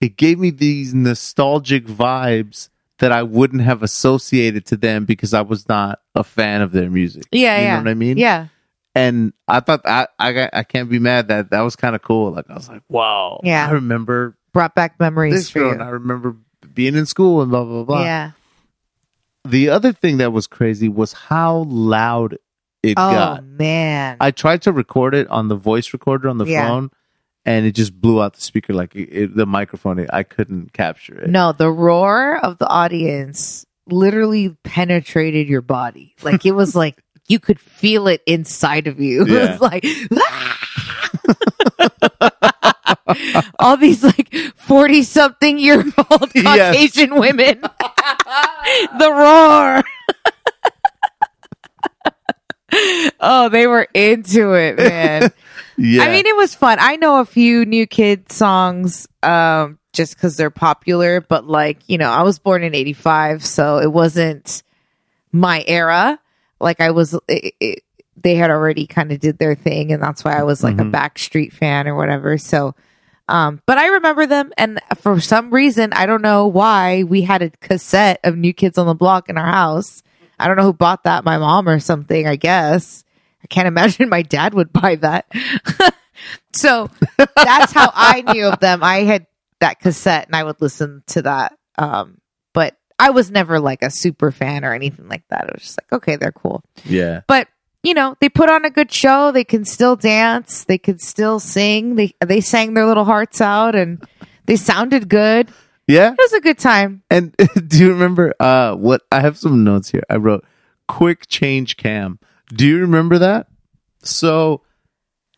it 0.00 0.16
gave 0.16 0.38
me 0.38 0.50
these 0.50 0.94
nostalgic 0.94 1.84
vibes 1.86 2.70
that 3.00 3.12
I 3.12 3.22
wouldn't 3.22 3.62
have 3.62 3.82
associated 3.82 4.64
to 4.66 4.76
them 4.76 5.04
because 5.04 5.34
I 5.34 5.40
was 5.42 5.68
not 5.68 6.00
a 6.14 6.22
fan 6.24 6.62
of 6.62 6.72
their 6.72 6.88
music. 6.90 7.24
yeah, 7.32 7.58
you 7.58 7.64
yeah. 7.64 7.76
know 7.76 7.82
what 7.82 7.88
I 7.90 7.94
mean? 7.94 8.16
Yeah. 8.18 8.46
and 8.94 9.32
I 9.48 9.60
thought 9.60 9.82
I 9.84 10.06
I 10.18 10.32
got- 10.32 10.50
I 10.52 10.62
can't 10.64 10.88
be 10.90 10.98
mad 10.98 11.28
that 11.28 11.50
that 11.50 11.60
was 11.60 11.76
kind 11.76 11.94
of 11.94 12.02
cool. 12.02 12.32
Like 12.32 12.48
I 12.50 12.54
was 12.54 12.68
like, 12.68 12.82
wow, 12.88 13.40
Yeah. 13.44 13.66
I 13.68 13.72
remember 13.72 14.36
Brought 14.52 14.74
back 14.74 14.98
memories 14.98 15.32
this 15.34 15.50
for 15.50 15.60
girl, 15.60 15.68
you. 15.68 15.74
and 15.74 15.82
I 15.82 15.88
remember 15.90 16.36
being 16.74 16.94
in 16.96 17.06
school 17.06 17.40
and 17.42 17.50
blah 17.50 17.64
blah 17.64 17.84
blah. 17.84 18.02
Yeah. 18.02 18.30
The 19.46 19.70
other 19.70 19.92
thing 19.92 20.18
that 20.18 20.32
was 20.32 20.46
crazy 20.46 20.88
was 20.88 21.12
how 21.12 21.64
loud 21.68 22.36
it 22.82 22.94
Oh 22.96 23.10
got. 23.12 23.44
man. 23.44 24.16
I 24.20 24.30
tried 24.30 24.62
to 24.62 24.72
record 24.72 25.14
it 25.14 25.28
on 25.28 25.48
the 25.48 25.56
voice 25.56 25.92
recorder 25.92 26.28
on 26.28 26.38
the 26.38 26.46
Yeah. 26.46 26.66
phone, 26.68 26.90
and 27.44 27.66
it 27.66 27.72
just 27.72 27.98
blew 28.00 28.22
out 28.22 28.34
the 28.34 28.40
speaker 28.40 28.72
like 28.72 28.94
it, 28.94 29.08
it- 29.10 29.36
the 29.36 29.46
microphone. 29.46 30.06
I 30.12 30.22
couldn't 30.22 30.72
capture 30.72 31.18
it. 31.20 31.28
no, 31.30 31.52
the 31.52 31.70
roar 31.70 32.38
of 32.42 32.58
the 32.58 32.66
audience 32.68 33.66
literally 33.88 34.56
penetrated 34.64 35.48
your 35.48 35.62
body. 35.62 36.14
Like 36.22 36.46
it 36.46 36.52
was 36.52 36.74
like 36.76 37.02
you 37.28 37.38
could 37.38 37.60
feel 37.60 38.08
it 38.08 38.22
inside 38.26 38.86
of 38.86 38.98
you. 39.00 39.24
It 39.26 39.50
was 39.50 39.60
like 39.60 39.84
ah! 40.12 40.56
all 43.58 43.76
these 43.76 44.02
like 44.04 44.32
40 44.56 45.02
something 45.02 45.58
year 45.58 45.78
old 46.10 46.30
Yes. 46.34 46.74
Caucasian 46.76 47.14
women. 47.16 47.60
the 48.98 49.10
roar. 49.12 49.82
oh, 53.20 53.48
they 53.50 53.66
were 53.66 53.88
into 53.94 54.52
it, 54.54 54.76
man. 54.76 55.32
Yeah, 55.82 56.02
I 56.02 56.10
mean, 56.12 56.26
it 56.26 56.36
was 56.36 56.54
fun. 56.54 56.76
I 56.78 56.96
know 56.96 57.20
a 57.20 57.24
few 57.24 57.64
new 57.64 57.86
kid 57.86 58.30
songs, 58.30 59.08
um, 59.22 59.78
just 59.94 60.14
because 60.14 60.36
they're 60.36 60.50
popular, 60.50 61.22
but 61.22 61.46
like, 61.46 61.78
you 61.88 61.96
know, 61.96 62.10
I 62.10 62.22
was 62.22 62.38
born 62.38 62.62
in 62.62 62.74
85, 62.74 63.42
so 63.42 63.78
it 63.78 63.90
wasn't 63.90 64.62
my 65.32 65.64
era. 65.66 66.20
Like, 66.60 66.82
I 66.82 66.90
was, 66.90 67.14
it, 67.28 67.54
it, 67.60 67.82
they 68.14 68.34
had 68.34 68.50
already 68.50 68.86
kind 68.86 69.10
of 69.10 69.20
did 69.20 69.38
their 69.38 69.54
thing, 69.54 69.90
and 69.90 70.02
that's 70.02 70.22
why 70.22 70.38
I 70.38 70.42
was 70.42 70.62
like 70.62 70.76
Mhm. 70.76 70.88
a 70.88 70.92
Backstreet 70.92 71.54
fan 71.54 71.88
or 71.88 71.94
whatever. 71.94 72.36
So, 72.36 72.74
um, 73.30 73.62
but 73.64 73.78
I 73.78 73.86
remember 73.86 74.26
them, 74.26 74.52
and 74.58 74.80
for 74.96 75.18
some 75.18 75.48
reason, 75.50 75.94
I 75.94 76.04
don't 76.04 76.20
know 76.20 76.46
why, 76.46 77.04
we 77.04 77.22
had 77.22 77.40
a 77.40 77.48
cassette 77.48 78.20
of 78.22 78.36
New 78.36 78.52
Kids 78.52 78.76
on 78.76 78.86
the 78.86 78.92
Block 78.94 79.30
in 79.30 79.38
our 79.38 79.46
house. 79.50 80.02
I 80.40 80.46
don't 80.46 80.56
know 80.56 80.64
who 80.64 80.72
bought 80.72 81.04
that, 81.04 81.24
my 81.24 81.38
mom 81.38 81.68
or 81.68 81.78
something, 81.80 82.26
I 82.26 82.36
guess. 82.36 83.04
I 83.42 83.46
can't 83.46 83.68
imagine 83.74 84.08
my 84.08 84.22
dad 84.22 84.54
would 84.54 84.72
buy 84.72 84.96
that. 84.96 85.30
so 86.52 86.90
that's 87.16 87.72
how 87.72 87.90
I 87.94 88.22
knew 88.32 88.46
of 88.46 88.60
them. 88.60 88.82
I 88.82 89.00
had 89.00 89.26
that 89.60 89.80
cassette 89.80 90.26
and 90.26 90.36
I 90.36 90.44
would 90.44 90.60
listen 90.60 91.02
to 91.08 91.22
that. 91.22 91.56
Um, 91.78 92.18
but 92.52 92.76
I 92.98 93.10
was 93.10 93.30
never 93.30 93.60
like 93.60 93.82
a 93.82 93.90
super 93.90 94.30
fan 94.32 94.64
or 94.64 94.74
anything 94.74 95.08
like 95.08 95.22
that. 95.28 95.44
It 95.48 95.54
was 95.54 95.62
just 95.62 95.78
like, 95.80 95.92
okay, 95.92 96.16
they're 96.16 96.32
cool. 96.32 96.62
yeah, 96.84 97.20
But 97.26 97.48
you 97.82 97.94
know, 97.94 98.14
they 98.20 98.28
put 98.28 98.50
on 98.50 98.66
a 98.66 98.70
good 98.70 98.92
show. 98.92 99.32
They 99.32 99.44
can 99.44 99.64
still 99.64 99.96
dance. 99.96 100.64
They 100.64 100.76
could 100.76 101.00
still 101.00 101.40
sing. 101.40 101.94
They 101.94 102.12
they 102.20 102.42
sang 102.42 102.74
their 102.74 102.84
little 102.84 103.06
hearts 103.06 103.40
out 103.40 103.74
and 103.74 104.04
they 104.44 104.56
sounded 104.56 105.08
good. 105.08 105.48
Yeah. 105.90 106.12
It 106.12 106.18
was 106.18 106.32
a 106.32 106.40
good 106.40 106.58
time. 106.58 107.02
And 107.10 107.34
do 107.68 107.78
you 107.78 107.90
remember 107.92 108.34
uh 108.40 108.74
what 108.74 109.02
I 109.12 109.20
have 109.20 109.36
some 109.38 109.64
notes 109.64 109.90
here. 109.90 110.02
I 110.08 110.16
wrote 110.16 110.44
quick 110.88 111.26
change 111.28 111.76
cam. 111.76 112.18
Do 112.52 112.66
you 112.66 112.78
remember 112.80 113.18
that? 113.18 113.46
So 114.02 114.62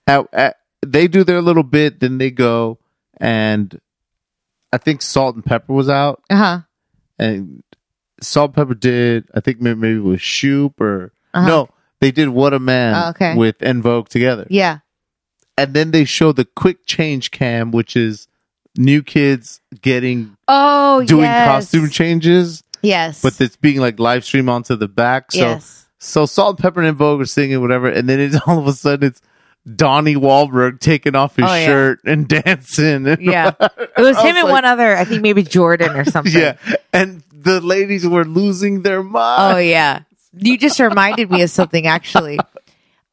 at, 0.07 0.27
at, 0.33 0.57
they 0.85 1.09
do 1.09 1.25
their 1.25 1.43
little 1.43 1.63
bit, 1.63 2.01
then 2.01 2.19
they 2.19 2.31
go 2.31 2.79
and 3.19 3.81
I 4.73 4.79
think 4.79 5.03
Salt-N-Pepa 5.03 5.69
was 5.69 5.89
out 5.89 6.23
Uh 6.31 6.37
huh. 6.37 6.59
and 7.19 7.63
Salt-N-Pepa 8.21 8.79
did 8.81 9.29
I 9.35 9.41
think 9.41 9.61
maybe, 9.61 9.79
maybe 9.81 9.97
it 9.99 10.03
was 10.05 10.23
Shoop 10.23 10.81
or 10.81 11.13
Uh-huh. 11.35 11.47
no, 11.47 11.69
they 12.01 12.11
did 12.11 12.29
What 12.31 12.55
a 12.55 12.59
Man 12.59 12.95
Oh, 12.97 13.09
okay. 13.11 13.35
with 13.37 13.63
En 13.63 13.83
Vogue 13.83 14.09
together. 14.09 14.47
Yeah. 14.51 14.79
And 15.59 15.75
then 15.75 15.91
they 15.91 16.05
show 16.07 16.33
the 16.33 16.47
quick 16.47 16.87
change 16.87 17.31
cam, 17.31 17.71
which 17.73 17.95
is 17.97 18.27
new 18.77 19.03
kids 19.03 19.61
getting 19.81 20.37
Oh, 20.49 21.03
doing 21.05 21.23
yes. 21.25 21.47
costume 21.49 21.89
changes 21.91 22.63
Yes. 22.83 23.23
but 23.23 23.41
it's 23.41 23.57
being 23.57 23.79
like 23.81 23.99
live 24.01 24.25
stream 24.25 24.49
onto 24.49 24.75
the 24.77 24.89
back. 24.89 25.31
So 25.33 25.39
yes. 25.41 25.87
so 25.99 26.27
Salt, 26.27 26.59
Pepper, 26.59 26.83
and 26.83 26.97
Vogue 26.97 27.21
are 27.21 27.27
singing 27.27 27.61
whatever, 27.61 27.89
and 27.89 28.09
then 28.09 28.19
it's 28.21 28.37
all 28.47 28.59
of 28.59 28.67
a 28.67 28.73
sudden 28.73 29.09
it's 29.09 29.21
Donnie 29.77 30.17
Wahlberg 30.17 30.81
taking 30.81 31.15
off 31.15 31.37
his 31.37 31.45
Oh, 31.49 31.55
yeah. 31.55 31.67
shirt 31.67 32.01
and 32.05 32.27
dancing. 32.45 33.07
And 33.07 33.21
Yeah. 33.23 33.53
It 33.61 34.01
was 34.01 34.17
him 34.19 34.35
and 34.37 34.45
like- 34.45 34.51
one 34.53 34.65
other, 34.65 34.97
I 34.97 35.05
think 35.05 35.23
maybe 35.23 35.43
Jordan 35.45 35.95
or 35.97 36.05
something. 36.05 36.33
Yeah, 36.33 36.57
and 36.93 37.23
the 37.33 37.61
ladies 37.61 38.07
were 38.07 38.25
losing 38.25 38.83
their 38.83 39.03
mind. 39.03 39.55
Oh 39.55 39.59
yeah. 39.59 40.01
You 40.35 40.57
just 40.59 40.81
reminded 40.81 41.31
me 41.31 41.43
of 41.43 41.51
something 41.51 41.87
actually. 41.87 42.39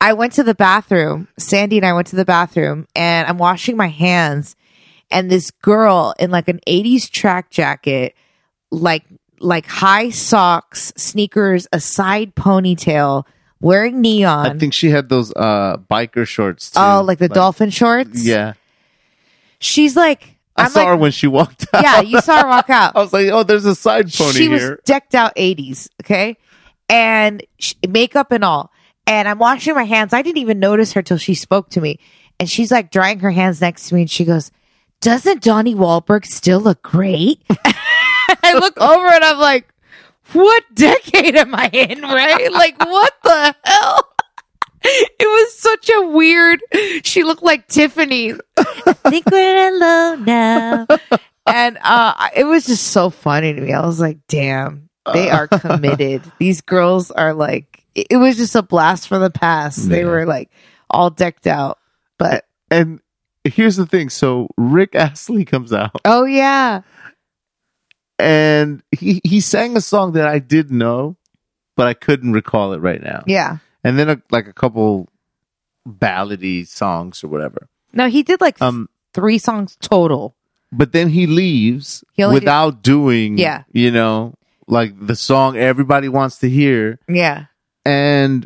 I 0.02 0.14
went 0.14 0.34
to 0.34 0.44
the 0.44 0.56
bathroom. 0.56 1.28
Sandy 1.38 1.78
and 1.78 1.86
I 1.86 1.92
went 1.94 2.08
to 2.08 2.16
the 2.16 2.24
bathroom 2.26 2.88
and 2.96 3.28
I'm 3.28 3.38
washing 3.38 3.76
my 3.76 3.88
hands 3.90 4.56
and 5.12 5.30
this 5.32 5.52
girl 5.52 6.14
in 6.20 6.32
like 6.32 6.48
an 6.48 6.60
80s 6.68 7.10
track 7.10 7.50
jacket, 7.50 8.16
like 8.72 9.04
like 9.40 9.66
high 9.66 10.10
socks, 10.10 10.92
sneakers, 10.98 11.68
a 11.72 11.80
side 11.80 12.36
ponytail, 12.36 13.26
wearing 13.62 14.02
neon. 14.02 14.46
I 14.48 14.58
think 14.58 14.74
she 14.74 14.90
had 14.90 15.10
those 15.10 15.32
uh 15.36 15.78
biker 15.90 16.28
shorts. 16.28 16.72
Too. 16.72 16.80
oh, 16.82 17.02
like 17.06 17.20
the 17.20 17.30
dolphin 17.30 17.70
shorts? 17.70 18.26
Yeah, 18.26 18.54
She's 19.60 19.96
like 19.96 20.36
I 20.56 20.64
I'm 20.64 20.70
saw 20.72 20.80
like, 20.80 20.88
her 20.90 20.96
when 20.98 21.12
she 21.12 21.28
walked 21.28 21.66
out. 21.74 21.84
Yeah, 21.84 22.02
you 22.02 22.20
saw 22.22 22.42
her 22.44 22.48
walk 22.50 22.70
out. 22.70 22.96
I 22.96 23.00
was 23.00 23.14
like, 23.14 23.28
oh, 23.28 23.44
there's 23.44 23.66
a 23.66 23.76
side 23.76 24.12
pony 24.14 24.34
she 24.34 24.48
was 24.50 24.62
here. 24.62 24.80
decked 24.86 25.16
out 25.16 25.36
80s 25.36 25.90
okay 26.04 26.38
and 26.90 27.44
sh- 27.60 27.76
makeup 27.88 28.32
and 28.32 28.44
all 28.44 28.72
and 29.06 29.28
i'm 29.28 29.38
washing 29.38 29.76
my 29.76 29.84
hands 29.84 30.12
i 30.12 30.22
didn't 30.24 30.40
even 30.40 30.58
notice 30.60 30.94
her 30.94 31.04
till 31.04 31.18
she 31.20 31.36
spoke 31.36 31.70
to 31.70 31.80
me 31.82 32.00
and 32.40 32.50
she's 32.50 32.72
like 32.72 32.90
drying 32.90 33.20
her 33.20 33.30
hands 33.30 33.62
next 33.62 33.90
to 33.90 33.96
me 33.96 34.02
and 34.02 34.10
she 34.10 34.26
goes 34.26 34.50
doesn't 35.02 35.44
donnie 35.44 35.76
Wahlberg 35.76 36.26
still 36.26 36.60
look 36.60 36.82
great? 36.82 37.42
I 38.44 38.54
look 38.54 38.78
over 38.80 39.08
and 39.08 39.24
i'm 39.24 39.40
like 39.40 39.68
what 40.34 40.64
decade 40.76 41.36
am 41.36 41.56
i 41.56 41.70
in 41.74 42.02
right? 42.02 42.52
Like 42.52 42.80
what 42.80 43.14
the 43.24 43.56
hell? 43.64 44.06
It 44.82 45.26
was 45.28 45.60
such 45.60 45.90
a 45.90 46.08
weird 46.08 46.62
she 47.04 47.24
looked 47.24 47.44
like 47.44 47.68
tiffany. 47.68 48.34
I 48.58 48.64
think 49.10 49.26
we're 49.30 49.76
alone 49.76 50.24
now. 50.24 50.88
And 51.46 51.78
uh 51.84 52.30
it 52.34 52.46
was 52.46 52.66
just 52.66 52.88
so 52.88 53.10
funny 53.10 53.54
to 53.54 53.60
me. 53.60 53.74
I 53.74 53.86
was 53.86 54.00
like 54.00 54.20
damn 54.30 54.90
they 55.14 55.30
are 55.30 55.48
committed. 55.48 56.22
These 56.38 56.62
girls 56.62 57.12
are 57.12 57.34
like 57.34 57.84
it 57.94 58.08
it 58.10 58.18
was 58.18 58.38
just 58.38 58.56
a 58.56 58.62
blast 58.62 59.10
from 59.10 59.22
the 59.22 59.30
past. 59.30 59.90
They 59.90 60.06
were 60.06 60.26
like 60.26 60.50
all 60.90 61.10
decked 61.10 61.46
out. 61.48 61.78
But 62.18 62.46
And 62.72 63.02
here's 63.50 63.76
the 63.76 63.86
thing: 63.86 64.10
so 64.10 64.48
Rick 64.58 64.96
Astley 64.96 65.46
comes 65.46 65.74
out. 65.74 66.00
oh 66.06 66.26
yeah 66.26 66.82
and 68.18 68.84
he 68.92 69.22
he 69.24 69.40
sang 69.40 69.78
a 69.78 69.82
song 69.82 70.14
that 70.14 70.28
I 70.28 70.40
did 70.40 70.72
know, 70.72 71.16
but 71.76 71.88
I 71.88 71.94
couldn't 71.94 72.34
recall 72.34 72.74
it 72.74 72.80
right 72.80 73.02
now. 73.02 73.24
yeah 73.28 73.58
And 73.84 73.98
then 73.98 74.10
a, 74.10 74.22
like 74.32 74.48
a 74.48 74.54
couple 74.54 75.08
ballady 75.88 76.68
songs 76.68 77.24
or 77.24 77.28
whatever. 77.30 77.68
no 77.94 78.08
he 78.10 78.24
did 78.24 78.42
like 78.42 78.62
Um, 78.62 78.90
three 79.14 79.38
songs 79.38 79.78
total 79.82 80.36
but 80.72 80.92
then 80.92 81.10
he 81.10 81.26
leaves 81.26 82.04
He 82.14 82.26
without 82.26 82.84
doing, 82.84 83.38
Yeah. 83.40 83.64
you 83.72 83.90
know, 83.90 84.36
like 84.68 84.94
the 85.00 85.16
song 85.16 85.58
everybody 85.58 86.10
wants 86.10 86.38
to 86.40 86.50
hear. 86.50 87.00
yeah 87.08 87.46
And 87.86 88.46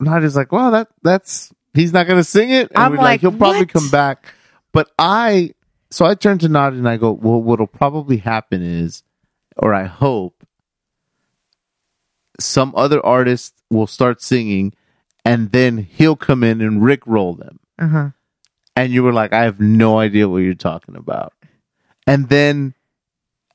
Nadia's 0.00 0.36
like, 0.36 0.52
well, 0.52 0.70
that 0.72 0.88
that's 1.02 1.50
he's 1.76 1.92
not 1.92 2.06
gonna 2.06 2.24
sing 2.24 2.50
it. 2.50 2.70
And 2.70 2.78
I'm 2.78 2.90
we're 2.92 2.98
like, 2.98 3.20
he'll 3.20 3.32
probably 3.32 3.60
what? 3.60 3.72
come 3.72 3.88
back. 3.90 4.34
But 4.72 4.90
I 4.98 5.54
so 5.90 6.04
I 6.04 6.14
turn 6.14 6.38
to 6.38 6.48
Nadia 6.48 6.78
and 6.78 6.88
I 6.88 6.96
go, 6.96 7.12
well, 7.12 7.40
what'll 7.40 7.66
probably 7.66 8.16
happen 8.16 8.62
is, 8.62 9.02
or 9.56 9.72
I 9.72 9.84
hope, 9.84 10.44
some 12.40 12.74
other 12.76 13.04
artist 13.04 13.54
will 13.70 13.86
start 13.86 14.20
singing, 14.20 14.74
and 15.24 15.52
then 15.52 15.78
he'll 15.78 16.16
come 16.16 16.42
in 16.42 16.60
and 16.60 16.82
Rick 16.82 17.06
roll 17.06 17.34
them. 17.34 17.60
uh-huh 17.78 18.10
And 18.74 18.92
you 18.92 19.02
were 19.02 19.12
like, 19.12 19.32
I 19.32 19.44
have 19.44 19.60
no 19.60 19.98
idea 19.98 20.28
what 20.28 20.38
you're 20.38 20.54
talking 20.54 20.96
about. 20.96 21.32
And 22.06 22.28
then 22.28 22.74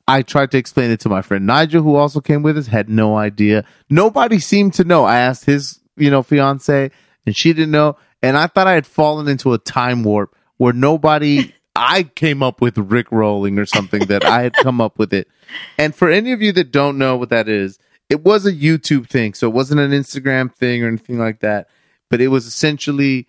I 0.08 0.24
tried 0.24 0.52
to 0.52 0.58
explain 0.58 0.92
it 0.92 1.00
to 1.02 1.10
my 1.10 1.22
friend 1.22 1.46
Nigel, 1.46 1.84
who 1.84 1.96
also 1.96 2.20
came 2.20 2.44
with 2.44 2.58
us, 2.58 2.68
had 2.68 2.90
no 2.90 3.16
idea. 3.18 3.64
Nobody 3.90 4.40
seemed 4.40 4.74
to 4.76 4.84
know. 4.84 5.06
I 5.06 5.20
asked 5.20 5.46
his, 5.46 5.80
you 5.96 6.10
know, 6.10 6.24
fiance, 6.24 6.92
and 7.26 7.36
she 7.36 7.54
didn't 7.54 7.72
know. 7.72 7.98
And 8.22 8.38
I 8.38 8.48
thought 8.48 8.68
I 8.68 8.74
had 8.74 8.86
fallen 8.88 9.28
into 9.28 9.54
a 9.54 9.58
time 9.58 10.04
warp 10.04 10.36
where 10.58 10.74
nobody. 10.74 11.54
I 11.74 12.04
came 12.04 12.44
up 12.44 12.60
with 12.60 12.78
Rick 12.78 13.14
rolling 13.14 13.58
or 13.58 13.66
something 13.66 14.06
that 14.08 14.26
I 14.26 14.42
had 14.42 14.54
come 14.56 14.82
up 14.82 15.00
with 15.00 15.14
it. 15.14 15.30
And 15.78 15.96
for 15.96 16.10
any 16.10 16.34
of 16.34 16.42
you 16.42 16.52
that 16.52 16.70
don't 16.70 16.98
know 16.98 17.16
what 17.16 17.30
that 17.30 17.48
is, 17.48 17.80
it 18.10 18.26
was 18.26 18.46
a 18.46 18.52
YouTube 18.52 19.08
thing. 19.08 19.34
So 19.34 19.48
it 19.48 19.54
wasn't 19.54 19.80
an 19.80 19.92
Instagram 19.92 20.54
thing 20.54 20.84
or 20.84 20.90
anything 20.90 21.18
like 21.18 21.40
that. 21.40 21.70
But 22.10 22.20
it 22.20 22.28
was 22.28 22.46
essentially 22.46 23.26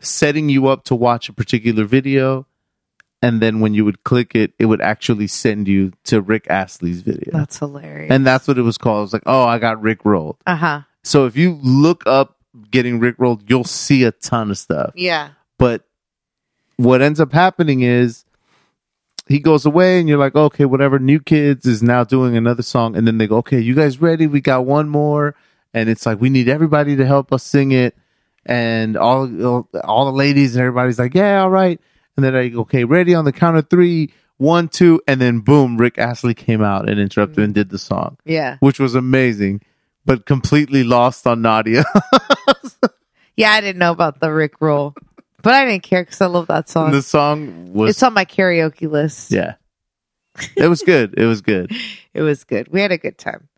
setting 0.00 0.48
you 0.48 0.68
up 0.68 0.84
to 0.84 0.94
watch 0.94 1.28
a 1.28 1.32
particular 1.32 1.84
video. 1.84 2.46
And 3.20 3.40
then 3.40 3.58
when 3.58 3.74
you 3.74 3.84
would 3.84 4.04
click 4.04 4.36
it, 4.36 4.52
it 4.60 4.66
would 4.66 4.80
actually 4.80 5.26
send 5.26 5.66
you 5.66 5.92
to 6.04 6.20
Rick 6.20 6.46
Astley's 6.48 7.02
video. 7.02 7.30
That's 7.32 7.58
hilarious. 7.58 8.12
and 8.12 8.24
that's 8.24 8.46
what 8.46 8.56
it 8.56 8.62
was 8.62 8.78
called. 8.78 8.98
It 8.98 9.02
was 9.02 9.12
like, 9.14 9.22
oh, 9.26 9.42
I 9.42 9.58
got 9.58 9.82
Rick 9.82 10.04
rolled. 10.04 10.36
uh 10.46 10.54
huh. 10.56 10.80
So 11.02 11.26
if 11.26 11.36
you 11.36 11.58
look 11.60 12.04
up 12.06 12.36
getting 12.70 13.00
Rick 13.00 13.16
rolled, 13.18 13.48
you'll 13.48 13.64
see 13.64 14.04
a 14.04 14.12
ton 14.12 14.50
of 14.50 14.58
stuff. 14.58 14.92
Yeah. 14.94 15.30
But 15.58 15.84
what 16.76 17.02
ends 17.02 17.20
up 17.20 17.32
happening 17.32 17.82
is 17.82 18.24
he 19.26 19.38
goes 19.38 19.64
away 19.64 20.00
and 20.00 20.08
you're 20.08 20.18
like, 20.18 20.34
okay, 20.34 20.64
whatever. 20.64 20.98
New 20.98 21.20
Kids 21.20 21.66
is 21.66 21.82
now 21.82 22.04
doing 22.04 22.36
another 22.36 22.62
song. 22.62 22.96
And 22.96 23.06
then 23.06 23.18
they 23.18 23.26
go, 23.26 23.38
okay, 23.38 23.60
you 23.60 23.74
guys 23.74 24.00
ready? 24.00 24.26
We 24.26 24.40
got 24.40 24.66
one 24.66 24.88
more. 24.88 25.34
And 25.74 25.88
it's 25.88 26.04
like, 26.04 26.20
we 26.20 26.28
need 26.28 26.48
everybody 26.48 26.96
to 26.96 27.06
help 27.06 27.32
us 27.32 27.42
sing 27.42 27.72
it. 27.72 27.96
And 28.44 28.96
all, 28.96 29.68
all 29.84 30.04
the 30.06 30.12
ladies 30.12 30.56
and 30.56 30.60
everybody's 30.62 30.98
like, 30.98 31.14
yeah, 31.14 31.42
all 31.42 31.50
right. 31.50 31.80
And 32.16 32.24
then 32.24 32.34
I 32.34 32.48
go, 32.48 32.60
okay, 32.60 32.84
ready 32.84 33.14
on 33.14 33.24
the 33.24 33.32
count 33.32 33.56
of 33.56 33.70
three, 33.70 34.12
one, 34.36 34.68
two. 34.68 35.00
And 35.06 35.20
then 35.20 35.40
boom, 35.40 35.76
Rick 35.78 35.98
Astley 35.98 36.34
came 36.34 36.62
out 36.62 36.88
and 36.88 36.98
interrupted 36.98 37.36
mm-hmm. 37.36 37.44
and 37.44 37.54
did 37.54 37.70
the 37.70 37.78
song, 37.78 38.18
Yeah. 38.24 38.56
which 38.60 38.80
was 38.80 38.94
amazing, 38.94 39.62
but 40.04 40.26
completely 40.26 40.84
lost 40.84 41.26
on 41.26 41.42
Nadia. 41.42 41.84
Yeah. 43.34 43.50
I 43.52 43.60
didn't 43.62 43.78
know 43.78 43.92
about 43.92 44.20
the 44.20 44.30
Rick 44.30 44.60
roll, 44.60 44.94
but 45.42 45.54
I 45.54 45.64
didn't 45.64 45.82
care 45.84 46.02
because 46.04 46.20
I 46.20 46.26
love 46.26 46.48
that 46.48 46.68
song. 46.68 46.92
the 46.92 47.00
song 47.02 47.72
was, 47.72 47.90
it's 47.90 48.02
on 48.02 48.12
my 48.12 48.26
karaoke 48.26 48.90
list. 48.90 49.32
yeah, 49.32 49.54
it 50.54 50.68
was 50.68 50.82
good. 50.82 51.14
It 51.16 51.24
was 51.24 51.40
good. 51.40 51.72
It 52.14 52.20
was 52.20 52.44
good. 52.44 52.68
We 52.68 52.82
had 52.82 52.92
a 52.92 52.98
good 52.98 53.16
time. 53.16 53.48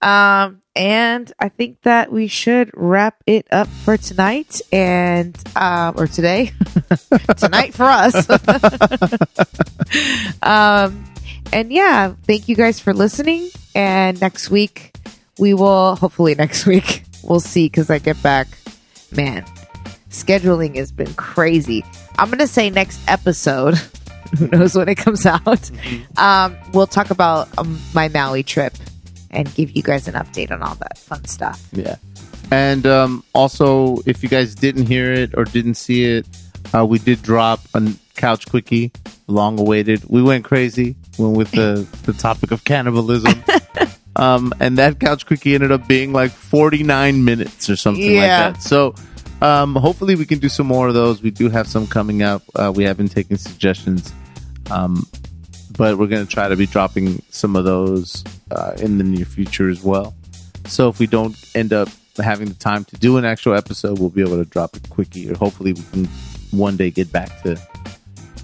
Um, 0.00 0.62
and 0.74 1.30
I 1.38 1.50
think 1.50 1.82
that 1.82 2.10
we 2.10 2.28
should 2.28 2.70
wrap 2.72 3.22
it 3.26 3.46
up 3.52 3.68
for 3.68 3.98
tonight 3.98 4.62
and 4.72 5.36
uh, 5.54 5.92
or 5.94 6.06
today, 6.06 6.52
tonight 7.36 7.74
for 7.74 7.84
us. 7.84 8.26
um, 10.42 11.04
and 11.52 11.70
yeah, 11.70 12.14
thank 12.26 12.48
you 12.48 12.56
guys 12.56 12.80
for 12.80 12.94
listening. 12.94 13.50
And 13.74 14.18
next 14.18 14.48
week 14.50 14.89
we 15.40 15.54
will 15.54 15.96
hopefully 15.96 16.34
next 16.34 16.66
week 16.72 17.02
we'll 17.24 17.40
see 17.40 17.66
because 17.66 17.90
I 17.90 17.98
get 17.98 18.22
back. 18.22 18.46
Man, 19.10 19.44
scheduling 20.10 20.76
has 20.76 20.92
been 20.92 21.12
crazy. 21.14 21.84
I'm 22.18 22.30
gonna 22.30 22.46
say 22.46 22.70
next 22.70 23.00
episode. 23.08 23.74
Who 24.38 24.46
knows 24.46 24.76
when 24.76 24.88
it 24.88 24.94
comes 24.94 25.26
out? 25.26 25.70
Um, 26.16 26.56
we'll 26.72 26.86
talk 26.86 27.10
about 27.10 27.48
um, 27.58 27.80
my 27.92 28.06
Maui 28.06 28.44
trip 28.44 28.74
and 29.32 29.52
give 29.54 29.72
you 29.72 29.82
guys 29.82 30.06
an 30.06 30.14
update 30.14 30.52
on 30.52 30.62
all 30.62 30.76
that 30.76 30.96
fun 30.96 31.24
stuff. 31.24 31.66
Yeah. 31.72 31.96
And 32.52 32.86
um, 32.86 33.24
also, 33.32 33.98
if 34.06 34.22
you 34.22 34.28
guys 34.28 34.54
didn't 34.54 34.86
hear 34.86 35.12
it 35.12 35.34
or 35.36 35.44
didn't 35.44 35.74
see 35.74 36.04
it, 36.04 36.28
uh, 36.72 36.86
we 36.86 37.00
did 37.00 37.22
drop 37.22 37.60
a 37.74 37.92
couch 38.14 38.48
quickie, 38.48 38.92
long 39.26 39.58
awaited. 39.58 40.04
We 40.08 40.22
went 40.22 40.44
crazy, 40.44 40.94
went 41.18 41.36
with 41.36 41.50
the, 41.50 41.86
the 42.04 42.12
topic 42.12 42.52
of 42.52 42.64
cannibalism. 42.64 43.42
um, 44.16 44.52
and 44.60 44.78
that 44.78 44.98
couch 45.00 45.26
quickie 45.26 45.54
ended 45.54 45.72
up 45.72 45.86
being 45.88 46.12
like 46.12 46.30
49 46.30 47.24
minutes 47.24 47.70
or 47.70 47.76
something 47.76 48.02
Yeah. 48.04 48.48
like 48.48 48.54
that. 48.54 48.62
So 48.62 48.94
um, 49.42 49.74
hopefully 49.74 50.14
we 50.16 50.26
can 50.26 50.38
do 50.38 50.48
some 50.48 50.66
more 50.66 50.88
of 50.88 50.94
those. 50.94 51.22
We 51.22 51.30
do 51.30 51.48
have 51.48 51.66
some 51.66 51.86
coming 51.86 52.22
up. 52.22 52.42
Uh, 52.54 52.72
we 52.74 52.84
have 52.84 52.96
been 52.96 53.08
taking 53.08 53.36
suggestions. 53.36 54.12
Um, 54.70 55.06
but 55.76 55.96
we're 55.98 56.08
going 56.08 56.26
to 56.26 56.30
try 56.30 56.48
to 56.48 56.56
be 56.56 56.66
dropping 56.66 57.22
some 57.30 57.56
of 57.56 57.64
those 57.64 58.22
uh, 58.50 58.72
in 58.78 58.98
the 58.98 59.04
near 59.04 59.24
future 59.24 59.68
as 59.70 59.82
well. 59.82 60.14
So 60.66 60.88
if 60.88 60.98
we 60.98 61.06
don't 61.06 61.34
end 61.54 61.72
up 61.72 61.88
having 62.18 62.48
the 62.48 62.54
time 62.54 62.84
to 62.86 62.96
do 62.96 63.16
an 63.16 63.24
actual 63.24 63.54
episode, 63.54 63.98
we'll 63.98 64.10
be 64.10 64.20
able 64.20 64.36
to 64.36 64.44
drop 64.44 64.76
a 64.76 64.80
quickie, 64.88 65.30
or 65.30 65.36
hopefully 65.36 65.72
we 65.72 65.82
can 65.92 66.04
one 66.50 66.76
day 66.76 66.90
get 66.90 67.10
back 67.10 67.42
to 67.42 67.56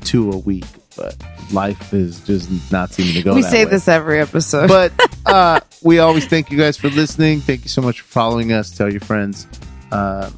two 0.02 0.30
a 0.32 0.38
week. 0.38 0.64
But 0.96 1.16
life 1.52 1.92
is 1.92 2.20
just 2.20 2.50
not 2.72 2.92
seeming 2.92 3.14
to 3.14 3.22
go. 3.22 3.34
we 3.34 3.42
that 3.42 3.50
say 3.50 3.64
way. 3.64 3.70
this 3.70 3.88
every 3.88 4.20
episode. 4.20 4.68
but 4.68 4.92
uh, 5.26 5.60
we 5.82 5.98
always 5.98 6.26
thank 6.26 6.50
you 6.50 6.58
guys 6.58 6.76
for 6.76 6.88
listening. 6.88 7.40
Thank 7.40 7.62
you 7.64 7.68
so 7.68 7.82
much 7.82 8.00
for 8.00 8.08
following 8.08 8.52
us. 8.52 8.76
Tell 8.76 8.90
your 8.90 9.00
friends. 9.00 9.46
Uh, 9.92 10.30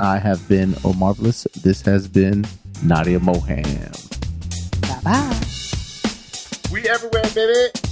I 0.00 0.18
have 0.18 0.46
been 0.48 0.74
Oh 0.84 0.92
Marvelous. 0.92 1.46
This 1.62 1.82
has 1.82 2.06
been 2.06 2.46
Nadia 2.82 3.18
Moham. 3.18 3.64
bye 4.82 5.00
bye. 5.02 6.72
We 6.72 6.88
everywhere, 6.88 7.24
baby. 7.34 7.87